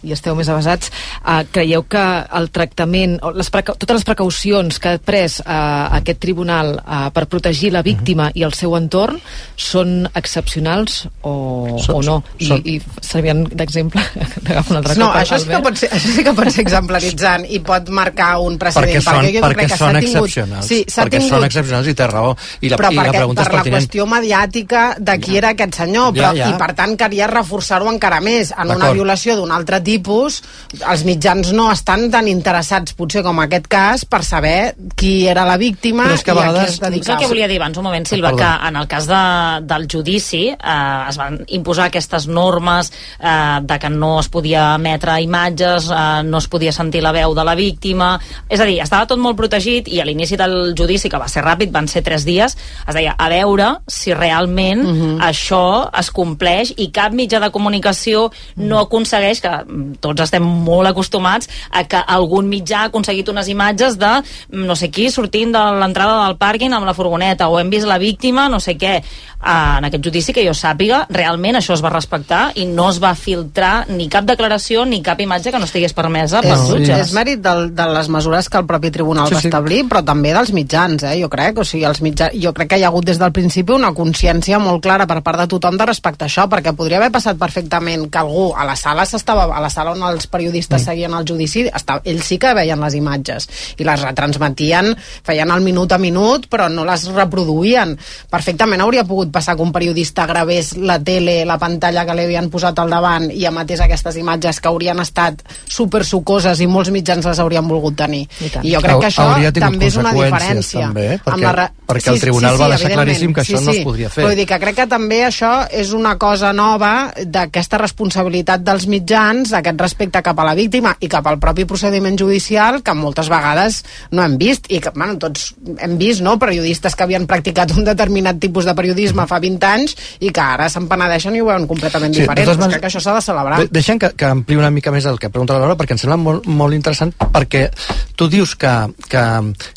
hi 0.04 0.12
esteu 0.16 0.36
més 0.36 0.50
avasats, 0.52 0.92
eh, 1.24 1.44
creieu 1.56 1.86
que 1.88 2.04
el 2.40 2.50
tractament, 2.56 3.18
o 3.24 3.32
les 3.36 3.50
preca 3.52 3.78
totes 3.80 4.02
les 4.02 4.08
precaucions 4.08 4.80
que 4.82 4.96
ha 4.96 5.00
pres 5.00 5.40
eh, 5.40 5.56
aquest 6.00 6.20
tribunal 6.24 6.76
eh, 6.82 7.00
per 7.16 7.26
protegir 7.32 7.72
la 7.74 7.84
víctima 7.86 8.28
mm 8.30 8.34
-hmm. 8.34 8.40
i 8.42 8.44
el 8.44 8.54
seu 8.54 8.76
entorn 8.76 9.20
són 9.56 10.10
excepcionals 10.14 11.08
o, 11.22 11.78
Són- 11.80 11.96
o 11.96 12.02
no? 12.02 12.24
I, 12.40 12.48
són- 12.48 12.62
i 12.66 12.82
servien 13.02 13.44
d'exemple, 13.44 14.02
d'agafar 14.48 14.72
un 14.72 14.78
altre 14.82 14.96
no, 15.00 15.08
cop, 15.08 15.16
això 15.22 15.40
sí, 15.40 15.48
que 15.50 15.60
pot 15.66 15.76
ser, 15.82 15.90
això 15.98 16.14
sí 16.16 16.24
que 16.24 16.34
pot 16.38 16.50
ser 16.54 16.62
exemplaritzant 16.66 17.46
i 17.50 17.60
pot 17.60 17.90
marcar 17.90 18.30
un 18.40 18.58
precedent 18.62 18.90
perquè 18.92 19.02
són, 19.04 19.26
jo 19.34 19.42
perquè 19.46 19.56
crec 19.60 19.72
que 19.72 19.78
són 19.78 19.96
tingut- 20.00 20.26
excepcionals 20.30 20.66
Sí, 20.70 20.80
perquè 20.88 21.10
tingut 21.20 21.30
són 21.36 21.44
excepcionals 21.50 21.88
i 21.88 21.94
té 21.96 22.08
raó 22.08 22.36
i 22.62 22.70
la, 22.70 22.78
però 22.78 22.92
i 22.92 22.96
la 22.96 23.04
perquè, 23.04 23.18
pregunta 23.18 23.42
per 23.42 23.48
és 23.48 23.52
la 23.52 23.58
pertinent 23.58 23.82
qüestió 23.82 24.06
mediàtica 24.08 24.84
de 25.00 25.18
qui 25.20 25.38
era 25.38 25.50
aquest 25.56 25.76
senyor, 25.76 26.14
Ja, 26.16 26.32
però, 26.32 26.38
ja. 26.38 26.50
i 26.50 26.54
per 26.60 26.72
tant 26.76 26.96
calia 26.98 27.28
reforçar-ho 27.28 27.90
encara 27.92 28.20
més. 28.22 28.54
En 28.58 28.72
una 28.76 28.92
violació 28.92 29.36
d'un 29.36 29.52
altre 29.52 29.80
tipus, 29.82 30.42
els 30.88 31.04
mitjans 31.06 31.52
no 31.54 31.70
estan 31.72 32.10
tan 32.12 32.28
interessats, 32.28 32.94
potser 32.94 33.24
com 33.24 33.40
aquest 33.44 33.68
cas, 33.68 34.06
per 34.06 34.24
saber 34.24 34.76
qui 34.96 35.28
era 35.28 35.44
la 35.46 35.58
víctima 35.58 36.04
Però 36.10 36.14
és 36.16 36.24
que 36.24 36.32
a 36.32 36.36
i 36.36 36.38
a 36.38 36.42
vegades- 36.42 36.62
què 36.62 36.68
es 36.68 36.74
És 36.76 36.82
el 36.82 36.92
dedicava. 36.92 37.20
que 37.20 37.28
volia 37.28 37.48
dir 37.48 37.58
abans 37.62 37.78
un 37.78 37.84
moment, 37.84 38.06
Silva, 38.08 38.30
Perdó. 38.32 38.38
que 38.44 38.68
en 38.68 38.76
el 38.76 38.88
cas 38.88 39.08
de, 39.08 39.66
del 39.66 39.88
judici 39.92 40.44
eh, 40.50 41.06
es 41.10 41.18
van 41.18 41.40
imposar 41.48 41.86
aquestes 41.88 42.28
normes 42.28 42.92
eh, 43.20 43.60
de 43.62 43.80
que 43.80 43.90
no 43.90 44.20
es 44.20 44.30
podia 44.36 44.74
emetre 44.76 45.16
imatges, 45.24 45.90
eh, 45.90 46.24
no 46.28 46.44
es 46.44 46.50
podia 46.52 46.76
sentir 46.76 47.04
la 47.06 47.16
veu 47.16 47.34
de 47.38 47.48
la 47.48 47.56
víctima... 47.56 48.16
És 48.50 48.62
a 48.62 48.68
dir, 48.68 48.78
estava 48.84 49.08
tot 49.10 49.20
molt 49.20 49.38
protegit 49.40 49.88
i 49.90 50.02
a 50.02 50.06
l'inici 50.06 50.38
del 50.38 50.76
judici, 50.78 51.10
que 51.10 51.20
va 51.22 51.30
ser 51.32 51.42
ràpid, 51.46 51.72
van 51.74 51.88
ser 51.92 52.04
tres 52.06 52.26
dies, 52.28 52.54
es 52.86 52.96
deia 52.96 53.16
a 53.18 53.30
veure 53.32 53.72
si 53.88 54.14
realment 54.14 54.84
Mhm. 54.86 55.20
això 55.24 55.90
es 56.00 56.12
compleix 56.12 56.74
i 56.78 56.90
cap 56.92 57.14
mitjà 57.16 57.40
de 57.40 57.50
comunicació 57.52 58.30
no 58.56 58.80
aconsegueix, 58.80 59.42
que 59.42 59.50
mm, 59.50 59.98
tots 60.04 60.22
estem 60.28 60.44
molt 60.44 60.90
acostumats, 60.90 61.50
a 61.72 61.84
que 61.90 61.98
algun 61.98 62.50
mitjà 62.52 62.84
ha 62.84 62.90
aconseguit 62.92 63.30
unes 63.30 63.48
imatges 63.52 63.98
de 63.98 64.12
mm, 64.22 64.66
no 64.66 64.76
sé 64.76 64.92
qui 64.92 65.10
sortint 65.10 65.54
de 65.56 65.64
l'entrada 65.80 66.26
del 66.26 66.38
pàrquing 66.38 66.74
amb 66.74 66.86
la 66.86 66.94
furgoneta 66.94 67.50
o 67.50 67.60
hem 67.60 67.70
vist 67.70 67.88
la 67.88 67.98
víctima, 68.02 68.50
no 68.50 68.60
sé 68.60 68.78
què. 68.78 69.02
Ah, 69.48 69.76
en 69.78 69.86
aquest 69.86 70.04
judici, 70.04 70.34
que 70.34 70.46
jo 70.46 70.56
sàpiga, 70.58 71.04
realment 71.10 71.60
això 71.60 71.76
es 71.76 71.84
va 71.84 71.92
respectar 71.94 72.52
i 72.56 72.66
no 72.66 72.90
es 72.90 72.98
va 73.04 73.14
filtrar 73.14 73.86
ni 73.90 74.08
cap 74.10 74.25
declaració 74.28 74.86
ni 74.86 75.02
cap 75.06 75.20
imatge 75.22 75.54
que 75.54 75.60
no 75.62 75.68
estigués 75.70 75.94
permesa 75.98 76.42
pels 76.46 76.66
és, 76.66 76.70
jutges. 76.72 77.08
és 77.08 77.14
mèrit 77.16 77.42
del, 77.44 77.70
de 77.76 77.88
les 77.96 78.10
mesures 78.12 78.50
que 78.50 78.60
el 78.62 78.68
propi 78.70 78.92
tribunal 78.94 79.30
Sí, 79.30 79.38
va 79.38 79.42
sí. 79.44 79.50
establir, 79.50 79.84
però 79.90 80.02
també 80.06 80.34
dels 80.36 80.52
mitjans, 80.56 81.04
eh, 81.04 81.16
jo 81.22 81.30
crec. 81.32 81.60
O 81.62 81.66
sigui, 81.68 81.86
els 81.88 82.02
mitjans, 82.06 82.36
jo 82.42 82.54
crec 82.56 82.74
que 82.74 82.80
hi 82.82 82.86
ha 82.86 82.92
hagut 82.92 83.06
des 83.08 83.20
del 83.22 83.34
principi 83.36 83.76
una 83.76 83.94
consciència 83.98 84.60
molt 84.62 84.84
clara 84.84 85.08
per 85.10 85.22
part 85.26 85.42
de 85.44 85.48
tothom 85.52 85.78
de 85.78 85.88
respectar 85.90 86.30
això, 86.30 86.48
perquè 86.52 86.76
podria 86.76 87.00
haver 87.02 87.12
passat 87.14 87.40
perfectament 87.40 88.08
que 88.12 88.22
algú 88.22 88.48
a 88.56 88.66
la 88.68 88.76
sala 88.80 89.06
s'estava 89.06 89.48
a 89.50 89.62
la 89.62 89.70
sala 89.70 89.94
on 89.96 90.04
els 90.10 90.28
periodistes 90.28 90.82
mm. 90.82 90.86
seguien 90.86 91.14
el 91.14 91.26
judici, 91.28 91.66
estava, 91.68 92.02
ells 92.06 92.26
sí 92.26 92.40
que 92.42 92.54
veien 92.58 92.82
les 92.82 92.98
imatges 92.98 93.48
i 93.78 93.88
les 93.88 94.02
retransmetien, 94.02 94.94
feien 95.26 95.52
el 95.52 95.64
minut 95.66 95.92
a 95.92 96.00
minut, 96.02 96.50
però 96.52 96.68
no 96.72 96.86
les 96.88 97.08
reproduïen. 97.14 97.96
Perfectament 98.32 98.82
hauria 98.82 99.06
pogut 99.08 99.32
passar 99.34 99.56
que 99.56 99.66
un 99.66 99.74
periodista 99.76 100.26
gravés 100.26 100.76
la 100.78 101.00
tele, 101.00 101.44
la 101.46 101.60
pantalla 101.62 102.06
que 102.06 102.16
li 102.18 102.26
havien 102.28 102.50
posat 102.52 102.80
al 102.80 102.92
davant 102.92 103.30
i 103.32 103.46
emetés 103.48 103.82
aquestes 103.84 104.15
imatges 104.18 104.60
que 104.60 104.68
haurien 104.68 105.00
estat 105.00 105.42
super 105.68 106.04
sucoses 106.06 106.60
i 106.62 106.68
molts 106.68 106.92
mitjans 106.92 107.26
les 107.26 107.40
haurien 107.40 107.68
volgut 107.68 107.96
tenir. 107.96 108.28
I 108.42 108.50
tant. 108.50 108.66
I 108.66 108.74
jo 108.76 108.82
crec 108.82 109.00
que 109.00 109.08
això 109.08 109.52
també 109.60 109.88
és 109.88 109.96
una 109.98 110.14
diferència. 110.14 110.88
també, 110.88 111.06
eh? 111.16 111.20
amb 111.26 111.36
Perquè- 111.44 111.56
re- 111.56 111.70
perquè 111.88 112.12
el 112.14 112.20
tribunal 112.22 112.58
va 112.60 112.70
deixar 112.70 112.92
claríssim 112.92 113.34
que 113.34 113.42
això 113.42 113.62
no 113.62 113.72
es 113.72 113.80
podria 113.84 114.10
fer. 114.10 114.26
Vull 114.26 114.36
dir 114.36 114.46
que 114.48 114.60
crec 114.60 114.76
que 114.76 114.88
també 114.88 115.24
això 115.26 115.68
és 115.72 115.92
una 115.94 116.18
cosa 116.18 116.52
nova 116.54 117.12
d'aquesta 117.26 117.78
responsabilitat 117.78 118.62
dels 118.66 118.88
mitjans, 118.88 119.52
aquest 119.54 119.80
respecte 119.82 120.22
cap 120.26 120.40
a 120.40 120.46
la 120.46 120.56
víctima 120.56 120.96
i 121.00 121.08
cap 121.12 121.26
al 121.28 121.40
propi 121.40 121.66
procediment 121.66 122.18
judicial 122.18 122.82
que 122.84 122.94
moltes 122.94 123.30
vegades 123.30 123.84
no 124.12 124.24
hem 124.24 124.38
vist 124.38 124.66
i 124.72 124.80
que, 124.80 124.92
bueno, 124.96 125.18
tots 125.22 125.54
hem 125.80 125.98
vist, 125.98 126.22
no?, 126.22 126.38
periodistes 126.40 126.96
que 126.96 127.04
havien 127.04 127.26
practicat 127.28 127.72
un 127.78 127.84
determinat 127.86 128.40
tipus 128.40 128.66
de 128.66 128.74
periodisme 128.76 129.26
fa 129.28 129.40
20 129.40 129.66
anys 129.68 129.96
i 130.20 130.30
que 130.32 130.42
ara 130.42 130.70
se'n 130.70 130.88
penedeixen 130.88 131.36
i 131.36 131.42
ho 131.42 131.46
veuen 131.50 131.68
completament 131.68 132.14
Sí, 132.14 132.22
diferent. 132.22 132.46
totes 132.46 132.58
Doncs 132.60 132.74
crec 132.74 132.82
que 132.82 132.88
això 132.92 133.02
s'ha 133.02 133.14
de 133.16 133.22
celebrar. 133.22 133.60
De- 133.60 133.68
Deixem 133.72 133.95
que, 134.00 134.12
que 134.18 134.28
ampli 134.28 134.58
una 134.60 134.72
mica 134.74 134.94
més 134.94 135.06
el 135.10 135.20
que 135.22 135.30
pregunta 135.30 135.56
la 135.56 135.66
Laura, 135.66 135.78
perquè 135.80 135.96
em 135.96 136.02
sembla 136.02 136.18
molt, 136.22 136.48
molt 136.48 136.78
interessant, 136.78 137.14
perquè 137.34 137.68
tu 138.16 138.30
dius 138.32 138.56
que, 138.60 138.74
que, 139.12 139.26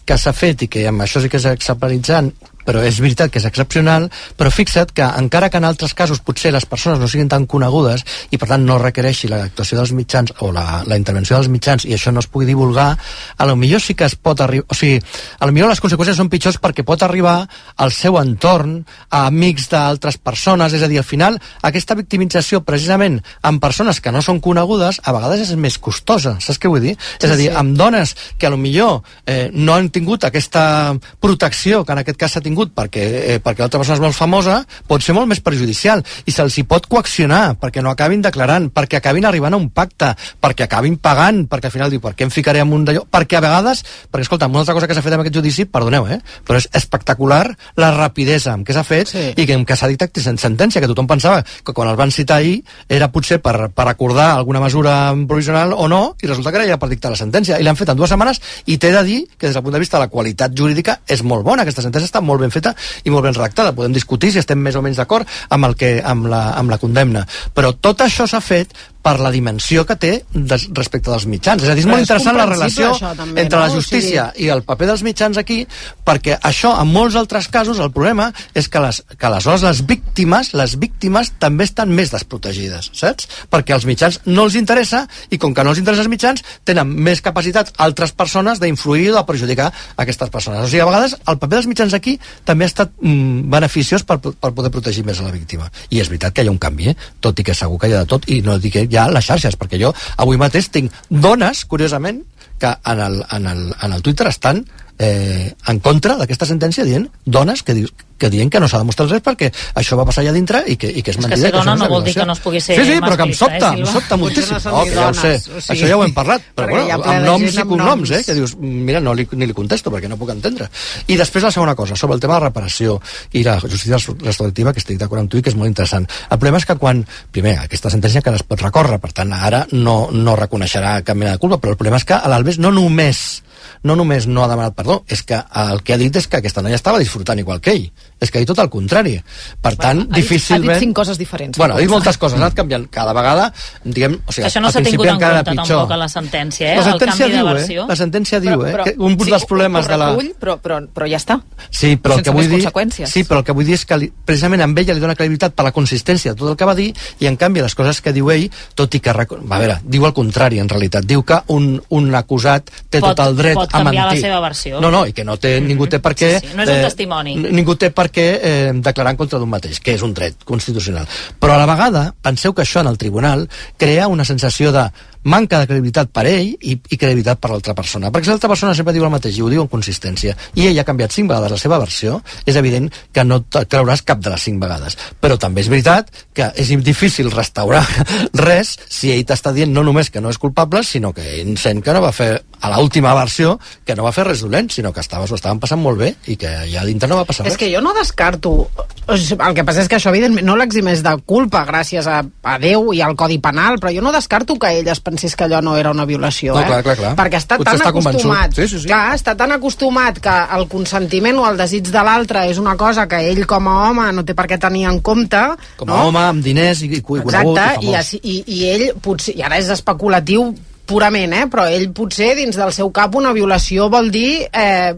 que 0.05 0.19
s'ha 0.19 0.35
fet 0.37 0.67
i 0.67 0.71
que 0.73 0.87
amb 0.89 1.05
això 1.05 1.23
sí 1.23 1.31
que 1.33 1.41
és 1.41 1.49
exemplaritzant, 1.51 2.33
però 2.69 2.83
és 2.85 2.99
veritat 3.01 3.33
que 3.33 3.41
és 3.41 3.47
excepcional, 3.49 4.11
però 4.37 4.53
fixa't 4.53 4.93
que 4.93 5.07
encara 5.23 5.49
que 5.49 5.57
en 5.57 5.65
altres 5.65 5.95
casos 5.97 6.21
potser 6.21 6.53
les 6.53 6.67
persones 6.69 7.01
no 7.01 7.09
siguin 7.09 7.31
tan 7.33 7.47
conegudes 7.49 8.05
i 8.29 8.37
per 8.37 8.51
tant 8.51 8.67
no 8.69 8.77
requereixi 8.83 9.31
l'actuació 9.33 9.79
dels 9.79 9.95
mitjans 9.97 10.35
o 10.45 10.51
la, 10.53 10.83
la 10.85 10.99
intervenció 11.01 11.39
dels 11.39 11.49
mitjans 11.49 11.87
i 11.89 11.95
això 11.97 12.13
no 12.13 12.21
es 12.21 12.29
pugui 12.29 12.45
divulgar, 12.49 12.91
a 13.39 13.47
lo 13.49 13.57
millor 13.57 13.81
sí 13.81 13.97
que 13.97 14.05
es 14.05 14.19
pot 14.21 14.43
arribar, 14.45 14.67
o 14.69 14.77
sigui, 14.77 14.99
a 15.39 15.49
lo 15.49 15.55
millor 15.57 15.73
les 15.73 15.81
conseqüències 15.81 16.19
són 16.21 16.29
pitjors 16.29 16.59
perquè 16.61 16.85
pot 16.85 17.07
arribar 17.07 17.39
al 17.81 17.95
seu 17.95 18.19
entorn, 18.21 18.83
a 19.09 19.25
amics 19.31 19.71
d'altres 19.73 20.21
persones, 20.21 20.77
és 20.77 20.85
a 20.85 20.91
dir, 20.93 21.01
al 21.01 21.09
final 21.09 21.41
aquesta 21.65 21.97
victimització 21.97 22.61
precisament 22.69 23.23
amb 23.49 23.63
persones 23.65 24.03
que 24.05 24.13
no 24.13 24.21
són 24.21 24.43
conegudes 24.45 25.01
a 25.05 25.17
vegades 25.17 25.47
és 25.47 25.55
més 25.57 25.81
costosa, 25.81 26.37
saps 26.45 26.61
què 26.61 26.69
vull 26.69 26.85
dir? 26.85 26.99
Sí, 26.99 27.25
és 27.25 27.33
a 27.33 27.41
dir, 27.41 27.49
sí. 27.49 27.57
amb 27.57 27.81
dones 27.81 28.13
que 28.37 28.51
a 28.51 28.53
lo 28.53 28.61
millor 28.61 29.01
eh, 29.25 29.49
no 29.55 29.73
han 29.79 29.89
tingut 29.95 30.29
aquesta 30.29 30.93
protecció 31.17 31.85
que 31.87 31.97
en 31.97 32.05
aquest 32.05 32.21
cas 32.21 32.37
s'ha 32.37 32.45
tingut 32.45 32.58
perquè, 32.75 33.05
eh, 33.35 33.41
perquè 33.41 33.61
l'altra 33.63 33.79
persona 33.79 33.97
és 33.97 34.03
molt 34.03 34.15
famosa, 34.17 34.67
pot 34.87 35.03
ser 35.03 35.15
molt 35.15 35.29
més 35.31 35.41
perjudicial 35.41 36.03
i 36.27 36.33
se'ls 36.35 36.59
hi 36.59 36.65
pot 36.65 36.87
coaccionar 36.87 37.57
perquè 37.61 37.83
no 37.83 37.91
acabin 37.91 38.21
declarant, 38.23 38.71
perquè 38.75 38.97
acabin 38.99 39.25
arribant 39.25 39.55
a 39.55 39.57
un 39.57 39.71
pacte, 39.71 40.15
perquè 40.41 40.65
acabin 40.65 40.97
pagant, 40.99 41.47
perquè 41.49 41.67
al 41.67 41.73
final 41.73 41.91
diu, 41.91 42.01
per 42.01 42.15
què 42.15 42.25
em 42.27 42.31
ficaré 42.31 42.61
en 42.61 42.73
un 42.73 42.85
d'allò? 42.85 43.05
Perquè 43.11 43.37
a 43.39 43.41
vegades, 43.41 43.85
perquè 44.11 44.23
escolta, 44.27 44.47
una 44.47 44.59
altra 44.61 44.75
cosa 44.75 44.87
que 44.89 44.95
s'ha 44.95 45.03
fet 45.03 45.13
amb 45.13 45.21
aquest 45.23 45.37
judici, 45.37 45.65
perdoneu, 45.65 46.07
eh, 46.09 46.19
però 46.45 46.59
és 46.59 46.69
espectacular 46.73 47.47
la 47.77 47.91
rapidesa 47.95 48.53
amb 48.53 48.67
què 48.67 48.73
s'ha 48.75 48.85
fet 48.85 49.09
Sí. 49.09 49.33
i 49.37 49.47
que, 49.47 49.55
amb 49.55 49.67
què 49.69 49.77
s'ha 49.77 49.89
dictat 49.89 50.11
sen- 50.19 50.39
sentència, 50.39 50.81
que 50.81 50.89
tothom 50.89 51.07
pensava 51.07 51.43
que 51.65 51.73
quan 51.73 51.89
el 51.89 51.97
van 51.97 52.11
citar 52.11 52.39
ahir 52.39 52.63
era 52.89 53.09
potser 53.13 53.41
per, 53.41 53.71
per 53.71 53.87
acordar 53.89 54.33
alguna 54.37 54.61
mesura 54.61 55.15
provisional 55.27 55.73
o 55.73 55.89
no, 55.89 56.17
i 56.23 56.27
resulta 56.27 56.51
que 56.51 56.59
era 56.59 56.67
ja 56.67 56.79
per 56.79 56.89
dictar 56.89 57.11
la 57.11 57.17
sentència. 57.17 57.59
I 57.61 57.63
l'han 57.63 57.77
fet 57.77 57.89
en 57.89 57.97
dues 57.97 58.11
setmanes 58.11 58.41
i 58.67 58.79
t'he 58.79 58.91
de 58.93 59.03
dir 59.05 59.27
que 59.39 59.47
des 59.47 59.55
del 59.55 59.63
punt 59.63 59.75
de 59.75 59.79
vista 59.81 59.97
de 59.99 60.05
la 60.05 60.09
qualitat 60.09 60.53
jurídica 60.57 61.01
és 61.07 61.23
molt 61.23 61.45
bona. 61.45 61.63
Aquesta 61.63 61.83
sentència 61.83 62.09
està 62.09 62.21
molt 62.25 62.41
ben 62.41 62.48
feta 62.55 62.75
i 63.05 63.15
molt 63.15 63.27
ben 63.29 63.37
redactada. 63.37 63.75
Podem 63.77 63.95
discutir 63.97 64.33
si 64.33 64.43
estem 64.43 64.61
més 64.61 64.77
o 64.79 64.83
menys 64.85 65.01
d'acord 65.01 65.29
amb, 65.49 65.69
el 65.69 65.77
que, 65.79 65.99
amb, 66.05 66.29
la, 66.31 66.45
amb 66.59 66.71
la 66.73 66.81
condemna. 66.83 67.25
Però 67.55 67.75
tot 67.77 68.07
això 68.07 68.29
s'ha 68.29 68.43
fet 68.45 68.75
per 69.03 69.19
la 69.23 69.31
dimensió 69.33 69.85
que 69.87 69.97
té 69.97 70.13
respecte 70.35 71.11
dels 71.11 71.27
mitjans. 71.31 71.63
És 71.63 71.71
a 71.71 71.77
dir, 71.77 71.85
és 71.85 71.87
Però 71.87 71.95
molt 71.95 72.03
és 72.03 72.09
interessant 72.09 72.37
la 72.37 72.47
relació 72.49 72.91
això, 72.93 73.13
també, 73.17 73.41
entre 73.43 73.59
no? 73.59 73.65
la 73.65 73.71
O 73.71 73.75
justícia 73.75 74.27
i 74.37 74.49
el 74.53 74.65
paper 74.67 74.89
dels 74.91 75.05
mitjans 75.07 75.39
aquí, 75.41 75.61
perquè 76.05 76.39
això, 76.43 76.75
en 76.83 76.91
molts 76.93 77.17
altres 77.19 77.49
casos, 77.53 77.81
el 77.81 77.93
problema 77.95 78.29
és 78.59 78.69
que, 78.69 78.83
les, 78.83 79.01
que 79.15 79.29
aleshores 79.29 79.65
les 79.65 79.83
víctimes, 79.87 80.53
les 80.59 80.77
víctimes 80.81 81.33
també 81.39 81.69
estan 81.69 81.93
més 81.95 82.13
desprotegides, 82.13 82.91
saps? 82.99 83.29
Perquè 83.53 83.77
als 83.77 83.87
mitjans 83.89 84.21
no 84.27 84.49
els 84.49 84.59
interessa, 84.59 85.05
i 85.31 85.39
com 85.39 85.55
que 85.55 85.65
no 85.65 85.73
els 85.73 85.83
interessa 85.83 86.05
els 86.05 86.13
mitjans, 86.13 86.45
tenen 86.69 86.91
més 87.09 87.23
capacitat 87.25 87.73
altres 87.79 88.13
persones 88.13 88.61
d'influir 88.61 89.13
o 89.13 89.19
de 89.19 89.25
perjudicar 89.29 89.71
aquestes 89.97 90.35
persones. 90.35 90.65
O 90.67 90.69
sigui, 90.69 90.83
a 90.83 90.91
vegades 90.91 91.17
el 91.19 91.39
paper 91.39 91.55
dels 91.57 91.71
mitjans 91.71 91.97
aquí 91.97 92.19
també 92.45 92.67
ha 92.67 92.73
estat 92.73 92.93
mm, 93.01 93.49
beneficiós 93.53 94.05
per, 94.09 94.19
per 94.21 94.53
poder 94.53 94.75
protegir 94.75 95.07
més 95.07 95.23
a 95.23 95.29
la 95.29 95.35
víctima. 95.35 95.71
I 95.89 96.03
és 96.03 96.11
veritat 96.11 96.35
que 96.35 96.45
hi 96.45 96.51
ha 96.51 96.55
un 96.55 96.61
canvi, 96.61 96.93
eh? 96.93 96.97
tot 97.25 97.39
i 97.39 97.47
que 97.47 97.57
segur 97.57 97.79
que 97.81 97.91
hi 97.91 97.97
ha 97.97 98.05
de 98.05 98.11
tot, 98.11 98.29
i 98.29 98.41
no 98.45 98.59
dic 98.59 98.75
que 98.75 98.88
hi 98.89 98.99
ha 98.99 99.09
les 99.13 99.29
xarxes, 99.29 99.57
perquè 99.61 99.81
jo 99.81 99.93
avui 100.17 100.41
mateix 100.41 100.71
tinc 100.75 100.93
dones, 101.09 101.65
curiosament, 101.69 102.23
que 102.59 102.75
en 102.91 103.01
el, 103.01 103.23
en 103.31 103.47
el, 103.47 103.65
en 103.83 103.93
el 103.93 104.03
Twitter 104.03 104.27
estan 104.29 104.65
eh, 104.99 105.55
en 105.69 105.81
contra 105.81 106.19
d'aquesta 106.19 106.49
sentència 106.49 106.87
dient 106.87 107.07
dones 107.25 107.63
que, 107.63 107.77
dius, 107.79 107.95
que 108.19 108.31
diuen 108.31 108.51
que 108.51 108.61
no 108.61 108.69
s'ha 108.69 108.81
demostrat 108.83 109.11
res 109.13 109.23
perquè 109.23 109.49
això 109.79 109.97
va 109.99 110.05
passar 110.09 110.25
allà 110.25 110.33
dintre 110.35 110.65
i 110.67 110.77
que, 110.77 110.89
i 110.91 111.03
que 111.03 111.13
és, 111.13 111.17
És 111.17 111.25
que 111.25 111.29
mentida. 111.29 111.41
ser 111.41 111.49
i 111.49 111.53
això 111.53 111.63
dona 111.65 111.75
és 111.75 111.81
no 111.81 111.89
vol 111.89 112.05
dir 112.05 112.15
que 112.19 112.27
no 112.27 112.33
es 112.37 112.41
pugui 112.45 112.61
ser 112.61 112.77
Sí, 112.79 112.85
sí, 112.91 112.99
però 113.01 113.17
que 113.17 113.27
em 113.29 113.33
masclista, 113.33 113.47
sobta, 113.47 113.71
eh, 113.75 113.79
em 113.81 113.87
sobta 113.87 114.17
moltíssim. 114.17 114.57
no 114.65 114.85
ni 114.85 114.91
que 114.91 114.95
ja 114.97 115.09
ho 115.09 115.15
sé, 115.15 115.33
o 115.37 115.61
sigui, 115.61 115.73
això 115.79 115.89
ja 115.93 115.97
ho 115.97 116.05
hem 116.05 116.15
parlat, 116.15 116.43
però 116.57 116.69
bueno, 116.71 116.99
amb 116.99 117.25
noms 117.27 117.55
i 117.55 117.63
cognoms, 117.63 117.85
noms. 117.87 118.11
eh, 118.11 118.23
que 118.27 118.35
dius, 118.35 118.57
mira, 118.59 119.01
no 119.01 119.15
li, 119.15 119.29
ni 119.33 119.47
li 119.47 119.55
contesto 119.55 119.91
perquè 119.91 120.09
no 120.09 120.17
puc 120.19 120.31
entendre. 120.35 120.69
I 121.07 121.17
després 121.17 121.45
la 121.45 121.51
segona 121.55 121.75
cosa, 121.75 121.97
sobre 121.97 122.15
el 122.15 122.21
tema 122.21 122.35
de 122.35 122.41
la 122.41 122.47
reparació 122.49 123.01
i 123.33 123.43
la 123.45 123.59
justícia 123.61 123.97
restaurativa, 124.23 124.73
que 124.73 124.81
estic 124.83 124.99
d'acord 124.99 125.21
amb 125.21 125.31
tu 125.31 125.39
i 125.39 125.43
que 125.43 125.51
és 125.51 125.57
molt 125.57 125.69
interessant. 125.69 126.07
El 126.31 126.39
problema 126.39 126.59
és 126.59 126.67
que 126.67 126.77
quan, 126.77 127.05
primer, 127.33 127.59
aquesta 127.65 127.91
sentència 127.91 128.23
que 128.23 128.35
es 128.35 128.43
pot 128.43 128.61
recórrer, 128.61 128.99
per 129.01 129.13
tant, 129.13 129.33
ara 129.33 129.67
no, 129.73 130.09
no 130.13 130.37
reconeixerà 130.37 131.03
cap 131.05 131.17
mena 131.17 131.33
de 131.37 131.39
culpa, 131.39 131.59
però 131.59 131.73
el 131.73 131.77
problema 131.81 131.97
és 132.01 132.05
que 132.09 132.19
l'Albes 132.27 132.59
no 132.59 132.73
només 132.73 133.43
no 133.83 133.95
només 133.97 134.27
no 134.27 134.43
ha 134.45 134.49
demanat 134.49 134.75
perdó, 134.75 135.05
és 135.09 135.23
que 135.23 135.39
el 135.55 135.83
que 135.83 135.95
ha 135.95 135.99
dit 136.01 136.15
és 136.17 136.27
que 136.27 136.39
aquesta 136.39 136.63
noia 136.63 136.75
estava 136.79 136.99
disfrutant 136.99 137.39
igual 137.39 137.61
que 137.61 137.71
ell 137.77 137.91
és 138.21 138.31
que 138.31 138.39
ha 138.39 138.43
dit 138.43 138.49
tot 138.51 138.59
el 138.63 138.69
contrari. 138.73 139.15
Per 139.63 139.73
tant, 139.79 140.01
dit- 140.07 140.17
difícilment... 140.19 140.71
ha 140.71 140.79
dit 140.79 140.87
cinc 140.89 140.97
coses 140.97 141.19
diferents. 141.19 141.59
Bueno, 141.59 141.77
ha 141.77 141.83
dit 141.83 141.91
moltes 141.91 142.19
coses, 142.19 142.39
ha 142.39 142.43
anat 142.43 142.57
canviant 142.59 142.87
cada 142.91 143.13
vegada, 143.17 143.49
diguem... 143.85 144.17
O 144.27 144.33
sigui, 144.35 144.47
això 144.49 144.63
no 144.63 144.71
s'ha 144.75 144.83
tingut 144.83 145.07
en 145.07 145.19
compte 145.21 145.45
pitjor. 145.51 145.67
tampoc 145.69 145.93
a 145.95 146.01
la 146.01 146.09
sentència, 146.09 146.73
eh? 146.73 146.77
La 146.79 146.83
el 146.83 146.91
sentència 146.99 147.29
diu, 147.33 147.47
versió. 147.47 147.83
eh? 147.85 147.89
La 147.89 147.97
sentència 148.01 148.41
diu, 148.43 148.65
eh? 148.67 148.75
que 148.85 148.95
un 148.99 149.19
sí, 149.19 149.31
dels 149.31 149.47
problemes 149.51 149.87
ho 149.87 149.93
de 149.93 149.99
la... 150.03 150.11
recull, 150.11 150.33
però, 150.41 150.57
però, 150.63 150.81
però 150.95 151.09
ja 151.11 151.21
està. 151.23 151.39
Sí, 151.71 151.95
però 151.97 152.19
el 152.19 152.25
que 152.27 152.35
vull 152.35 152.49
dir... 152.51 152.63
Sí, 153.07 153.25
però 153.25 153.41
el 153.43 153.47
que 153.47 153.53
vull 153.57 153.67
dir 153.69 153.79
és 153.79 153.85
que 153.87 153.99
li, 154.03 154.11
precisament 154.27 154.63
amb 154.67 154.79
ella 154.83 154.95
li 154.99 155.01
dona 155.05 155.15
credibilitat 155.19 155.55
per 155.55 155.69
la 155.69 155.73
consistència 155.77 156.35
de 156.35 156.39
tot 156.43 156.51
el 156.53 156.57
que 156.59 156.67
va 156.69 156.75
dir 156.79 156.91
i 157.23 157.27
en 157.31 157.37
canvi 157.39 157.63
les 157.63 157.75
coses 157.79 158.01
que 158.03 158.13
diu 158.17 158.31
ell, 158.35 158.49
tot 158.75 158.95
i 158.95 159.01
que... 159.01 159.11
A 159.15 159.59
veure, 159.59 159.79
diu 159.85 160.05
el 160.07 160.13
contrari 160.15 160.59
en 160.63 160.69
realitat. 160.69 161.07
Diu 161.09 161.23
que 161.27 161.41
un, 161.55 161.71
un 161.95 162.11
acusat 162.15 162.69
té 162.91 163.01
Pot- 163.01 163.15
tot 163.17 163.25
el 163.27 163.37
dret 163.39 163.55
pot 163.59 163.71
a 163.73 163.83
mentir. 163.83 163.99
canviar 164.01 164.07
la 164.11 164.17
seva 164.21 164.41
versió. 164.45 164.81
No, 164.83 164.91
no, 164.95 165.05
i 165.07 165.13
que 165.17 165.25
no 165.27 165.37
té, 165.41 165.57
ningú 165.65 165.87
té 165.91 165.99
per 166.03 166.13
què... 166.19 166.35
Sí, 166.41 166.49
sí, 166.51 166.57
no 166.57 166.63
és 166.67 166.71
un 166.75 166.83
testimoni. 166.87 167.35
Ningú 167.49 167.75
té 167.81 167.91
per 167.95 168.08
què 168.15 168.27
eh, 168.37 168.73
declarar 168.75 169.15
en 169.15 169.21
contra 169.21 169.41
d'un 169.41 169.51
mateix, 169.51 169.81
que 169.81 169.95
és 169.97 170.05
un 170.07 170.15
dret 170.17 170.45
constitucional. 170.49 171.09
Però 171.39 171.55
a 171.55 171.61
la 171.61 171.69
vegada, 171.71 172.09
penseu 172.23 172.55
que 172.55 172.65
això 172.65 172.83
en 172.85 172.91
el 172.91 172.99
tribunal 172.99 173.49
crea 173.77 174.09
una 174.09 174.27
sensació 174.29 174.73
de 174.73 174.89
manca 175.29 175.59
de 175.61 175.67
credibilitat 175.67 176.11
per 176.15 176.25
ell 176.31 176.55
i, 176.61 176.75
i 176.75 176.97
credibilitat 176.97 177.41
per 177.43 177.51
l'altra 177.53 177.75
persona. 177.77 178.11
Perquè 178.13 178.29
si 178.29 178.33
l'altra 178.33 178.51
persona 178.51 178.75
sempre 178.77 178.95
diu 178.97 179.05
el 179.05 179.13
mateix 179.13 179.39
i 179.39 179.45
ho 179.45 179.51
diu 179.53 179.65
en 179.65 179.71
consistència 179.71 180.35
i 180.57 180.69
ell 180.71 180.79
ha 180.81 180.87
canviat 180.89 181.15
cinc 181.15 181.31
vegades 181.31 181.55
la 181.55 181.61
seva 181.61 181.81
versió, 181.83 182.21
és 182.49 182.57
evident 182.57 182.89
que 183.13 183.25
no 183.27 183.43
creuràs 183.51 184.05
cap 184.09 184.23
de 184.25 184.33
les 184.33 184.47
cinc 184.49 184.63
vegades. 184.63 184.97
Però 185.21 185.39
també 185.41 185.65
és 185.65 185.71
veritat 185.73 186.11
que 186.35 186.51
és 186.57 186.73
difícil 186.87 187.31
restaurar 187.35 187.85
res 188.49 188.77
si 188.89 189.13
ell 189.13 189.27
t'està 189.29 189.53
dient 189.55 189.73
no 189.75 189.85
només 189.87 190.11
que 190.11 190.23
no 190.25 190.33
és 190.33 190.41
culpable, 190.41 190.83
sinó 190.87 191.13
que 191.13 191.27
ell 191.41 191.57
sent 191.61 191.83
que 191.85 191.95
no 191.95 192.05
va 192.05 192.15
fer, 192.15 192.33
a 192.61 192.71
l'última 192.77 193.15
versió, 193.15 193.59
que 193.87 193.95
no 193.95 194.03
va 194.05 194.13
fer 194.13 194.25
res 194.27 194.41
dolent, 194.43 194.71
sinó 194.75 194.93
que 194.93 195.01
estaves, 195.01 195.31
ho 195.31 195.37
estaven 195.39 195.61
passant 195.63 195.81
molt 195.81 195.99
bé 196.01 196.15
i 196.27 196.37
que 196.37 196.49
allà 196.49 196.85
dintre 196.87 197.09
no 197.09 197.17
va 197.21 197.25
passar 197.29 197.47
És 197.47 197.53
res. 197.55 197.59
que 197.61 197.73
jo 197.75 197.81
no 197.85 197.95
descarto... 197.95 198.69
El 199.09 199.55
que 199.57 199.65
passa 199.65 199.81
és 199.81 199.89
que 199.89 199.97
això, 199.97 200.11
evidentment, 200.13 200.45
no 200.45 200.57
l'eximeix 200.59 201.01
de 201.01 201.15
culpa 201.25 201.63
gràcies 201.65 202.05
a, 202.11 202.19
a 202.45 202.57
Déu 202.61 202.91
i 202.93 203.01
al 203.01 203.15
Codi 203.17 203.39
Penal, 203.41 203.79
però 203.81 203.89
jo 203.95 204.03
no 204.05 204.11
descarto 204.13 204.59
que 204.61 204.69
ell 204.81 204.89
es 204.93 205.01
pensés 205.01 205.33
que 205.35 205.47
allò 205.47 205.63
no 205.65 205.77
era 205.81 205.91
una 205.95 206.05
violació, 206.05 206.53
No, 206.53 206.61
eh? 206.61 206.67
clar, 206.69 206.83
clar, 206.85 206.97
clar. 206.99 207.13
Perquè 207.17 207.41
està 207.41 207.57
Potser 207.57 207.71
tan 207.79 207.81
està 207.81 207.93
convençut. 207.95 208.21
acostumat... 208.27 208.55
Sí, 208.59 208.69
sí, 208.69 208.83
sí. 208.83 208.91
Clar, 208.91 209.15
està 209.17 209.33
tan 209.39 209.55
acostumat 209.57 210.21
que 210.21 210.35
el 210.59 210.69
consentiment 210.69 211.39
o 211.41 211.47
el 211.49 211.57
desig 211.57 211.89
de 211.89 212.03
l'altre 212.05 212.45
és 212.51 212.59
una 212.61 212.77
cosa 212.77 213.07
que 213.09 213.23
ell 213.31 213.47
com 213.49 213.69
a 213.73 213.77
home 213.89 214.11
no 214.13 214.27
té 214.29 214.35
per 214.37 214.45
què 214.51 214.59
tenir 214.61 214.85
en 214.91 215.01
compte, 215.01 215.41
Com 215.81 215.89
a 215.89 215.95
no? 215.95 216.09
home, 216.11 216.27
amb 216.35 216.45
diners 216.45 216.83
i, 216.85 216.91
i 216.99 217.01
conegut 217.01 217.33
Exacte, 217.33 217.87
i 217.87 217.95
i, 217.97 218.21
i, 218.35 218.43
i 218.59 218.65
ell 218.75 218.87
potser, 219.01 219.39
i 219.39 219.43
ara 219.47 219.57
és 219.63 219.71
especulatiu 219.73 220.51
purament, 220.89 221.35
eh? 221.37 221.45
però 221.53 221.67
ell 221.69 221.91
potser 221.97 222.33
dins 222.39 222.57
del 222.57 222.73
seu 222.75 222.91
cap 222.95 223.15
una 223.19 223.35
violació 223.37 223.89
vol 223.93 224.11
dir 224.15 224.47
eh, 224.49 224.95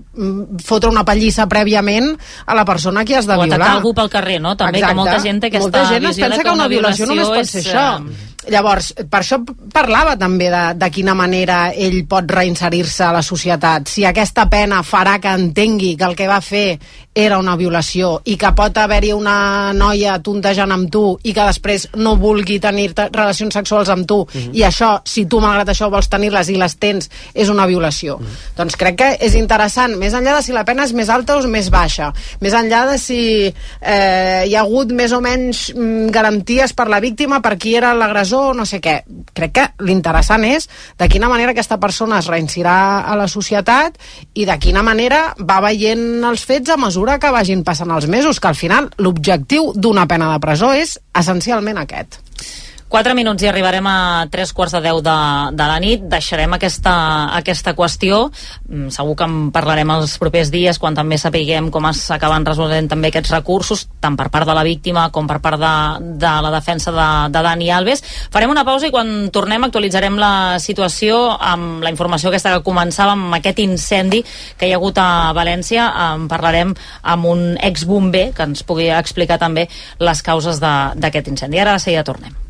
fotre 0.65 0.91
una 0.93 1.05
pallissa 1.09 1.49
prèviament 1.51 2.13
a 2.47 2.57
la 2.59 2.65
persona 2.69 3.05
que 3.05 3.19
has 3.19 3.29
de 3.29 3.35
o 3.35 3.43
violar. 3.43 3.59
atacar 3.59 3.77
algú 3.81 3.95
pel 3.97 4.11
carrer, 4.13 4.41
no? 4.43 4.57
També 4.57 4.83
que 4.85 4.95
molta 4.95 5.19
gent 5.23 5.43
té 5.43 5.51
aquesta 5.51 5.67
molta 5.67 5.87
gent 5.91 6.11
es 6.13 6.21
pensa 6.23 6.43
que 6.45 6.55
una 6.55 6.61
una 6.61 6.69
violació, 6.71 7.09
només 7.11 7.31
pot 7.31 7.41
violació 7.41 7.51
ser 7.51 7.65
és, 7.65 7.73
això. 7.73 8.30
Llavors, 8.49 8.95
per 9.11 9.21
això 9.21 9.37
parlava 9.73 10.15
també 10.17 10.47
de, 10.49 10.63
de 10.81 10.89
quina 10.91 11.13
manera 11.15 11.75
ell 11.77 12.07
pot 12.09 12.25
reinserir-se 12.33 13.05
a 13.05 13.13
la 13.13 13.21
societat. 13.23 13.89
Si 13.93 14.07
aquesta 14.09 14.47
pena 14.49 14.81
farà 14.83 15.19
que 15.21 15.29
entengui 15.37 15.93
que 16.01 16.07
el 16.09 16.17
que 16.17 16.29
va 16.31 16.41
fer 16.41 16.79
era 17.13 17.37
una 17.43 17.57
violació 17.59 18.21
i 18.31 18.37
que 18.39 18.53
pot 18.57 18.77
haver-hi 18.79 19.11
una 19.13 19.73
noia 19.77 20.15
tontejant 20.25 20.71
amb 20.73 20.89
tu 20.95 21.03
i 21.27 21.35
que 21.37 21.45
després 21.51 21.89
no 21.99 22.15
vulgui 22.17 22.61
tenir 22.63 22.93
te- 22.95 23.09
relacions 23.13 23.53
sexuals 23.53 23.91
amb 23.93 24.07
tu 24.09 24.21
Mhm. 24.33 24.55
i 24.55 24.63
això, 24.63 25.03
si 25.05 25.27
tu 25.27 25.41
malgrat 25.43 25.69
això 25.69 25.91
vols 25.91 26.09
tenir-les 26.09 26.49
i 26.49 26.57
les 26.57 26.77
tens, 26.79 27.11
és 27.35 27.49
una 27.51 27.67
violació. 27.67 28.17
Mhm. 28.19 28.27
Doncs 28.57 28.77
crec 28.77 28.97
que 28.97 29.11
és 29.21 29.35
interessant, 29.35 29.97
més 29.99 30.15
enllà 30.15 30.37
de 30.37 30.43
si 30.43 30.53
la 30.53 30.65
pena 30.65 30.85
és 30.85 30.93
més 30.95 31.09
alta 31.11 31.37
o 31.37 31.41
és 31.41 31.47
més 31.47 31.69
baixa, 31.69 32.13
més 32.41 32.55
enllà 32.55 32.87
de 32.93 32.97
si 32.99 33.53
eh, 33.83 34.45
hi 34.47 34.55
ha 34.55 34.61
hagut 34.61 34.93
més 34.93 35.13
o 35.13 35.21
menys 35.21 35.73
mm, 35.75 36.09
garanties 36.15 36.73
per 36.73 36.89
la 36.89 37.01
víctima, 37.01 37.43
per 37.43 37.59
qui 37.59 37.75
era 37.75 37.93
l'agressor, 37.93 38.30
no 38.57 38.67
sé 38.69 38.81
què. 38.83 39.01
Crec 39.37 39.53
que 39.57 39.67
l'interessant 39.87 40.45
és 40.47 40.69
de 40.99 41.09
quina 41.11 41.29
manera 41.33 41.55
aquesta 41.55 41.81
persona 41.83 42.21
es 42.21 42.31
reincidirà 42.31 43.03
a 43.03 43.17
la 43.19 43.29
societat 43.29 43.99
i 44.35 44.47
de 44.49 44.59
quina 44.63 44.85
manera 44.87 45.35
va 45.39 45.61
veient 45.65 46.25
els 46.31 46.47
fets 46.47 46.71
a 46.71 46.79
mesura 46.81 47.19
que 47.19 47.35
vagin 47.35 47.65
passant 47.67 47.91
els 47.91 48.09
mesos, 48.09 48.41
que 48.41 48.51
al 48.51 48.59
final 48.59 48.91
l'objectiu 48.99 49.73
d'una 49.75 50.07
pena 50.11 50.33
de 50.33 50.43
presó 50.43 50.73
és 50.77 50.99
essencialment 51.17 51.83
aquest. 51.83 52.21
4 52.91 53.15
minuts 53.15 53.45
i 53.45 53.47
arribarem 53.47 53.87
a 53.87 54.27
tres 54.35 54.51
quarts 54.51 54.73
de 54.75 54.81
10 54.83 55.05
de, 55.07 55.19
de 55.55 55.67
la 55.71 55.77
nit. 55.79 56.03
Deixarem 56.11 56.57
aquesta, 56.57 56.95
aquesta 57.39 57.77
qüestió. 57.79 58.25
Mm, 58.67 58.89
Segur 58.91 59.15
que 59.15 59.29
en 59.31 59.37
parlarem 59.55 59.93
els 59.95 60.17
propers 60.19 60.51
dies 60.51 60.81
quan 60.83 60.99
també 60.99 61.15
sapiguem 61.23 61.69
com 61.71 61.87
s'acaben 61.95 62.49
resolent 62.49 62.91
també 62.91 63.13
aquests 63.13 63.31
recursos, 63.37 63.87
tant 64.03 64.19
per 64.19 64.27
part 64.35 64.51
de 64.51 64.59
la 64.59 64.67
víctima 64.67 65.07
com 65.15 65.31
per 65.31 65.39
part 65.39 65.63
de, 65.63 65.73
de 66.19 66.35
la 66.43 66.51
defensa 66.57 66.91
de, 66.91 67.07
de 67.31 67.45
Dani 67.47 67.71
Alves. 67.71 68.03
Farem 68.35 68.51
una 68.51 68.67
pausa 68.67 68.91
i 68.91 68.95
quan 68.95 69.31
tornem 69.31 69.71
actualitzarem 69.71 70.19
la 70.19 70.59
situació 70.59 71.23
amb 71.39 71.87
la 71.87 71.95
informació 71.95 72.35
aquesta 72.35 72.57
que 72.57 72.67
començàvem, 72.67 73.27
amb 73.31 73.39
aquest 73.39 73.63
incendi 73.63 74.25
que 74.59 74.67
hi 74.67 74.75
ha 74.75 74.83
hagut 74.83 74.99
a 74.99 75.31
València. 75.39 75.87
En 76.11 76.27
parlarem 76.27 76.75
amb 77.07 77.31
un 77.31 77.49
exbomber 77.63 78.33
que 78.35 78.51
ens 78.51 78.67
pugui 78.67 78.91
explicar 78.91 79.39
també 79.39 79.69
les 80.03 80.27
causes 80.27 80.59
d'aquest 80.59 81.31
incendi. 81.31 81.63
Ara 81.63 81.79
de 81.79 81.87
seguida 81.87 82.03
tornem. 82.03 82.50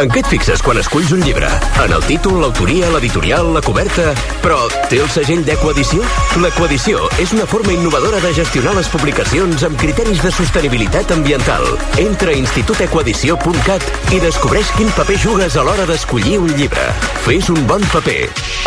En 0.00 0.08
què 0.08 0.22
et 0.22 0.28
fixes 0.32 0.62
quan 0.64 0.78
esculls 0.80 1.10
un 1.12 1.20
llibre? 1.20 1.48
En 1.82 1.92
el 1.92 2.00
títol, 2.06 2.38
l'autoria, 2.40 2.86
l'editorial, 2.94 3.50
la 3.52 3.60
coberta... 3.60 4.14
Però 4.40 4.62
té 4.88 5.02
el 5.04 5.10
segell 5.12 5.42
d'Ecoedició? 5.44 6.00
L'Ecoedició 6.40 7.10
és 7.20 7.34
una 7.36 7.44
forma 7.50 7.74
innovadora 7.76 8.22
de 8.24 8.32
gestionar 8.38 8.72
les 8.78 8.88
publicacions 8.88 9.66
amb 9.68 9.76
criteris 9.76 10.24
de 10.24 10.32
sostenibilitat 10.32 11.12
ambiental. 11.12 11.68
Entra 12.00 12.32
a 12.32 12.40
institutecoedició.cat 12.40 14.16
i 14.16 14.24
descobreix 14.24 14.72
quin 14.80 14.88
paper 14.96 15.20
jugues 15.28 15.60
a 15.60 15.68
l'hora 15.68 15.84
d'escollir 15.84 16.40
un 16.40 16.56
llibre. 16.56 16.88
Fes 17.28 17.52
un 17.52 17.60
bon 17.68 17.84
paper. 17.92 18.20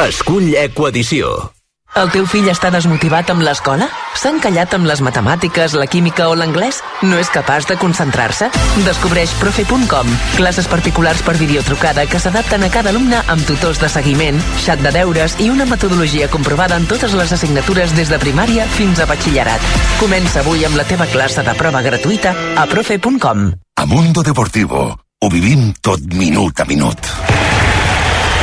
Escull 0.05 0.53
Ecoedició. 0.61 1.54
El 1.95 2.09
teu 2.11 2.25
fill 2.27 2.49
està 2.51 2.67
desmotivat 2.73 3.29
amb 3.31 3.39
l'escola? 3.45 3.85
S'ha 4.19 4.33
encallat 4.33 4.73
amb 4.75 4.83
les 4.89 4.99
matemàtiques, 4.99 5.77
la 5.79 5.85
química 5.87 6.25
o 6.27 6.33
l'anglès? 6.35 6.81
No 7.07 7.15
és 7.21 7.29
capaç 7.31 7.69
de 7.69 7.77
concentrar-se? 7.79 8.49
Descobreix 8.83 9.31
profe.com, 9.39 10.11
classes 10.35 10.67
particulars 10.67 11.23
per 11.23 11.37
videotrucada 11.39 12.03
que 12.11 12.19
s'adapten 12.19 12.67
a 12.67 12.71
cada 12.73 12.91
alumne 12.91 13.23
amb 13.31 13.47
tutors 13.47 13.79
de 13.79 13.87
seguiment, 13.87 14.43
xat 14.65 14.83
de 14.83 14.91
deures 14.91 15.39
i 15.39 15.47
una 15.53 15.69
metodologia 15.71 16.27
comprovada 16.27 16.75
en 16.75 16.83
totes 16.91 17.15
les 17.15 17.31
assignatures 17.31 17.95
des 17.95 18.11
de 18.11 18.19
primària 18.19 18.67
fins 18.75 18.99
a 18.99 19.07
batxillerat. 19.07 19.63
Comença 20.03 20.43
avui 20.43 20.67
amb 20.67 20.75
la 20.75 20.83
teva 20.83 21.07
classe 21.07 21.47
de 21.47 21.55
prova 21.55 21.79
gratuïta 21.85 22.35
a 22.59 22.67
profe.com. 22.75 23.51
A 23.79 23.87
Mundo 23.87 24.19
Deportivo 24.21 24.89
ho 24.91 25.31
vivim 25.31 25.71
tot 25.79 26.03
minut 26.11 26.59
a 26.59 26.67
minut. 26.67 27.13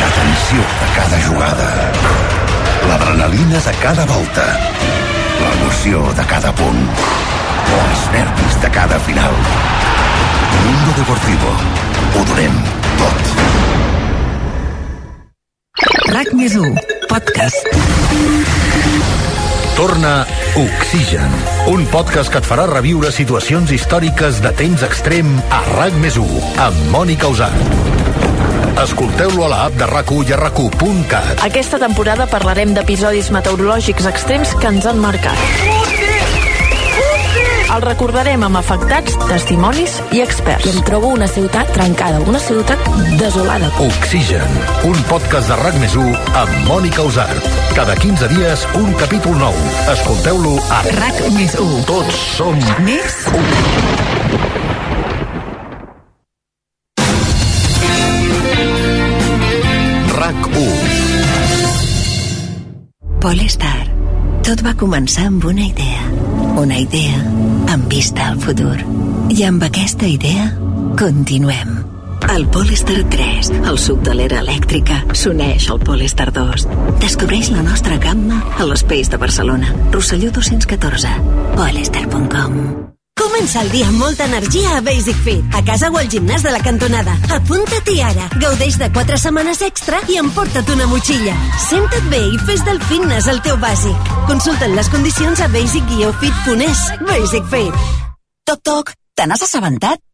La 0.00 0.14
tensió 0.16 0.70
de 0.80 0.94
cada 0.96 1.26
jugada. 1.28 2.31
L'adrenalina 2.88 3.58
de 3.66 3.72
cada 3.82 4.04
volta. 4.06 4.44
L'emoció 5.40 6.02
de 6.18 6.24
cada 6.26 6.52
punt. 6.58 6.80
Els 7.78 8.02
nervis 8.12 8.58
de 8.62 8.70
cada 8.70 8.98
final. 9.06 9.34
Mundo 10.64 10.96
Deportivo. 10.96 11.52
Ho 12.16 12.24
donem 12.32 12.58
tot. 13.00 13.22
RAC 16.12 16.32
més 16.38 16.56
1. 16.58 16.74
Podcast. 17.08 17.68
Torna 19.76 20.26
Oxigen, 20.60 21.38
un 21.72 21.86
podcast 21.88 22.28
que 22.32 22.42
et 22.42 22.46
farà 22.46 22.66
reviure 22.68 23.10
situacions 23.14 23.72
històriques 23.72 24.42
de 24.44 24.52
temps 24.58 24.84
extrem 24.84 25.32
a 25.48 25.62
RAC 25.72 25.96
més 26.04 26.20
1, 26.20 26.42
amb 26.68 26.88
Mònica 26.92 27.32
Usar. 27.32 27.52
Escolteu-lo 28.82 29.44
a 29.46 29.48
l'app 29.52 29.76
de 29.78 29.86
rac 29.86 30.08
i 30.10 30.32
a 30.34 30.36
rac 30.40 30.58
Aquesta 31.46 31.78
temporada 31.78 32.26
parlarem 32.26 32.72
d'episodis 32.74 33.28
meteorològics 33.30 34.08
extrems 34.10 34.54
que 34.58 34.66
ens 34.66 34.86
han 34.90 34.98
marcat. 34.98 35.38
El 37.72 37.84
recordarem 37.86 38.42
amb 38.42 38.58
afectats, 38.58 39.14
testimonis 39.28 40.00
i 40.10 40.20
experts. 40.24 40.66
I 40.66 40.74
em 40.74 40.82
trobo 40.88 41.12
una 41.14 41.28
ciutat 41.30 41.70
trencada, 41.72 42.18
una 42.26 42.40
ciutat 42.42 42.82
desolada. 43.20 43.70
Oxigen, 43.86 44.58
un 44.88 44.98
podcast 45.08 45.52
de 45.52 45.60
RAC 45.62 45.78
més 45.80 45.94
1 45.94 46.10
amb 46.42 46.66
Mònica 46.66 47.06
Usart. 47.06 47.46
Cada 47.78 47.94
15 47.96 48.32
dies, 48.34 48.66
un 48.82 48.90
capítol 48.98 49.38
nou. 49.38 49.62
Escolteu-lo 49.94 50.58
a 50.74 50.82
RAC 50.98 51.22
més 51.38 51.54
1. 51.54 51.84
Tots 51.86 52.24
som 52.34 52.58
Més 52.82 53.22
1. 53.30 54.11
Polestar. 63.22 63.84
Tot 64.42 64.64
va 64.66 64.72
començar 64.74 65.28
amb 65.28 65.44
una 65.46 65.62
idea. 65.62 66.08
Una 66.58 66.80
idea 66.82 67.20
amb 67.70 67.86
vista 67.86 68.24
al 68.32 68.40
futur. 68.42 68.74
I 69.30 69.44
amb 69.46 69.62
aquesta 69.62 70.08
idea 70.10 70.48
continuem. 70.98 71.76
El 72.34 72.48
Polestar 72.54 72.98
3, 73.14 73.52
el 73.62 73.78
sub 73.78 74.02
de 74.06 74.16
l'era 74.18 74.40
elèctrica, 74.42 74.98
s'uneix 75.14 75.68
al 75.70 75.78
Polestar 75.86 76.32
2. 76.34 76.66
Descobreix 77.04 77.52
la 77.54 77.62
nostra 77.62 78.00
gamma 78.02 78.40
a 78.58 78.66
l'Espace 78.66 79.14
de 79.14 79.22
Barcelona. 79.22 79.70
Rosselló 79.94 80.34
214. 80.34 81.14
Polestar.com 81.54 82.91
Comença 83.20 83.60
el 83.60 83.70
dia 83.72 83.86
amb 83.90 84.00
molta 84.00 84.24
energia 84.24 84.76
a 84.76 84.80
Basic 84.80 85.18
Fit, 85.24 85.56
a 85.56 85.60
casa 85.66 85.90
o 85.92 85.98
al 86.00 86.08
gimnàs 86.12 86.44
de 86.46 86.52
la 86.54 86.60
cantonada. 86.64 87.14
Apunta-t'hi 87.36 87.98
ara. 88.02 88.28
Gaudeix 88.40 88.78
de 88.80 88.88
4 88.94 89.18
setmanes 89.20 89.62
extra 89.66 90.00
i 90.08 90.18
emporta't 90.20 90.70
una 90.74 90.86
motxilla. 90.90 91.34
Senta't 91.68 92.08
bé 92.12 92.22
i 92.28 92.40
fes 92.46 92.64
del 92.68 92.80
fitness 92.90 93.28
el 93.32 93.42
teu 93.44 93.58
bàsic. 93.62 94.14
Consulta't 94.30 94.76
les 94.76 94.92
condicions 94.94 95.42
a 95.44 95.50
basic-fit.es. 95.52 96.86
Basic 97.10 97.52
Fit. 97.52 97.84
Toc, 98.48 98.64
toc, 98.64 98.96
te 99.14 99.28
n'has 99.28 99.44
assabentat? 99.48 100.00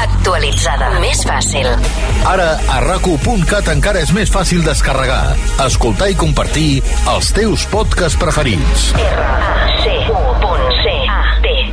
Actualitzada. 0.00 0.88
Més 1.02 1.20
fàcil. 1.28 1.66
Ara, 2.28 2.48
a 2.72 2.78
racu.cat 2.84 3.68
encara 3.72 4.00
és 4.04 4.12
més 4.16 4.30
fàcil 4.32 4.62
descarregar, 4.64 5.36
escoltar 5.66 6.08
i 6.12 6.16
compartir 6.18 6.82
els 7.12 7.32
teus 7.36 7.66
podcasts 7.72 8.18
preferits. 8.20 8.90
R-A-C-U.C-A-T 8.96 10.16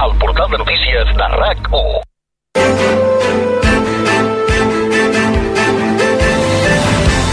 El 0.08 0.14
portal 0.22 0.48
de 0.52 0.58
notícies 0.64 1.06
de 1.22 1.28
RAC1. 1.38 1.90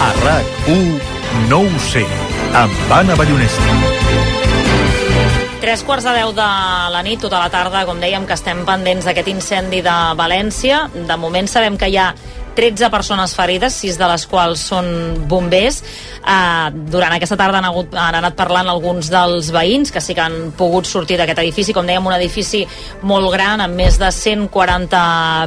A 0.05 0.09
RAC1, 0.23 0.89
no 1.51 1.61
ho 1.67 1.85
sé, 1.91 2.07
amb 2.63 2.75
Anna 3.03 3.15
Ballonesta. 3.19 4.44
Tres 5.65 5.81
quarts 5.81 6.05
de 6.05 6.13
deu 6.13 6.29
de 6.37 6.47
la 6.93 7.01
nit, 7.01 7.23
tota 7.25 7.39
la 7.41 7.49
tarda, 7.49 7.87
com 7.89 7.97
dèiem, 7.97 8.27
que 8.29 8.37
estem 8.37 8.59
pendents 8.69 9.07
d'aquest 9.09 9.31
incendi 9.33 9.79
de 9.81 9.95
València. 10.19 10.83
De 10.93 11.17
moment 11.17 11.49
sabem 11.49 11.79
que 11.81 11.89
hi 11.89 11.97
ha 11.97 12.11
13 12.55 12.91
persones 12.91 13.35
ferides, 13.37 13.75
6 13.83 13.99
de 13.99 14.09
les 14.11 14.27
quals 14.31 14.63
són 14.71 14.87
bombers. 15.29 15.83
Uh, 16.25 16.71
durant 16.89 17.13
aquesta 17.13 17.37
tarda 17.37 17.59
han, 17.61 17.69
hagut, 17.69 17.93
han 17.99 18.17
anat 18.21 18.37
parlant 18.39 18.71
alguns 18.71 19.11
dels 19.13 19.51
veïns 19.53 19.93
que 19.93 20.01
sí 20.01 20.15
que 20.17 20.23
han 20.25 20.53
pogut 20.57 20.89
sortir 20.89 21.19
d'aquest 21.21 21.43
edifici, 21.43 21.75
com 21.77 21.87
dèiem, 21.87 22.07
un 22.07 22.17
edifici 22.17 22.63
molt 23.05 23.29
gran, 23.35 23.61
amb 23.65 23.77
més 23.77 23.99
de 24.01 24.11
140 24.15 25.03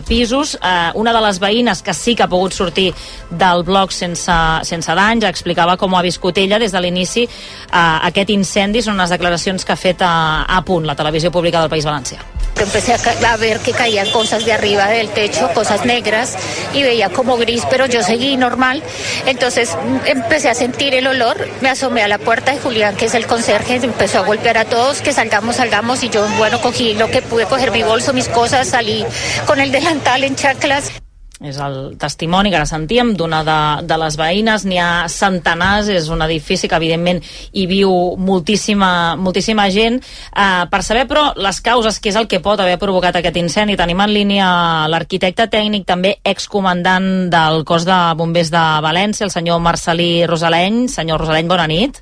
pisos. 0.07 0.55
Uh, 0.59 0.91
una 0.99 1.15
de 1.15 1.23
les 1.25 1.41
veïnes 1.41 1.81
que 1.81 1.95
sí 1.97 2.15
que 2.15 2.27
ha 2.27 2.31
pogut 2.31 2.53
sortir 2.53 2.91
del 3.29 3.63
bloc 3.67 3.95
sense, 3.95 4.37
sense 4.67 4.97
danys 4.97 5.27
explicava 5.27 5.77
com 5.77 5.93
ho 5.93 5.99
ha 5.99 6.05
viscut 6.05 6.37
ella 6.37 6.59
des 6.61 6.73
de 6.75 6.81
l'inici 6.83 7.25
uh, 7.27 8.05
aquest 8.09 8.33
incendi. 8.35 8.83
Són 8.85 8.99
unes 8.99 9.13
declaracions 9.13 9.65
que 9.65 9.73
ha 9.73 9.79
fet 9.79 10.03
a, 10.05 10.45
a 10.45 10.61
Punt, 10.67 10.85
la 10.85 10.97
televisió 10.99 11.31
pública 11.31 11.63
del 11.63 11.71
País 11.71 11.87
Valencià. 11.87 12.19
Empecé 12.57 12.95
a, 12.95 13.33
a 13.33 13.37
ver 13.37 13.59
que 13.59 13.71
caían 13.71 14.09
cosas 14.09 14.43
de 14.43 14.51
arriba 14.51 14.87
del 14.87 15.09
techo, 15.09 15.49
cosas 15.53 15.85
negras, 15.85 16.35
y 16.73 16.81
veía 16.81 16.96
como 17.09 17.37
gris, 17.37 17.63
pero 17.69 17.85
yo 17.85 18.03
seguí 18.03 18.37
normal. 18.37 18.83
Entonces 19.25 19.77
empecé 20.05 20.49
a 20.49 20.53
sentir 20.53 20.93
el 20.93 21.07
olor, 21.07 21.47
me 21.61 21.69
asomé 21.69 22.03
a 22.03 22.07
la 22.07 22.17
puerta 22.17 22.53
y 22.53 22.57
Julián, 22.57 22.95
que 22.95 23.05
es 23.05 23.15
el 23.15 23.27
conserje, 23.27 23.75
empezó 23.75 24.19
a 24.19 24.21
golpear 24.21 24.57
a 24.57 24.65
todos, 24.65 25.01
que 25.01 25.13
salgamos, 25.13 25.57
salgamos, 25.57 26.03
y 26.03 26.09
yo, 26.09 26.27
bueno, 26.37 26.61
cogí 26.61 26.93
lo 26.93 27.09
que 27.09 27.21
pude, 27.21 27.45
coger 27.45 27.71
mi 27.71 27.83
bolso, 27.83 28.13
mis 28.13 28.27
cosas, 28.27 28.67
salí 28.67 29.05
con 29.45 29.59
el 29.59 29.71
delantal 29.71 30.23
en 30.23 30.35
chaclas. 30.35 30.91
És 31.37 31.59
el 31.61 31.75
testimoni 32.01 32.49
que 32.49 32.57
ara 32.57 32.65
sentíem 32.65 33.11
d'una 33.17 33.43
de, 33.45 33.57
de 33.85 33.97
les 34.01 34.15
veïnes. 34.17 34.63
N'hi 34.65 34.79
ha 34.81 35.05
centenars, 35.11 35.91
és 35.93 36.09
un 36.09 36.23
edifici 36.25 36.69
que 36.69 36.79
evidentment 36.79 37.21
hi 37.53 37.67
viu 37.69 37.91
moltíssima, 38.17 39.13
moltíssima 39.21 39.67
gent. 39.73 40.01
Uh, 40.31 40.65
per 40.71 40.81
saber, 40.81 41.05
però, 41.09 41.29
les 41.37 41.61
causes, 41.61 42.01
què 42.01 42.09
és 42.09 42.17
el 42.17 42.25
que 42.31 42.41
pot 42.41 42.57
haver 42.63 42.79
provocat 42.81 43.21
aquest 43.21 43.37
incendi, 43.37 43.77
tenim 43.77 44.01
en 44.01 44.13
línia 44.15 44.49
l'arquitecte 44.89 45.45
tècnic, 45.53 45.85
també 45.85 46.17
excomandant 46.25 47.29
del 47.29 47.61
cos 47.69 47.85
de 47.85 48.01
bombers 48.17 48.49
de 48.53 48.65
València, 48.81 49.29
el 49.29 49.33
senyor 49.33 49.61
Marcelí 49.61 50.25
Rosaleny. 50.25 50.87
Senyor 50.89 51.21
Rosaleny, 51.21 51.53
bona 51.53 51.69
nit. 51.69 52.01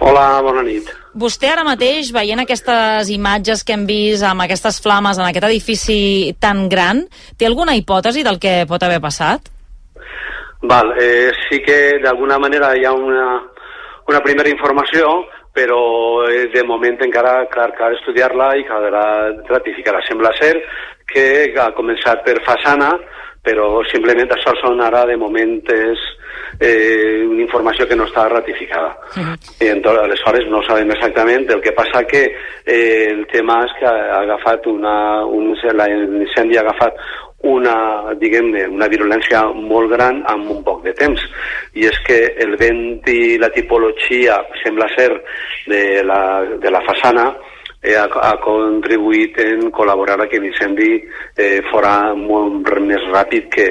Hola, 0.00 0.40
bona 0.44 0.64
nit. 0.64 0.88
Vostè 1.14 1.52
ara 1.52 1.62
mateix, 1.62 2.08
veient 2.10 2.40
aquestes 2.42 3.10
imatges 3.14 3.62
que 3.62 3.76
hem 3.76 3.84
vist 3.86 4.24
amb 4.26 4.42
aquestes 4.42 4.80
flames 4.82 5.20
en 5.20 5.28
aquest 5.28 5.46
edifici 5.46 5.98
tan 6.42 6.64
gran, 6.68 7.04
té 7.38 7.46
alguna 7.46 7.76
hipòtesi 7.78 8.24
del 8.26 8.40
que 8.42 8.64
pot 8.66 8.82
haver 8.82 8.98
passat? 9.04 9.46
Val, 10.66 10.90
eh, 10.98 11.30
sí 11.46 11.60
que 11.62 12.00
d'alguna 12.02 12.40
manera 12.42 12.72
hi 12.74 12.82
ha 12.88 12.92
una, 12.98 13.28
una 14.10 14.20
primera 14.26 14.50
informació, 14.50 15.12
però 15.54 16.26
eh, 16.26 16.48
de 16.50 16.64
moment 16.66 16.98
encara 17.06 17.44
clar, 17.52 17.70
cal 17.78 17.94
estudiar-la 17.94 18.50
i 18.58 18.66
caldrà 18.66 19.04
ratificar-la. 19.52 20.02
Sembla 20.08 20.34
ser 20.40 20.56
que 21.06 21.26
ha 21.62 21.70
començat 21.78 22.24
per 22.26 22.40
façana, 22.42 22.90
però 23.44 23.82
simplement 23.90 24.30
això 24.32 24.54
són 24.62 24.80
ara 24.80 25.04
de 25.06 25.16
moment 25.20 25.58
és 25.74 26.00
eh, 26.60 27.24
una 27.28 27.42
informació 27.42 27.86
que 27.88 27.96
no 27.96 28.06
està 28.08 28.26
ratificada. 28.28 28.94
I 29.60 29.68
entonces, 29.68 30.02
aleshores 30.04 30.48
no 30.50 30.62
sabem 30.64 30.90
exactament 30.94 31.50
el 31.52 31.60
que 31.60 31.74
passa 31.76 32.04
que 32.08 32.24
eh, 32.30 33.06
el 33.10 33.26
tema 33.32 33.60
és 33.66 33.76
que 33.78 33.86
ha 33.86 34.22
agafat 34.22 34.66
una, 34.72 34.96
un, 35.26 35.52
l'incendi 35.52 36.56
ha 36.56 36.64
agafat 36.64 36.98
una, 37.44 38.14
diguem-ne, 38.16 38.64
una 38.72 38.88
virulència 38.88 39.42
molt 39.52 39.90
gran 39.92 40.22
en 40.32 40.46
un 40.48 40.62
poc 40.64 40.82
de 40.86 40.94
temps. 40.96 41.20
I 41.76 41.88
és 41.90 41.98
que 42.06 42.20
el 42.40 42.56
vent 42.60 43.04
i 43.12 43.36
la 43.40 43.50
tipologia, 43.52 44.38
sembla 44.62 44.88
ser, 44.96 45.10
de 45.68 45.82
la, 46.06 46.22
de 46.60 46.72
la 46.72 46.80
façana, 46.88 47.28
eh, 47.84 47.96
ha, 48.00 48.08
ha 48.08 48.32
contribuït 48.42 49.38
en 49.44 49.68
col·laborar 49.74 50.16
a 50.24 50.28
que 50.30 50.40
l'incendi 50.40 50.90
eh, 51.36 51.60
fora 51.70 52.14
molt 52.16 52.72
més 52.80 53.04
ràpid 53.12 53.50
que, 53.52 53.68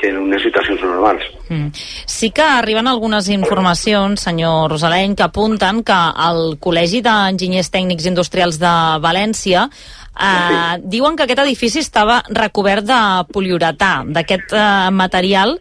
que 0.00 0.08
en 0.08 0.18
unes 0.22 0.42
situacions 0.42 0.80
normals. 0.82 1.26
Mm. 1.50 1.68
Sí 2.08 2.30
que 2.34 2.46
arriben 2.46 2.88
algunes 2.88 3.28
informacions, 3.28 4.24
senyor 4.24 4.72
Rosaleny, 4.72 5.14
que 5.14 5.26
apunten 5.28 5.84
que 5.84 5.98
el 6.30 6.56
Col·legi 6.62 7.02
d'Enginyers 7.04 7.70
Tècnics 7.74 8.08
Industrials 8.08 8.58
de 8.62 8.74
València 9.04 9.68
eh, 9.68 10.80
diuen 10.80 11.16
que 11.16 11.28
aquest 11.28 11.44
edifici 11.44 11.84
estava 11.84 12.20
recobert 12.32 12.88
de 12.88 13.02
poliuretà, 13.32 13.92
d'aquest 14.08 14.56
eh, 14.56 14.64
material 14.94 15.58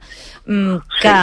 mm, 0.47 0.79
que, 1.01 1.17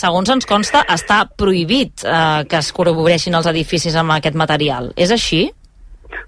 segons 0.00 0.32
ens 0.32 0.48
consta, 0.48 0.86
està 0.96 1.26
prohibit 1.28 2.08
eh, 2.08 2.42
que 2.48 2.62
es 2.62 2.72
corroboreixin 2.72 3.36
els 3.36 3.52
edificis 3.52 4.00
amb 4.00 4.16
aquest 4.16 4.38
material. 4.38 4.92
És 4.96 5.12
així? 5.12 5.46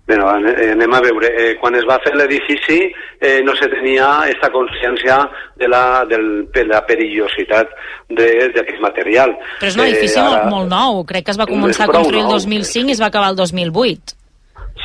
Bé, 0.07 0.17
no, 0.17 0.29
ane- 0.29 0.55
eh, 0.57 0.71
anem 0.73 0.95
a 0.95 1.01
veure. 1.01 1.29
Eh, 1.37 1.57
quan 1.61 1.75
es 1.77 1.85
va 1.89 1.99
fer 2.05 2.15
l'edifici 2.17 2.79
eh, 3.21 3.41
no 3.45 3.55
se 3.57 3.69
tenia 3.69 4.07
aquesta 4.23 4.51
consciència 4.51 5.19
de 5.57 5.69
la, 5.69 6.05
del, 6.09 6.47
de 6.53 6.65
la 6.65 6.81
perillositat 6.87 7.69
de- 8.09 8.49
d'aquest 8.55 8.81
material. 8.81 9.37
Però 9.61 9.69
és 9.69 9.77
un 9.77 9.85
edifici 9.85 10.19
Eh, 10.19 10.23
ara- 10.23 10.49
molt 10.51 10.69
nou. 10.69 11.05
Crec 11.05 11.25
que 11.27 11.31
es 11.33 11.39
va 11.41 11.47
començar 11.47 11.85
a 11.89 11.93
construir 11.93 12.21
el 12.23 12.29
nou. 12.31 12.39
2005 12.39 12.89
i 12.89 12.93
es 12.93 13.03
va 13.03 13.07
acabar 13.13 13.31
el 13.31 13.37
2008. 13.37 14.15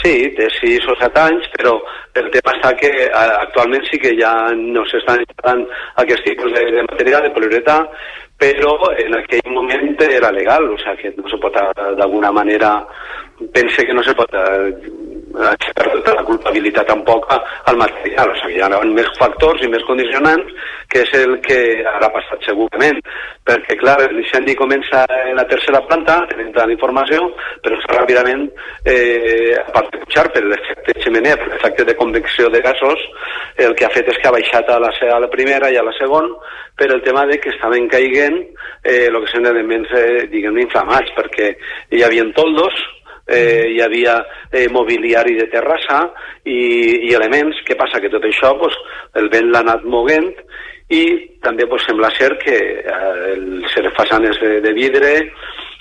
Sí, 0.04 0.14
té 0.36 0.48
6 0.60 0.88
o 0.90 0.96
7 1.00 1.20
anys, 1.22 1.46
però 1.54 1.76
el 2.16 2.30
tema 2.32 2.52
està 2.58 2.76
que 2.76 2.90
actualment 3.14 3.84
sí 3.92 4.00
que 4.02 4.16
ja 4.20 4.34
no 4.58 4.82
s'estan 4.90 5.22
instal·lant 5.22 5.62
aquest 6.02 6.24
tipus 6.26 6.52
de, 6.52 6.64
de 6.72 6.82
material, 6.90 7.22
de 7.24 7.30
poliuretà, 7.30 7.78
però 8.38 8.74
en 8.98 9.14
aquell 9.16 9.54
moment 9.54 9.96
era 10.02 10.32
legal, 10.32 10.66
o 10.74 10.78
sigui 10.82 10.98
que 11.04 11.14
no 11.22 11.30
se 11.30 11.38
pot, 11.38 11.56
eh, 11.56 11.94
d'alguna 11.96 12.32
manera, 12.32 12.74
pense 13.54 13.86
que 13.86 13.94
no 13.94 14.04
se 14.04 14.14
pot 14.16 14.34
eh, 14.34 14.72
aixecar 15.34 15.90
tota 15.90 16.14
la 16.20 16.24
culpabilitat 16.28 16.88
tampoc 16.88 17.26
al 17.34 17.78
material, 17.78 18.30
o 18.30 18.36
sigui, 18.42 18.60
hi 18.60 18.62
ha 18.62 18.82
més 18.86 19.10
factors 19.18 19.64
i 19.66 19.70
més 19.72 19.84
condicionants 19.88 20.52
que 20.94 21.02
és 21.02 21.14
el 21.18 21.40
que 21.42 21.58
ha 21.90 22.10
passat 22.14 22.46
segurament, 22.46 23.00
perquè 23.48 23.78
clar, 23.80 23.98
l'incendi 24.14 24.54
comença 24.56 25.02
en 25.24 25.40
la 25.40 25.48
tercera 25.50 25.82
planta, 25.88 26.20
tenim 26.30 26.52
tota 26.52 26.68
la 26.70 26.76
informació, 26.76 27.32
però 27.66 27.80
ràpidament, 27.96 28.46
eh, 28.86 29.58
a 29.58 29.66
part 29.74 29.90
de 29.94 30.04
pujar 30.04 30.28
per 30.36 30.44
l'efecte 30.46 31.00
xemener, 31.02 31.36
per 31.42 31.50
l'efecte 31.50 31.88
de 31.90 31.98
convecció 31.98 32.50
de 32.54 32.62
gasos, 32.62 33.02
el 33.58 33.74
que 33.74 33.88
ha 33.88 33.94
fet 33.94 34.12
és 34.14 34.20
que 34.22 34.30
ha 34.30 34.36
baixat 34.38 34.70
a 34.70 34.80
la, 34.84 34.94
a 34.94 35.20
la 35.26 35.32
primera 35.34 35.72
i 35.74 35.80
a 35.82 35.86
la 35.86 35.96
segona, 35.98 36.30
per 36.78 36.92
el 36.92 37.02
tema 37.02 37.26
de 37.30 37.40
que 37.40 37.50
estaven 37.54 37.88
caiguent 37.90 38.38
eh, 38.84 39.08
el 39.10 39.18
que 39.24 39.32
són 39.34 39.50
elements, 39.50 39.90
eh, 39.98 40.28
diguem 40.30 40.62
inflamats, 40.62 41.10
perquè 41.18 41.56
hi 41.90 42.06
havia 42.06 42.26
toldos, 42.38 42.78
eh, 43.28 43.72
hi 43.72 43.82
havia 43.82 44.18
eh, 44.52 44.68
mobiliari 44.72 45.36
de 45.40 45.48
terrassa 45.52 46.04
i, 46.44 47.10
i 47.10 47.14
elements. 47.16 47.64
Què 47.68 47.78
passa? 47.80 48.02
Que 48.04 48.12
tot 48.14 48.26
això 48.28 48.54
pues, 48.60 48.78
el 49.20 49.30
vent 49.34 49.52
l'ha 49.52 49.64
anat 49.64 49.86
moguent 49.86 50.32
i 50.94 51.04
també 51.44 51.68
pues, 51.70 51.86
sembla 51.88 52.12
ser 52.18 52.34
que 52.44 52.58
eh, 52.84 53.36
ser 53.74 53.88
façanes 53.98 54.40
de, 54.42 54.60
de 54.66 54.74
vidre 54.76 55.14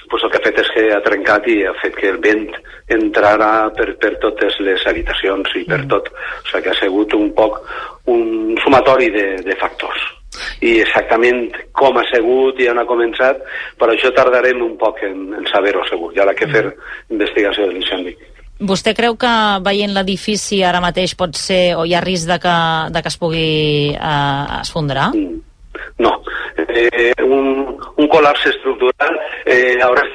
pues, 0.08 0.22
el 0.22 0.30
que 0.30 0.38
ha 0.38 0.46
fet 0.46 0.62
és 0.62 0.72
que 0.76 0.86
ha 0.94 1.02
trencat 1.04 1.46
i 1.48 1.62
ha 1.66 1.74
fet 1.82 1.98
que 1.98 2.10
el 2.12 2.20
vent 2.22 2.48
entrarà 2.92 3.70
per, 3.76 3.92
per 3.98 4.14
totes 4.22 4.58
les 4.60 4.86
habitacions 4.86 5.54
i 5.56 5.64
per 5.68 5.82
tot. 5.90 6.10
O 6.12 6.48
sigui 6.50 6.66
que 6.66 6.74
ha 6.74 6.80
sigut 6.80 7.16
un 7.18 7.30
poc 7.36 7.62
un 8.12 8.58
sumatori 8.62 9.08
de, 9.14 9.28
de 9.46 9.56
factors 9.56 10.10
i 10.64 10.78
exactament 10.80 11.50
com 11.76 11.96
ha 11.98 12.04
sigut 12.10 12.60
i 12.60 12.68
on 12.72 12.80
ha 12.80 12.88
començat, 12.88 13.40
per 13.78 13.90
això 13.92 14.12
tardarem 14.16 14.62
un 14.64 14.76
poc 14.80 15.02
en, 15.06 15.32
en 15.38 15.48
saber-ho 15.52 15.84
segur, 15.90 16.12
hi 16.14 16.22
ha 16.22 16.34
que 16.36 16.48
fer 16.50 16.66
investigació 17.10 17.68
de 17.68 17.76
l'incendi. 17.76 18.16
Vostè 18.62 18.92
creu 18.94 19.16
que 19.18 19.32
veient 19.64 19.94
l'edifici 19.94 20.60
ara 20.62 20.82
mateix 20.82 21.16
pot 21.18 21.34
ser, 21.38 21.74
o 21.74 21.84
hi 21.84 21.96
ha 21.96 22.04
risc 22.04 22.28
de 22.30 22.38
que, 22.42 22.58
de 22.94 23.02
que 23.02 23.10
es 23.10 23.18
pugui 23.18 23.48
eh, 23.96 24.60
esfondrar? 24.60 25.10
No, 25.98 26.12
eh, 26.74 27.12
un, 27.22 27.76
un 27.96 28.08
col·lapse 28.08 28.50
estructural 28.50 29.18
eh, 29.44 29.78
a 29.80 29.90
hores 29.90 30.12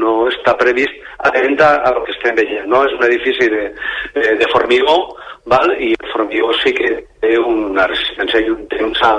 no 0.00 0.28
està 0.28 0.56
previst 0.56 0.96
atenta 1.18 1.76
a 1.84 1.92
lo 1.92 2.04
que 2.04 2.12
estem 2.12 2.36
veient. 2.36 2.66
No? 2.66 2.84
És 2.86 2.96
un 2.96 3.04
edifici 3.04 3.48
de, 3.50 3.66
eh, 4.14 4.34
de 4.40 4.48
formigó, 4.52 5.16
val? 5.50 5.72
i 5.78 5.92
el 5.92 6.12
formigó 6.12 6.52
sí 6.62 6.72
que 6.76 6.90
té 7.20 7.36
una 7.38 7.86
resistència 7.88 8.40
i 8.40 8.50
un 8.52 8.66
temps 8.72 9.02
a, 9.04 9.12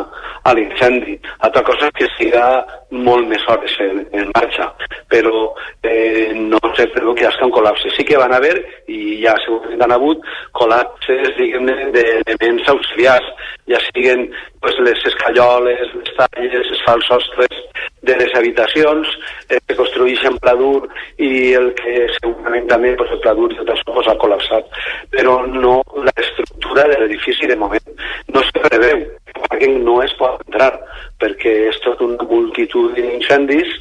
a 0.43 0.53
l'incendi. 0.57 1.17
Altra 1.45 1.63
cosa 1.67 1.89
és 1.89 1.97
que 1.99 2.09
siga 2.15 2.45
molt 2.91 3.27
més 3.29 3.43
hores 3.47 3.75
en, 3.85 4.01
en 4.17 4.31
marxa, 4.33 4.67
però 5.11 5.51
eh, 5.85 6.31
no 6.35 6.59
sé 6.77 6.87
preveu 6.93 7.13
que 7.15 7.27
hi 7.27 7.45
un 7.45 7.53
col·lapse. 7.53 7.93
Sí 7.95 8.05
que 8.07 8.19
van 8.19 8.33
haver, 8.33 8.55
i 8.91 9.21
ja 9.21 9.35
segurament 9.45 9.85
han 9.85 9.95
hagut, 9.95 10.25
col·lapses, 10.57 11.33
diguem-ne, 11.37 11.91
d'elements 11.95 12.73
auxiliars, 12.73 13.29
ja 13.69 13.79
siguen 13.91 14.27
pues, 14.61 14.75
les 14.85 15.05
escaioles, 15.13 15.93
les 15.95 16.13
talles, 16.17 16.60
els 16.69 16.83
fals 16.85 17.07
sostres 17.09 17.57
de 18.01 18.15
les 18.17 18.33
habitacions, 18.37 19.09
eh, 19.49 19.59
que 19.67 19.77
construeixen 19.77 20.37
pla 20.41 20.55
dur 20.57 20.87
i 21.17 21.53
el 21.57 21.71
que 21.77 22.07
segurament 22.17 22.67
també 22.71 22.95
pues, 22.97 23.11
el 23.13 23.21
pla 23.23 23.35
dur 23.37 23.51
i 23.53 23.59
tot 23.59 23.73
això 23.73 24.01
ha 24.11 24.17
col·lapsat. 24.21 24.81
Però 25.13 25.37
no 25.47 25.81
l'estructura 26.07 26.87
de 26.89 26.99
l'edifici 27.01 27.49
de 27.49 27.59
moment 27.59 28.01
no 28.33 28.43
se 28.47 28.65
preveu, 28.65 29.05
perquè 29.37 29.69
no 29.77 30.01
es 30.05 30.13
pot 30.19 30.41
entrar, 30.47 30.73
perquè 31.21 31.55
és 31.69 31.79
tot 31.85 32.01
una 32.05 32.29
multitud 32.29 32.93
d'incendis 32.97 33.79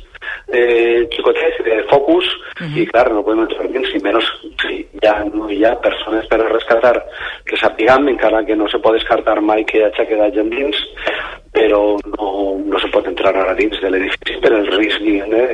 eh, 0.52 1.08
xicotets, 1.14 1.62
de 1.64 1.82
focus, 1.90 2.26
uh 2.60 2.66
-huh. 2.66 2.78
i 2.82 2.86
clar, 2.86 3.10
no 3.12 3.22
podem 3.22 3.42
entrar 3.42 3.68
dins, 3.68 3.88
i 3.94 4.00
menys 4.02 4.26
si 4.62 4.86
ja 5.02 5.24
no 5.32 5.48
hi 5.50 5.64
ha 5.64 5.74
persones 5.80 6.26
per 6.26 6.40
a 6.40 6.48
rescatar 6.48 7.04
que 7.44 7.56
sapiguem, 7.56 8.08
encara 8.08 8.44
que 8.44 8.56
no 8.56 8.68
se 8.68 8.78
pot 8.78 8.94
descartar 8.94 9.40
mai 9.40 9.64
que 9.64 9.78
hi 9.78 9.84
hagi 9.84 10.06
quedat 10.06 10.34
gent 10.34 10.50
dins, 10.50 10.76
però 11.52 11.98
no, 12.16 12.26
no 12.64 12.78
se 12.78 12.88
pot 12.88 13.06
entrar 13.06 13.36
ara 13.36 13.54
dins 13.54 13.80
de 13.80 13.90
l'edifici 13.90 14.40
per 14.40 14.52
el 14.52 14.66
risc 14.78 15.00
de, 15.00 15.44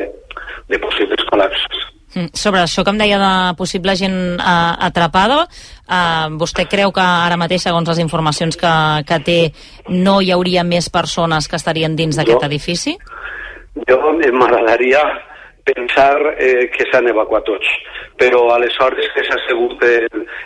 de 0.69 0.79
possibles 0.79 1.25
col·lapses. 1.31 1.97
Mm, 2.15 2.33
sobre 2.33 2.63
això 2.63 2.85
que 2.85 2.91
em 2.91 2.99
deia 2.99 3.19
de 3.19 3.55
possible 3.57 3.95
gent 3.97 4.41
uh, 4.41 4.73
atrapada, 4.89 5.43
uh, 5.45 6.29
vostè 6.41 6.65
creu 6.67 6.93
que 6.93 7.03
ara 7.03 7.37
mateix, 7.37 7.63
segons 7.63 7.89
les 7.89 7.99
informacions 7.99 8.57
que, 8.57 8.73
que 9.05 9.19
té, 9.21 9.53
no 9.89 10.21
hi 10.21 10.33
hauria 10.33 10.65
més 10.65 10.89
persones 10.89 11.49
que 11.49 11.57
estarien 11.57 11.97
dins 11.97 12.17
d'aquest 12.17 12.43
edifici? 12.49 12.97
Jo 12.97 13.26
m'agradaria 14.33 15.03
pensar 15.67 16.37
eh, 16.39 16.71
que 16.71 16.87
s'han 16.91 17.09
evacuat 17.11 17.43
tots, 17.45 17.67
però 18.17 18.45
aleshores 18.55 19.09
que 19.15 19.25
s'ha 19.27 19.35
assegut 19.35 19.83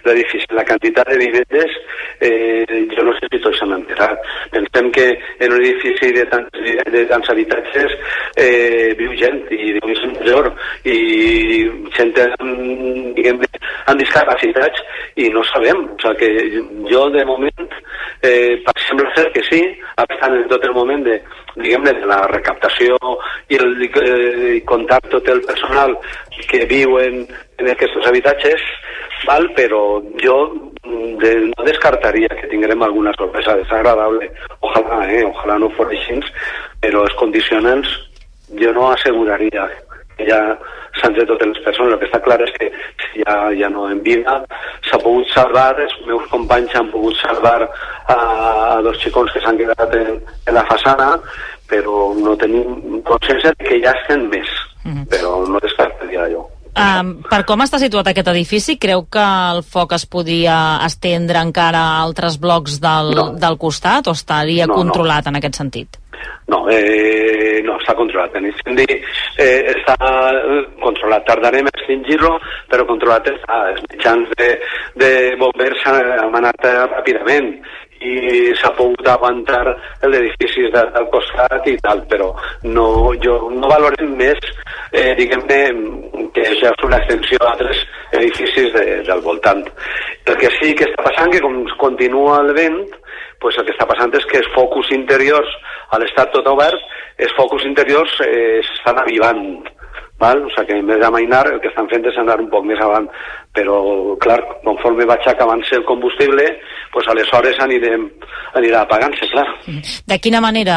l'edifici, 0.07 0.49
la 0.57 0.65
quantitat 0.65 1.11
de 1.13 1.19
vivendes, 1.21 1.77
eh, 2.25 2.65
jo 2.95 3.05
no 3.05 3.13
sé 3.19 3.29
si 3.29 3.41
tots 3.45 3.61
s'han 3.61 3.77
enterat. 3.77 4.17
Pensem 4.55 4.89
que 4.97 5.07
en 5.45 5.53
un 5.53 5.61
edifici 5.61 6.09
de 6.17 6.25
tants, 6.33 6.65
de 6.97 7.05
tants 7.13 7.29
habitatges 7.35 7.97
eh, 8.41 8.97
viu 8.97 9.13
gent 9.21 9.45
i 9.53 9.75
viu 9.77 9.93
gent 10.01 10.17
major 10.17 10.49
i 10.89 10.99
gent 11.99 12.17
diguem 12.17 13.45
amb 13.45 14.01
discapacitats 14.01 14.81
i 15.21 15.29
no 15.29 15.45
sabem. 15.53 15.85
O 15.85 16.01
sigui 16.01 16.17
que 16.17 16.65
jo 16.89 17.05
de 17.13 17.29
moment 17.29 17.77
eh, 18.25 18.57
sembla 18.89 19.13
ser 19.15 19.29
que 19.37 19.45
sí, 19.53 19.61
estan 20.09 20.41
en 20.41 20.49
tot 20.49 20.65
el 20.65 20.73
moment 20.73 21.05
de, 21.05 21.21
diguem-ne, 21.57 21.95
de 22.01 22.09
la 22.09 22.21
recaptació 22.31 22.99
i 23.51 23.59
el 23.59 23.85
eh, 23.87 24.61
comptar 24.69 25.01
tot 25.11 25.29
el 25.29 25.43
personal 25.47 25.97
que 26.51 26.65
viu 26.71 26.99
en, 27.03 27.23
en 27.59 27.71
aquests 27.73 28.07
habitatges, 28.11 28.65
val? 29.27 29.51
però 29.57 29.83
jo 30.23 30.37
mm, 30.85 31.19
de, 31.23 31.35
no 31.51 31.67
descartaria 31.67 32.31
que 32.41 32.49
tinguem 32.53 32.83
alguna 32.83 33.15
sorpresa 33.19 33.57
desagradable. 33.59 34.31
Ojalà, 34.61 35.05
eh? 35.11 35.25
Ojalà 35.27 35.59
no 35.61 35.71
fos 35.77 35.93
així, 35.93 36.21
però 36.81 37.05
els 37.07 37.17
condicionants 37.21 37.93
jo 38.59 38.73
no 38.75 38.91
asseguraria 38.91 39.69
ja 40.29 40.41
s'han 41.01 41.15
tret 41.15 41.29
totes 41.31 41.53
les 41.53 41.63
persones. 41.65 41.95
El 41.95 42.01
que 42.01 42.09
està 42.09 42.21
clar 42.25 42.39
és 42.45 42.53
que 42.57 42.71
ja, 43.23 43.37
ja 43.57 43.71
no 43.73 43.89
en 43.91 44.03
vida 44.07 44.41
s'ha 44.89 45.01
pogut 45.03 45.29
salvar, 45.35 45.73
els 45.81 45.97
meus 46.07 46.27
companys 46.33 46.75
han 46.77 46.91
pogut 46.93 47.17
salvar 47.23 47.59
a, 47.65 48.17
a 48.17 48.79
dos 48.87 48.99
xicons 49.03 49.33
que 49.33 49.43
s'han 49.45 49.59
quedat 49.61 49.99
en, 49.99 50.17
en 50.47 50.57
la 50.57 50.67
façana, 50.71 51.13
però 51.71 52.11
no 52.19 52.37
tenim 52.39 53.03
consciència 53.07 53.55
que 53.61 53.83
ja 53.85 53.95
estem 54.03 54.27
més, 54.33 54.49
mm 54.85 54.93
-hmm. 54.93 55.07
però 55.13 55.47
no 55.49 55.63
descartaria 55.63 56.31
jo. 56.33 56.49
Um, 56.71 57.17
per 57.27 57.43
com 57.45 57.61
està 57.65 57.81
situat 57.83 58.07
aquest 58.07 58.29
edifici, 58.31 58.77
creu 58.79 59.03
que 59.11 59.23
el 59.53 59.65
foc 59.67 59.93
es 59.93 60.07
podia 60.07 60.79
estendre 60.87 61.41
encara 61.43 61.81
a 61.81 62.03
altres 62.03 62.39
blocs 62.39 62.79
del, 62.81 63.11
no. 63.19 63.25
del 63.35 63.59
costat 63.59 64.07
o 64.07 64.15
estaria 64.15 64.69
no, 64.71 64.75
controlat 64.79 65.27
no. 65.27 65.31
en 65.31 65.37
aquest 65.37 65.59
sentit? 65.59 65.99
No, 66.51 66.65
eh, 66.73 67.61
no, 67.67 67.77
està 67.79 67.95
controlat. 67.99 68.39
L'incendi 68.43 68.87
eh, 68.91 69.61
està 69.75 69.97
controlat. 70.83 71.27
Tardarem 71.29 71.69
a 71.69 71.75
extingir-lo, 71.77 72.37
però 72.71 72.87
controlat 72.89 73.31
està. 73.31 73.61
Els 73.75 73.85
mitjans 73.91 74.33
de, 74.41 74.51
de 75.03 75.13
bombers 75.41 75.87
han 75.91 76.41
anat 76.41 76.67
ràpidament 76.97 77.55
i 78.01 78.53
s'ha 78.57 78.71
pogut 78.77 79.09
aguantar 79.09 79.75
l'edifici 80.09 80.65
de, 80.73 80.83
del 80.95 81.09
costat 81.13 81.67
i 81.69 81.77
tal, 81.85 82.01
però 82.09 82.31
no, 82.65 82.87
jo 83.21 83.37
no 83.53 83.69
valorem 83.69 84.15
més, 84.17 84.41
eh, 84.93 85.13
diguem-ne, 85.19 85.61
que 86.35 86.47
ja 86.63 86.73
és 86.73 86.87
una 86.87 87.01
extensió 87.03 87.41
d'altres 87.43 87.85
edificis 88.17 88.73
de, 88.77 88.87
del 89.09 89.21
voltant. 89.27 89.63
El 90.25 90.41
que 90.41 90.49
sí 90.57 90.73
que 90.79 90.89
està 90.89 91.05
passant, 91.11 91.33
que 91.35 91.43
com 91.45 91.61
continua 91.83 92.41
el 92.47 92.55
vent, 92.57 92.81
pues 93.41 93.59
el 93.59 93.67
que 93.67 93.75
està 93.75 93.89
passant 93.89 94.13
és 94.17 94.27
que 94.31 94.41
els 94.43 94.49
focus 94.55 94.93
interiors, 94.97 95.51
a 95.91 95.99
l'estat 95.99 96.33
tot 96.35 96.47
obert, 96.47 96.81
els 97.19 97.35
focus 97.37 97.65
interiors 97.69 98.13
eh, 98.27 98.61
s'estan 98.67 99.01
avivant 99.03 99.45
Val? 100.21 100.45
O 100.45 100.51
sigui 100.53 100.67
que 100.69 100.79
en 100.79 100.87
vez 100.87 101.01
d'amainar 101.01 101.47
el 101.49 101.61
que 101.63 101.71
estan 101.71 101.89
fent 101.89 102.05
és 102.05 102.17
anar 102.21 102.37
un 102.43 102.51
poc 102.53 102.67
més 102.69 102.81
avant 102.85 103.07
però 103.57 103.81
clar, 104.23 104.39
conforme 104.63 105.07
vaig 105.09 105.25
acabant-se 105.27 105.75
el 105.81 105.87
combustible 105.89 106.45
pues 106.93 107.09
aleshores 107.11 107.57
anirem, 107.63 108.05
anirà 108.59 108.85
apagant-se, 108.85 109.27
clar. 109.33 109.47
De 110.07 110.19
quina 110.23 110.43
manera 110.43 110.77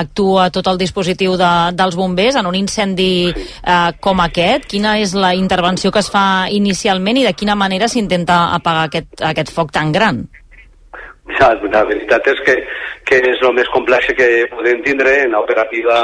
actua 0.00 0.50
tot 0.52 0.68
el 0.68 0.80
dispositiu 0.80 1.38
de, 1.40 1.52
dels 1.78 1.96
bombers 1.96 2.36
en 2.40 2.48
un 2.50 2.58
incendi 2.58 3.30
eh, 3.30 3.90
com 4.00 4.20
aquest? 4.26 4.68
Quina 4.68 4.98
és 5.00 5.14
la 5.16 5.32
intervenció 5.38 5.92
que 5.92 6.02
es 6.02 6.10
fa 6.12 6.48
inicialment 6.50 7.22
i 7.22 7.26
de 7.28 7.36
quina 7.38 7.56
manera 7.56 7.88
s'intenta 7.88 8.48
apagar 8.58 8.88
aquest, 8.90 9.20
aquest 9.32 9.54
foc 9.54 9.72
tan 9.72 9.92
gran? 9.94 10.24
La 11.72 11.84
veritat 11.88 12.26
és 12.28 12.40
que, 12.46 12.54
que 13.08 13.18
és 13.30 13.40
el 13.42 13.54
més 13.56 13.68
complex 13.74 14.10
que 14.18 14.28
podem 14.52 14.82
tindre 14.84 15.14
en 15.24 15.34
l'operativa 15.36 16.02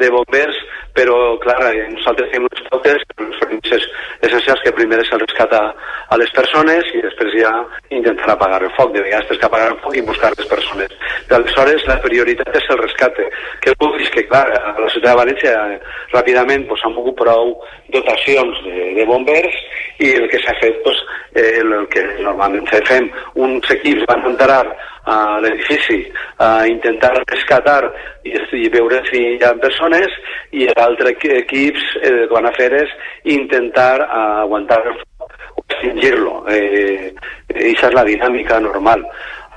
de 0.00 0.10
bombers 0.14 0.58
però 0.94 1.38
clar, 1.38 1.58
eh, 1.74 1.86
nosaltres 1.94 2.30
tenim 2.30 2.46
unes 2.48 2.62
pautes, 2.68 3.02
les 3.18 3.38
premisses 3.40 3.86
essencials 4.26 4.62
que 4.64 4.72
primer 4.74 4.98
és 5.02 5.12
el 5.14 5.22
rescat 5.22 5.52
a, 5.54 5.62
a 6.10 6.18
les 6.18 6.32
persones 6.34 6.90
i 6.96 7.02
després 7.04 7.36
ja 7.38 7.52
intentar 7.94 8.32
apagar 8.34 8.62
el 8.64 8.72
foc, 8.76 8.92
de 8.94 9.04
vegades 9.04 9.30
que 9.30 9.46
apagar 9.46 9.70
el 9.72 9.78
foc 9.84 9.96
i 9.96 10.04
buscar 10.06 10.32
les 10.34 10.50
persones. 10.50 10.92
I 11.30 11.34
aleshores 11.38 11.86
la 11.88 12.00
prioritat 12.02 12.58
és 12.58 12.68
el 12.74 12.82
rescate. 12.82 13.28
Que 13.62 13.74
és 14.00 14.10
que 14.14 14.26
clar, 14.28 14.46
a 14.50 14.74
la 14.78 14.90
ciutat 14.90 15.12
de 15.12 15.18
València 15.22 15.54
eh, 15.76 15.80
ràpidament 16.12 16.66
pues, 16.68 16.82
han 16.84 16.96
pogut 16.98 17.18
prou 17.20 17.54
dotacions 17.94 18.62
de, 18.66 18.90
de 18.98 19.06
bombers 19.06 19.56
i 20.00 20.14
el 20.16 20.28
que 20.32 20.40
s'ha 20.42 20.56
fet, 20.60 20.82
pues, 20.84 20.98
eh, 21.36 21.60
el 21.62 21.74
que 21.92 22.02
normalment 22.24 22.66
fem, 22.88 23.10
uns 23.36 23.70
equips 23.78 24.08
van 24.10 24.26
entrar 24.32 24.64
a 25.04 25.40
l'edifici 25.40 26.00
a 26.38 26.66
intentar 26.68 27.12
rescatar 27.24 27.82
i, 28.24 28.34
i 28.36 28.68
veure 28.68 29.02
si 29.08 29.22
hi 29.34 29.42
ha 29.44 29.54
persones 29.62 30.12
i 30.52 30.68
l'altre 30.68 31.14
equips 31.14 31.84
eh, 32.02 32.08
el 32.10 32.26
que 32.28 32.34
van 32.34 32.48
a 32.50 32.54
fer 32.58 32.70
és 32.82 32.94
intentar 33.36 34.00
aguantar 34.10 34.80
el 34.86 34.96
foc 35.00 35.36
o 35.56 35.64
extingir-lo. 35.66 36.44
Eh, 36.50 37.12
és 37.54 37.82
la 37.94 38.04
dinàmica 38.04 38.60
normal. 38.60 39.04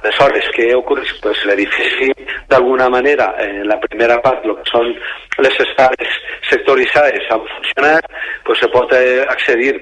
Aleshores, 0.03 0.49
què 0.51 0.73
ocorre? 0.75 1.05
Pues 1.23 1.45
l'edifici, 1.47 2.09
d'alguna 2.51 2.89
manera, 2.91 3.29
en 3.39 3.67
la 3.69 3.77
primera 3.79 4.17
part, 4.23 4.43
el 4.43 4.57
que 4.57 4.65
són 4.67 4.89
les 5.39 5.59
estades 5.63 6.17
sectoritzades 6.49 7.29
han 7.31 7.45
funcionat, 7.53 8.09
pues 8.43 8.59
se 8.59 8.67
pot 8.73 8.91
eh, 8.97 9.23
accedir 9.31 9.77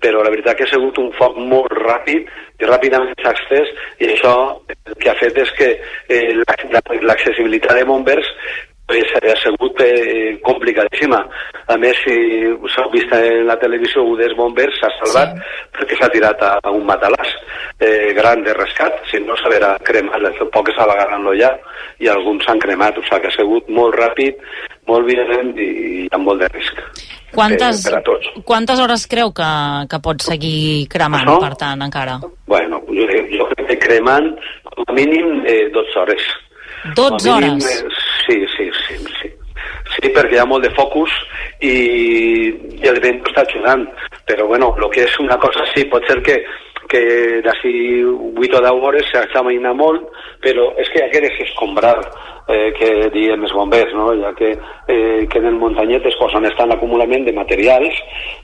però 0.00 0.22
la 0.22 0.32
veritat 0.32 0.56
que 0.56 0.66
ha 0.66 0.72
sigut 0.72 0.98
un 1.02 1.12
foc 1.18 1.36
molt 1.36 1.72
ràpid 1.82 2.28
i 2.62 2.68
ràpidament 2.68 3.14
s'ha 3.20 3.34
estès 3.36 3.70
i 4.00 4.12
això 4.14 4.34
el 4.72 4.98
que 5.00 5.10
ha 5.10 5.18
fet 5.20 5.38
és 5.44 5.54
que 5.58 5.70
eh, 6.08 6.28
l'accessibilitat 7.02 7.80
de 7.80 7.88
bombers 7.88 8.28
pues, 8.86 9.04
ha 9.16 9.36
sigut 9.40 9.80
eh, 9.80 10.38
complicadíssima. 10.42 11.22
A 11.66 11.76
més, 11.80 11.96
si 12.04 12.14
us 12.52 12.76
heu 12.78 12.90
vist 12.92 13.12
en 13.16 13.46
la 13.48 13.56
televisió, 13.60 14.04
un 14.04 14.18
dels 14.20 14.36
bombers 14.36 14.76
s'ha 14.80 14.90
salvat 14.98 15.32
sí. 15.38 15.54
perquè 15.78 15.98
s'ha 15.98 16.10
tirat 16.12 16.42
a, 16.44 16.52
a 16.60 16.74
un 16.74 16.84
matalàs 16.88 17.32
eh, 17.78 18.12
gran 18.18 18.44
de 18.44 18.54
rescat, 18.58 19.00
si 19.10 19.22
no 19.24 19.38
s'haverà 19.40 19.76
cremat, 19.86 20.28
poc 20.52 20.68
estava 20.72 20.96
agarrant-lo 20.96 21.34
ja, 21.38 21.54
i 22.02 22.10
alguns 22.12 22.44
s'han 22.44 22.60
cremat, 22.60 22.98
o 22.98 23.06
sigui 23.06 23.22
que 23.22 23.32
ha 23.32 23.38
sigut 23.38 23.72
molt 23.80 23.96
ràpid, 23.96 24.44
molt 24.90 25.08
violent 25.08 25.56
i, 25.56 25.72
i 26.04 26.06
amb 26.12 26.28
molt 26.28 26.44
de 26.44 26.52
risc. 26.52 26.84
Quantes, 27.32 27.82
per 27.88 27.94
a 27.98 28.02
tots. 28.04 28.26
quantes 28.44 28.78
hores 28.80 29.06
creu 29.08 29.32
que, 29.32 29.50
que 29.90 29.98
pot 30.04 30.20
seguir 30.22 30.86
cremant, 30.92 31.24
Això? 31.26 31.38
per 31.40 31.54
tant, 31.56 31.82
encara? 31.82 32.18
Bueno, 32.46 32.82
jo, 32.88 33.06
jo 33.32 33.46
crec 33.54 33.68
que 33.72 33.78
cremant 33.86 34.28
com 34.68 34.84
a 34.88 34.92
mínim 34.96 35.42
eh, 35.46 35.68
12 35.72 35.98
hores. 36.02 36.26
12 36.96 37.28
Com 37.28 37.36
a 37.36 37.40
mínim, 37.40 37.54
hores? 37.56 37.82
eh, 37.82 37.88
sí, 38.26 38.38
sí, 38.56 38.70
sí, 38.86 38.98
sí. 39.20 39.30
Sí, 39.92 40.08
perquè 40.08 40.34
hi 40.36 40.40
ha 40.40 40.46
molt 40.48 40.64
de 40.64 40.70
focus 40.74 41.12
i, 41.60 41.72
i 42.80 42.88
el 42.88 42.98
vent 43.04 43.20
està 43.28 43.44
ajudant. 43.46 43.84
Però, 44.28 44.46
bueno, 44.48 44.70
el 44.80 44.88
que 44.94 45.04
és 45.04 45.18
una 45.20 45.36
cosa 45.42 45.64
sí, 45.74 45.84
pot 45.92 46.04
ser 46.08 46.20
que 46.24 46.38
que 46.92 47.40
d'ací 47.44 47.72
8 48.04 48.58
o 48.58 48.62
10 48.68 48.84
hores 48.84 49.08
s'examina 49.10 49.72
molt, 49.72 50.04
però 50.44 50.68
és 50.82 50.90
que 50.92 51.00
ja 51.00 51.10
quedes 51.12 51.40
escombrar, 51.46 51.96
eh, 52.48 52.70
que 52.76 52.90
diem 53.14 53.42
els 53.46 53.54
bombers, 53.56 53.92
no? 53.96 54.10
ja 54.20 54.32
que 54.36 54.50
eh, 54.52 55.22
queden 55.32 55.58
muntanyetes 55.60 56.16
pues, 56.18 56.34
on 56.36 56.46
estan 56.48 56.72
l'acumulament 56.72 57.24
de 57.26 57.34
materials, 57.36 58.00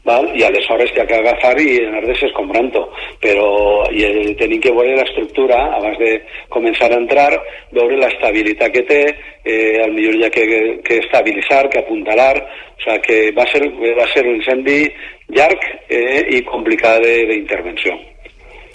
val? 0.06 0.28
i 0.38 0.44
aleshores 0.46 0.92
hi 0.94 1.02
ha 1.02 1.06
que 1.08 1.18
agafar 1.18 1.54
i 1.60 1.68
anar 1.84 2.04
desescombrant-ho. 2.06 2.84
Però 3.22 3.48
i, 3.90 4.04
eh, 4.06 4.34
tenim 4.40 4.62
que 4.64 4.74
veure 4.74 4.96
l'estructura 4.96 5.60
abans 5.78 5.98
de 6.00 6.14
començar 6.54 6.90
a 6.92 7.00
entrar, 7.02 7.30
veure 7.74 8.00
l'estabilitat 8.00 8.72
que 8.72 8.86
té, 8.88 9.02
eh, 9.44 9.82
al 9.84 9.92
millor 9.96 10.16
hi 10.16 10.26
ha 10.26 10.32
que, 10.32 10.46
que 10.86 11.02
estabilitzar, 11.04 11.66
que 11.68 11.82
apuntalar, 11.82 12.36
o 12.38 12.82
sigui 12.84 13.00
que 13.04 13.18
va 13.36 13.44
ser, 13.50 13.64
va 13.98 14.06
ser 14.14 14.24
un 14.26 14.38
incendi 14.38 14.84
llarg 15.34 15.64
eh, 15.90 16.22
i 16.38 16.44
complicat 16.46 17.02
d'intervenció. 17.02 17.98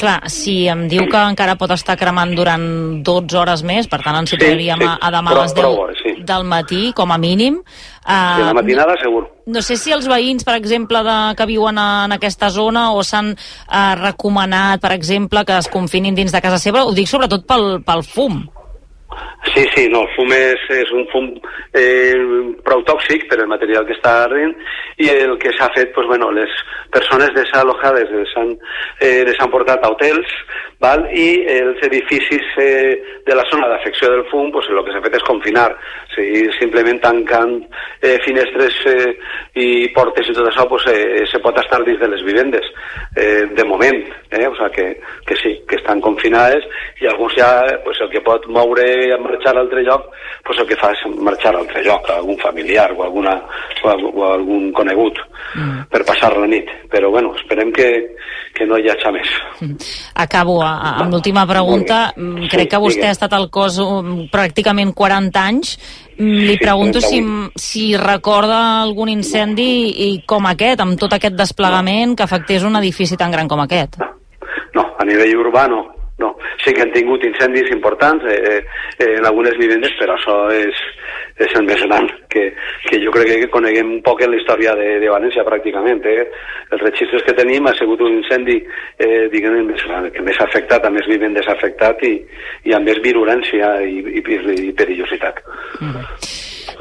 Clar, 0.04 0.18
si 0.28 0.66
em 0.68 0.82
diu 0.92 1.06
que 1.08 1.20
encara 1.32 1.54
pot 1.56 1.72
estar 1.72 1.94
cremant 1.96 2.34
durant 2.36 2.64
12 3.08 3.38
hores 3.40 3.62
més, 3.64 3.88
per 3.88 4.02
tant 4.04 4.18
ens 4.20 4.34
situaríem 4.34 4.82
sí. 4.82 4.88
a, 4.90 4.98
a 5.00 5.12
demà 5.14 5.32
a 5.32 5.36
Prou- 5.38 5.46
les 5.46 5.54
10 5.56 5.64
prou 5.64 5.78
hores, 5.86 6.02
sí. 6.04 6.12
del 6.28 6.44
matí, 6.50 6.82
com 6.98 7.14
a 7.14 7.18
mínim. 7.22 7.62
I 8.04 8.18
a 8.44 8.50
la 8.50 8.56
matinada 8.58 8.98
segur. 9.00 9.22
No 9.48 9.62
sé 9.64 9.78
si 9.80 9.94
els 9.96 10.10
veïns, 10.12 10.44
per 10.44 10.58
exemple, 10.60 11.00
de, 11.08 11.16
que 11.40 11.48
viuen 11.48 11.80
a, 11.80 11.88
en 12.10 12.18
aquesta 12.18 12.50
zona 12.52 12.90
o 12.92 13.04
s'han 13.08 13.32
eh, 13.32 13.96
recomanat, 14.02 14.82
per 14.84 14.92
exemple, 14.98 15.46
que 15.48 15.56
es 15.62 15.72
confinin 15.72 16.16
dins 16.20 16.36
de 16.36 16.42
casa 16.44 16.60
seva, 16.60 16.84
ho 16.84 16.92
dic 16.92 17.08
sobretot 17.08 17.48
pel, 17.48 17.80
pel 17.88 18.04
fum. 18.04 18.42
Sí, 19.54 19.66
sí, 19.76 19.88
no, 19.90 20.02
el 20.02 20.14
fum 20.16 20.32
és, 20.34 20.62
és 20.74 20.92
un 20.96 21.04
fum 21.12 21.28
eh, 21.78 22.16
prou 22.66 22.82
tòxic 22.88 23.28
per 23.30 23.42
el 23.44 23.50
material 23.52 23.86
que 23.86 23.94
està 23.94 24.24
ardent 24.24 24.54
i 25.04 25.10
el 25.12 25.36
que 25.42 25.52
s'ha 25.58 25.68
fet, 25.76 25.92
pues, 25.94 26.08
bueno, 26.08 26.32
les 26.32 26.50
persones 26.94 27.34
desalojades 27.36 28.10
les 28.14 28.34
han, 28.40 28.54
eh, 29.02 29.22
les 29.28 29.40
han 29.42 29.52
portat 29.54 29.84
a 29.84 29.92
hotels 29.94 30.32
val? 30.82 31.06
i 31.14 31.44
els 31.54 31.82
edificis 31.86 32.56
eh, 32.62 32.96
de 33.28 33.36
la 33.36 33.46
zona 33.52 33.70
d'afecció 33.72 34.10
del 34.12 34.26
fum, 34.32 34.50
pues, 34.52 34.70
el 34.72 34.82
que 34.86 34.96
s'ha 34.96 35.04
fet 35.06 35.20
és 35.20 35.28
confinar, 35.28 35.68
o 35.74 36.14
sigui, 36.16 36.44
simplement 36.58 37.02
tancant 37.04 37.56
eh, 38.02 38.18
finestres 38.26 38.80
eh, 38.90 39.12
i 39.60 39.68
portes 39.96 40.30
i 40.30 40.36
tot 40.38 40.50
això, 40.50 40.66
pues, 40.72 40.88
eh, 40.92 41.24
se 41.30 41.42
pot 41.44 41.58
estar 41.62 41.84
dins 41.84 42.02
de 42.02 42.10
les 42.10 42.26
vivendes, 42.26 42.72
eh, 43.16 43.44
de 43.54 43.68
moment, 43.70 44.02
eh? 44.32 44.48
o 44.48 44.56
sigui 44.58 44.74
que, 44.80 44.88
que 45.28 45.40
sí, 45.44 45.54
que 45.70 45.78
estan 45.82 46.02
confinades 46.02 46.66
i 47.02 47.10
alguns 47.12 47.38
ja, 47.38 47.52
pues, 47.86 48.02
el 48.02 48.12
que 48.14 48.24
pot 48.26 48.48
moure 48.48 48.88
marxar 49.22 49.56
a 49.58 49.62
altre 49.64 49.84
lloc, 49.84 50.06
pues 50.46 50.60
el 50.60 50.68
que 50.70 50.78
fa 50.80 50.92
és 50.96 51.04
marxar 51.24 51.54
a 51.56 51.62
altre 51.62 51.84
lloc, 51.86 52.10
a 52.10 52.18
algun 52.22 52.38
familiar 52.42 52.92
o, 52.96 53.04
alguna, 53.04 53.36
o, 53.84 53.90
a, 53.90 53.96
o 53.96 54.24
a 54.26 54.34
algun 54.36 54.72
conegut 54.76 55.20
mm. 55.56 55.88
per 55.92 56.04
passar 56.08 56.34
la 56.38 56.48
nit. 56.50 56.70
Però 56.92 57.12
bueno, 57.12 57.34
esperem 57.40 57.72
que, 57.76 57.90
que 58.54 58.68
no 58.70 58.78
hi 58.78 58.90
hagi 58.92 59.14
més. 59.16 59.34
Acabo 60.16 60.62
a, 60.62 60.74
a, 60.78 60.96
amb 61.04 61.14
l'última 61.14 61.46
pregunta. 61.50 62.06
Mm, 62.16 62.50
Crec 62.52 62.72
que 62.74 62.82
vostè 62.82 63.02
digue'm. 63.02 63.12
ha 63.12 63.18
estat 63.18 63.38
al 63.38 63.50
cos 63.54 63.80
um, 63.84 64.26
pràcticament 64.34 64.94
40 64.96 65.46
anys. 65.54 65.78
Mm, 66.18 66.44
Li 66.48 66.58
Sí, 66.58 66.60
pregunto 66.62 67.02
si, 67.02 67.20
38. 67.22 67.60
si 67.60 67.86
recorda 67.98 68.60
algun 68.84 69.10
incendi 69.10 69.70
i 70.08 70.10
com 70.30 70.46
aquest, 70.46 70.84
amb 70.84 71.00
tot 71.00 71.16
aquest 71.18 71.36
desplegament 71.36 72.16
que 72.16 72.24
afectés 72.24 72.64
un 72.64 72.78
edifici 72.78 73.18
tan 73.18 73.34
gran 73.34 73.50
com 73.50 73.64
aquest. 73.64 73.98
No, 74.74 74.86
a 74.98 75.06
nivell 75.06 75.36
urbà 75.42 75.68
no. 75.70 75.93
Sí 76.64 76.74
que 76.74 76.86
han 76.86 76.94
tingut 76.96 77.24
incendis 77.28 77.70
importants 77.76 78.24
eh, 78.30 78.62
eh, 78.98 79.10
en 79.18 79.26
algunes 79.28 79.58
vivendes, 79.60 79.92
però 80.00 80.16
això 80.16 80.38
és, 80.56 80.80
és 81.44 81.56
el 81.60 81.68
més 81.68 81.82
gran, 81.88 82.08
que, 82.32 82.46
que 82.88 83.02
jo 83.04 83.12
crec 83.16 83.34
que 83.34 83.52
coneguem 83.52 83.98
un 83.98 84.02
poc 84.06 84.24
en 84.24 84.32
la 84.32 84.40
història 84.40 84.76
de, 84.80 84.88
de 85.04 85.12
València 85.12 85.46
pràcticament. 85.48 86.04
Eh? 86.08 86.24
Els 86.72 86.86
registres 86.86 87.26
que 87.28 87.36
tenim 87.38 87.68
ha 87.68 87.76
sigut 87.80 88.02
un 88.06 88.18
incendi 88.22 88.60
eh, 88.64 89.28
diguem, 89.34 89.60
més 89.68 89.84
gran, 89.90 90.10
que 90.16 90.24
més 90.26 90.40
afectat, 90.46 90.88
a 90.88 90.94
més 90.94 91.10
vivendes 91.12 91.52
afectat 91.52 92.04
i, 92.08 92.16
i 92.70 92.78
amb 92.78 92.88
més 92.88 93.04
virulència 93.04 93.76
i, 93.84 94.00
i, 94.22 94.26
i 94.70 94.74
perillositat. 94.78 95.44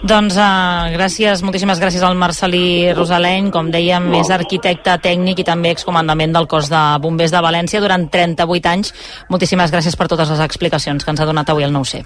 Doncs 0.02 0.34
uh, 0.34 0.90
gràcies, 0.90 1.44
moltíssimes 1.46 1.78
gràcies 1.78 2.02
al 2.02 2.16
Marcelí 2.18 2.90
Rosaleny, 2.96 3.52
com 3.54 3.68
dèiem, 3.70 4.08
és 4.18 4.32
arquitecte 4.34 4.96
tècnic 5.04 5.44
i 5.44 5.46
també 5.46 5.70
excomandament 5.70 6.34
del 6.34 6.48
cos 6.50 6.66
de 6.72 6.80
bombers 7.04 7.30
de 7.30 7.42
València 7.44 7.80
durant 7.80 8.08
38 8.10 8.72
anys. 8.72 8.90
Moltíssimes 9.30 9.70
gràcies 9.70 9.94
per 9.96 10.10
totes 10.10 10.34
les 10.34 10.42
explicacions 10.42 11.06
que 11.06 11.14
ens 11.14 11.22
ha 11.22 11.28
donat 11.28 11.54
avui 11.54 11.62
el 11.68 11.70
9C. 11.70 12.02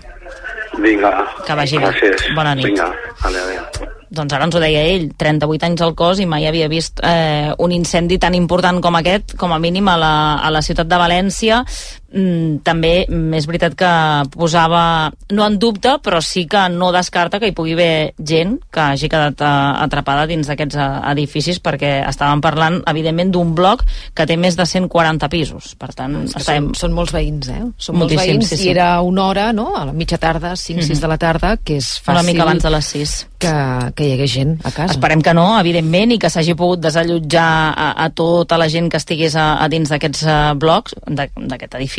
Vinga, 0.76 1.10
Que 1.46 1.54
vagi 1.56 1.78
bé. 1.78 1.86
gràcies. 1.88 2.34
Bona 2.36 2.54
nit. 2.54 2.66
Vinga, 2.68 2.92
adéu, 3.24 3.48
adéu. 3.48 3.88
Doncs 4.16 4.32
ara 4.36 4.44
ens 4.46 4.54
ho 4.54 4.60
deia 4.62 4.84
ell, 4.86 5.08
38 5.18 5.66
anys 5.66 5.82
al 5.82 5.94
cos 5.98 6.20
i 6.22 6.26
mai 6.30 6.46
havia 6.46 6.68
vist 6.68 7.00
eh, 7.02 7.50
un 7.58 7.72
incendi 7.72 8.20
tan 8.22 8.36
important 8.38 8.78
com 8.80 8.94
aquest, 8.94 9.34
com 9.36 9.52
a 9.52 9.58
mínim 9.58 9.88
a 9.88 9.96
la, 9.98 10.12
a 10.38 10.50
la 10.54 10.62
ciutat 10.62 10.86
de 10.86 11.00
València. 11.00 11.64
Mm, 12.06 12.60
també 12.62 13.04
mm, 13.08 13.34
és 13.34 13.46
veritat 13.50 13.74
que 13.74 13.88
posava, 14.30 15.10
no 15.34 15.46
en 15.46 15.56
dubte, 15.58 15.96
però 16.04 16.20
sí 16.22 16.44
que 16.46 16.68
no 16.70 16.92
descarta 16.94 17.40
que 17.42 17.50
hi 17.50 17.54
pugui 17.56 17.74
haver 17.74 18.14
gent 18.16 18.56
que 18.72 18.80
hagi 18.80 19.08
quedat 19.10 19.42
eh, 19.42 19.48
atrapada 19.82 20.26
dins 20.30 20.46
d'aquests 20.46 20.78
eh, 20.78 20.86
edificis 21.12 21.58
perquè 21.60 21.96
estàvem 22.06 22.40
parlant, 22.44 22.78
evidentment, 22.86 23.32
d'un 23.34 23.50
bloc 23.58 23.82
que 24.14 24.26
té 24.26 24.36
més 24.38 24.56
de 24.56 24.64
140 24.66 25.28
pisos. 25.32 25.74
Per 25.76 25.90
tant, 25.98 26.14
És 26.22 26.36
que 26.36 26.44
estem... 26.44 26.70
són, 26.70 26.78
són 26.86 26.96
molts 27.00 27.12
veïns, 27.16 27.50
eh? 27.50 27.62
Són 27.76 27.98
molts 27.98 28.14
veïns 28.16 28.48
sí, 28.52 28.56
sí. 28.60 28.68
i 28.68 28.72
era 28.76 29.00
una 29.02 29.26
hora, 29.26 29.48
no?, 29.52 29.72
a 29.76 29.84
la 29.90 29.92
mitja 29.92 30.18
tarda, 30.22 30.54
5-6 30.54 30.86
Mhm. 30.96 31.00
de 31.02 31.08
la 31.08 31.18
tarda, 31.18 31.56
que 31.58 31.76
és 31.82 31.90
fàcil... 32.00 32.20
Una 32.20 32.22
mica 32.30 32.42
abans 32.46 32.62
de 32.62 32.70
les 32.70 32.92
6. 32.94 33.16
Que, 33.36 33.52
que 33.98 34.06
hi 34.06 34.12
hagués 34.14 34.30
gent 34.32 34.54
a 34.64 34.70
casa. 34.70 34.94
Esperem 34.94 35.20
que 35.20 35.34
no, 35.36 35.58
evidentment, 35.60 36.14
i 36.14 36.18
que 36.22 36.30
s'hagi 36.32 36.54
pogut 36.56 36.80
desallotjar 36.80 37.74
a, 37.76 37.90
a 38.06 38.08
tota 38.16 38.56
la 38.56 38.68
gent 38.72 38.88
que 38.88 38.96
estigués 38.96 39.34
a, 39.36 39.58
a 39.60 39.68
dins 39.68 39.90
d'aquests 39.92 40.22
uh, 40.24 40.54
blocs, 40.56 40.94
d'aquest 41.04 41.74
edifici, 41.76 41.95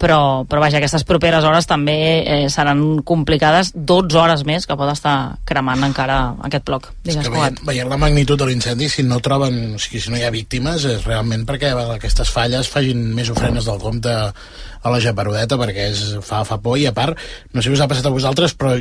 però, 0.00 0.46
però 0.48 0.62
vaja, 0.62 0.78
aquestes 0.80 1.04
properes 1.04 1.44
hores 1.44 1.68
també 1.68 1.96
eh, 2.24 2.48
seran 2.48 3.02
complicades, 3.04 3.74
12 3.76 4.16
hores 4.16 4.44
més 4.48 4.64
que 4.64 4.76
pot 4.80 4.88
estar 4.88 5.14
cremant 5.44 5.84
encara 5.84 6.20
aquest 6.48 6.64
bloc. 6.70 6.88
Digues, 7.04 7.26
que 7.26 7.34
veient, 7.34 7.60
veient 7.68 7.90
la 7.90 8.00
magnitud 8.00 8.40
de 8.40 8.48
l'incendi, 8.48 8.88
si 8.88 9.04
no 9.04 9.20
troben, 9.20 9.76
o 9.76 9.82
sigui, 9.82 10.00
si 10.00 10.12
no 10.12 10.16
hi 10.16 10.24
ha 10.24 10.32
víctimes, 10.32 10.88
és 10.88 11.04
realment 11.04 11.44
perquè 11.48 11.74
aquestes 11.76 12.32
falles 12.32 12.72
facin 12.72 13.10
més 13.16 13.28
ofrenes 13.28 13.68
del 13.68 13.82
compte 13.82 14.14
a 14.16 14.94
la 14.94 15.02
Japarodeta, 15.04 15.60
perquè 15.60 15.90
és, 15.92 16.04
fa, 16.24 16.46
fa 16.48 16.56
por, 16.64 16.80
i 16.80 16.88
a 16.88 16.96
part, 16.96 17.20
no 17.52 17.60
sé 17.60 17.68
si 17.68 17.76
us 17.76 17.84
ha 17.84 17.90
passat 17.90 18.08
a 18.08 18.14
vosaltres, 18.14 18.56
però 18.56 18.78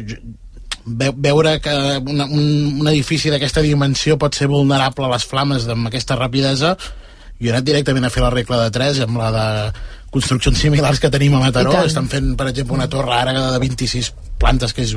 veure 0.90 1.60
que 1.60 1.76
una, 2.00 2.26
un, 2.32 2.80
un 2.80 2.88
edifici 2.88 3.30
d'aquesta 3.30 3.62
dimensió 3.62 4.16
pot 4.18 4.40
ser 4.40 4.48
vulnerable 4.48 5.06
a 5.06 5.14
les 5.18 5.28
flames 5.28 5.68
amb 5.68 5.92
aquesta 5.92 6.16
rapidesa, 6.16 6.78
jo 7.40 7.48
he 7.48 7.54
anat 7.54 7.68
directament 7.68 8.08
a 8.08 8.12
fer 8.12 8.24
la 8.24 8.34
regla 8.34 8.64
de 8.66 8.72
3 8.76 9.04
amb 9.06 9.20
la 9.20 9.30
de 9.36 9.48
construccions 10.12 10.58
similars 10.58 11.00
que 11.00 11.10
tenim 11.14 11.36
a 11.36 11.40
Mataró. 11.44 11.72
Estan 11.86 12.08
fent 12.10 12.36
per 12.40 12.48
exemple 12.50 12.76
una 12.76 12.88
torre 12.90 13.14
ara 13.14 13.34
de 13.52 13.60
26 13.62 14.14
plantes 14.40 14.72
que 14.74 14.82
és 14.88 14.94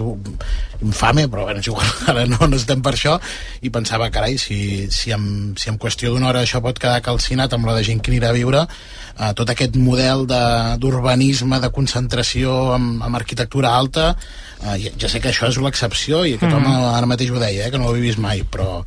infame 0.81 1.27
però 1.29 1.45
bueno, 1.45 1.61
igual, 1.65 1.87
ara 2.07 2.25
no, 2.27 2.39
no 2.49 2.57
estem 2.57 2.81
per 2.83 2.95
això. 2.95 3.19
I 3.63 3.71
pensava, 3.75 4.09
carai, 4.15 4.39
si, 4.39 4.89
si, 4.91 5.13
en, 5.13 5.55
si 5.59 5.69
en 5.71 5.79
qüestió 5.83 6.13
d'una 6.13 6.29
hora 6.31 6.43
això 6.47 6.63
pot 6.63 6.79
quedar 6.79 7.03
calcinat 7.03 7.53
amb 7.57 7.67
la 7.69 7.75
de 7.79 7.85
gent 7.87 8.01
que 8.03 8.13
anirà 8.15 8.31
a 8.31 8.37
viure 8.37 8.63
eh, 8.65 9.33
tot 9.39 9.51
aquest 9.53 9.77
model 9.77 10.27
de- 10.31 10.79
d'urbanisme 10.83 11.61
de, 11.61 11.71
concentració 11.75 12.73
amb, 12.77 13.03
amb 13.03 13.19
arquitectura 13.19 13.75
alta 13.77 14.13
eh, 14.63 14.79
ja, 14.87 14.91
ja 14.97 15.09
sé 15.13 15.21
que 15.21 15.31
això 15.33 15.51
és 15.51 15.59
l'excepció 15.59 16.25
i 16.25 16.37
aquest 16.39 16.53
Mhm. 16.53 16.59
home 16.63 16.97
ara 16.97 17.07
mateix 17.11 17.31
ho 17.31 17.39
deia, 17.43 17.67
eh, 17.67 17.71
que 17.71 17.79
no 17.79 17.91
ho 17.91 17.97
he 17.97 18.01
vist 18.01 18.19
mai 18.23 18.43
però 18.49 18.83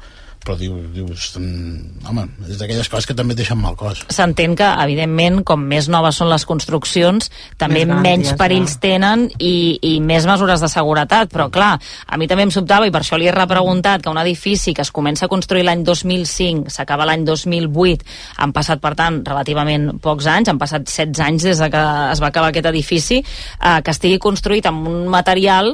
però 0.46 0.56
dius, 0.60 0.86
dius 0.94 1.26
mm, 1.40 2.06
home, 2.10 2.26
és 2.46 2.60
d'aquelles 2.60 2.90
coses 2.92 3.08
que 3.10 3.16
també 3.18 3.34
et 3.34 3.42
deixen 3.42 3.58
mal 3.60 3.76
cos. 3.80 4.04
S'entén 4.14 4.54
que, 4.58 4.68
evidentment, 4.86 5.42
com 5.48 5.64
més 5.66 5.90
noves 5.92 6.20
són 6.22 6.30
les 6.30 6.46
construccions, 6.48 7.32
també 7.58 7.84
Més 7.86 7.90
menys 7.90 8.30
garanties, 8.30 8.38
perills 8.40 8.78
tenen 8.84 9.26
i, 9.40 9.56
i 9.82 9.94
més 10.06 10.28
mesures 10.30 10.62
de 10.62 10.70
seguretat. 10.72 11.32
Però, 11.34 11.50
clar, 11.54 11.74
a 11.82 12.20
mi 12.22 12.30
també 12.30 12.46
em 12.46 12.54
sobtava, 12.54 12.88
i 12.88 12.94
per 12.94 13.02
això 13.02 13.18
li 13.20 13.30
he 13.30 13.34
repreguntat, 13.34 14.04
que 14.06 14.14
un 14.14 14.22
edifici 14.22 14.76
que 14.78 14.86
es 14.86 14.94
comença 14.94 15.26
a 15.26 15.32
construir 15.32 15.66
l'any 15.66 15.84
2005, 15.88 16.70
s'acaba 16.74 17.08
l'any 17.10 17.26
2008, 17.26 18.06
han 18.46 18.54
passat, 18.56 18.84
per 18.84 18.94
tant, 19.00 19.22
relativament 19.26 19.96
pocs 20.04 20.30
anys, 20.30 20.54
han 20.54 20.62
passat 20.62 20.86
16 20.86 21.24
anys 21.26 21.50
des 21.50 21.64
de 21.64 21.72
que 21.74 21.84
es 22.12 22.22
va 22.22 22.30
acabar 22.30 22.54
aquest 22.54 22.70
edifici, 22.70 23.22
eh, 23.22 23.80
que 23.82 23.96
estigui 23.96 24.22
construït 24.22 24.70
amb 24.70 24.88
un 24.92 25.10
material 25.10 25.74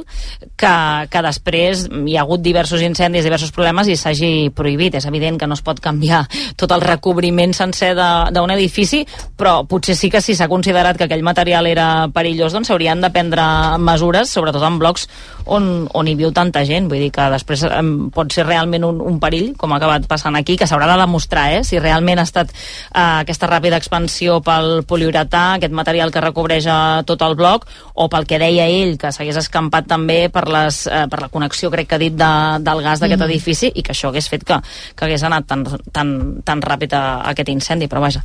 que, 0.56 0.74
que 1.12 1.24
després 1.28 1.86
hi 1.92 2.16
ha 2.16 2.24
hagut 2.24 2.42
diversos 2.42 2.82
incendis, 2.84 3.26
diversos 3.26 3.52
problemes 3.54 3.90
i 3.92 3.98
s'hagi 3.98 4.32
prohibit. 4.62 4.96
És 4.96 5.08
evident 5.10 5.40
que 5.40 5.50
no 5.50 5.58
es 5.58 5.64
pot 5.66 5.82
canviar 5.82 6.22
tot 6.56 6.72
el 6.72 6.84
recobriment 6.84 7.54
sencer 7.56 7.92
d'un 7.96 8.54
edifici, 8.54 9.02
però 9.36 9.62
potser 9.68 9.98
sí 9.98 10.10
que 10.12 10.22
si 10.22 10.36
s'ha 10.38 10.50
considerat 10.52 10.98
que 10.98 11.10
aquell 11.10 11.26
material 11.26 11.68
era 11.70 12.08
perillós, 12.14 12.54
doncs 12.54 12.70
s'haurien 12.70 13.02
de 13.02 13.12
prendre 13.12 13.44
mesures, 13.82 14.30
sobretot 14.30 14.64
en 14.66 14.78
blocs 14.80 15.08
on, 15.46 15.88
on 15.92 16.08
hi 16.08 16.14
viu 16.18 16.32
tanta 16.32 16.64
gent. 16.68 16.88
Vull 16.90 17.04
dir 17.06 17.10
que 17.14 17.28
després 17.32 17.64
em, 17.68 18.10
pot 18.14 18.32
ser 18.32 18.46
realment 18.46 18.84
un, 18.84 19.00
un 19.00 19.18
perill, 19.22 19.52
com 19.58 19.72
ha 19.72 19.78
acabat 19.80 20.06
passant 20.10 20.36
aquí, 20.38 20.56
que 20.56 20.66
s'haurà 20.68 20.86
de 20.90 20.98
demostrar 21.00 21.48
eh, 21.56 21.62
si 21.64 21.78
realment 21.80 22.20
ha 22.20 22.26
estat 22.28 22.52
eh, 22.52 23.22
aquesta 23.22 23.48
ràpida 23.50 23.78
expansió 23.80 24.40
pel 24.44 24.82
poliuretà, 24.88 25.54
aquest 25.56 25.72
material 25.72 26.12
que 26.12 26.20
recobreix 26.24 26.66
eh, 26.66 27.02
tot 27.08 27.22
el 27.26 27.34
bloc, 27.38 27.66
o 27.94 28.08
pel 28.12 28.26
que 28.28 28.38
deia 28.42 28.66
ell, 28.68 28.96
que 29.00 29.12
s'hagués 29.12 29.40
escampat 29.42 29.88
també 29.88 30.28
per, 30.32 30.46
les, 30.52 30.86
eh, 30.86 31.06
per 31.10 31.22
la 31.24 31.30
connexió, 31.32 31.70
crec 31.72 31.88
que 31.88 31.96
ha 31.96 32.02
dit, 32.02 32.14
de, 32.14 32.32
del 32.60 32.82
gas 32.82 33.00
d'aquest 33.00 33.20
Mhm. 33.22 33.30
edifici, 33.30 33.72
i 33.74 33.82
que 33.82 33.92
això 33.92 34.08
hagués 34.08 34.28
fet 34.28 34.44
que, 34.44 34.56
que 34.96 35.04
hagués 35.04 35.22
anat 35.22 35.46
tan, 35.46 35.64
tan, 35.92 36.42
tan 36.44 36.60
ràpid 36.62 36.92
a, 36.94 37.02
a 37.22 37.30
aquest 37.30 37.48
incendi, 37.48 37.88
però 37.88 38.00
vaja. 38.00 38.22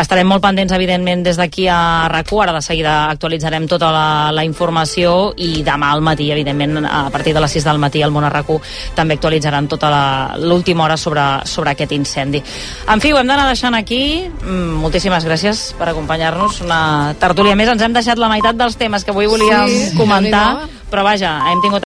Estarem 0.00 0.26
molt 0.26 0.42
pendents, 0.42 0.72
evidentment, 0.72 1.22
des 1.24 1.36
d'aquí 1.36 1.66
a 1.68 2.08
RAC1, 2.10 2.42
ara 2.42 2.52
de 2.52 2.62
seguida 2.62 3.10
actualitzarem 3.10 3.66
tota 3.68 3.90
la, 3.92 4.32
la 4.32 4.44
informació 4.44 5.32
i 5.36 5.62
demà 5.62 5.92
al 5.92 6.00
matí, 6.00 6.30
evidentment, 6.30 6.53
a 6.62 7.10
partir 7.10 7.34
de 7.34 7.40
les 7.40 7.50
6 7.50 7.64
del 7.64 7.78
matí 7.78 8.02
al 8.02 8.10
Món 8.12 8.24
RAC1 8.24 8.60
també 8.94 9.14
actualitzaran 9.14 9.66
tota 9.68 9.90
la- 9.90 10.36
l'última 10.38 10.84
hora 10.84 10.96
sobre, 10.96 11.20
sobre 11.44 11.70
aquest 11.70 11.92
incendi. 11.92 12.42
En 12.88 13.00
fi, 13.00 13.12
ho 13.12 13.18
hem 13.18 13.26
d'anar 13.26 13.46
deixant 13.48 13.74
aquí. 13.74 14.28
Mm, 14.44 14.76
moltíssimes 14.80 15.24
gràcies 15.24 15.74
per 15.78 15.88
acompanyar-nos. 15.88 16.60
Una 16.60 17.14
tertúlia 17.18 17.56
més. 17.56 17.68
Ens 17.68 17.82
hem 17.82 17.92
deixat 17.92 18.18
la 18.18 18.28
meitat 18.28 18.54
dels 18.56 18.76
temes 18.76 19.04
que 19.04 19.10
avui 19.10 19.26
volíem 19.26 19.66
Sí, 19.68 19.96
comentar, 19.96 20.68
però 20.90 21.02
vaja, 21.02 21.50
hem 21.50 21.60
tingut 21.62 21.82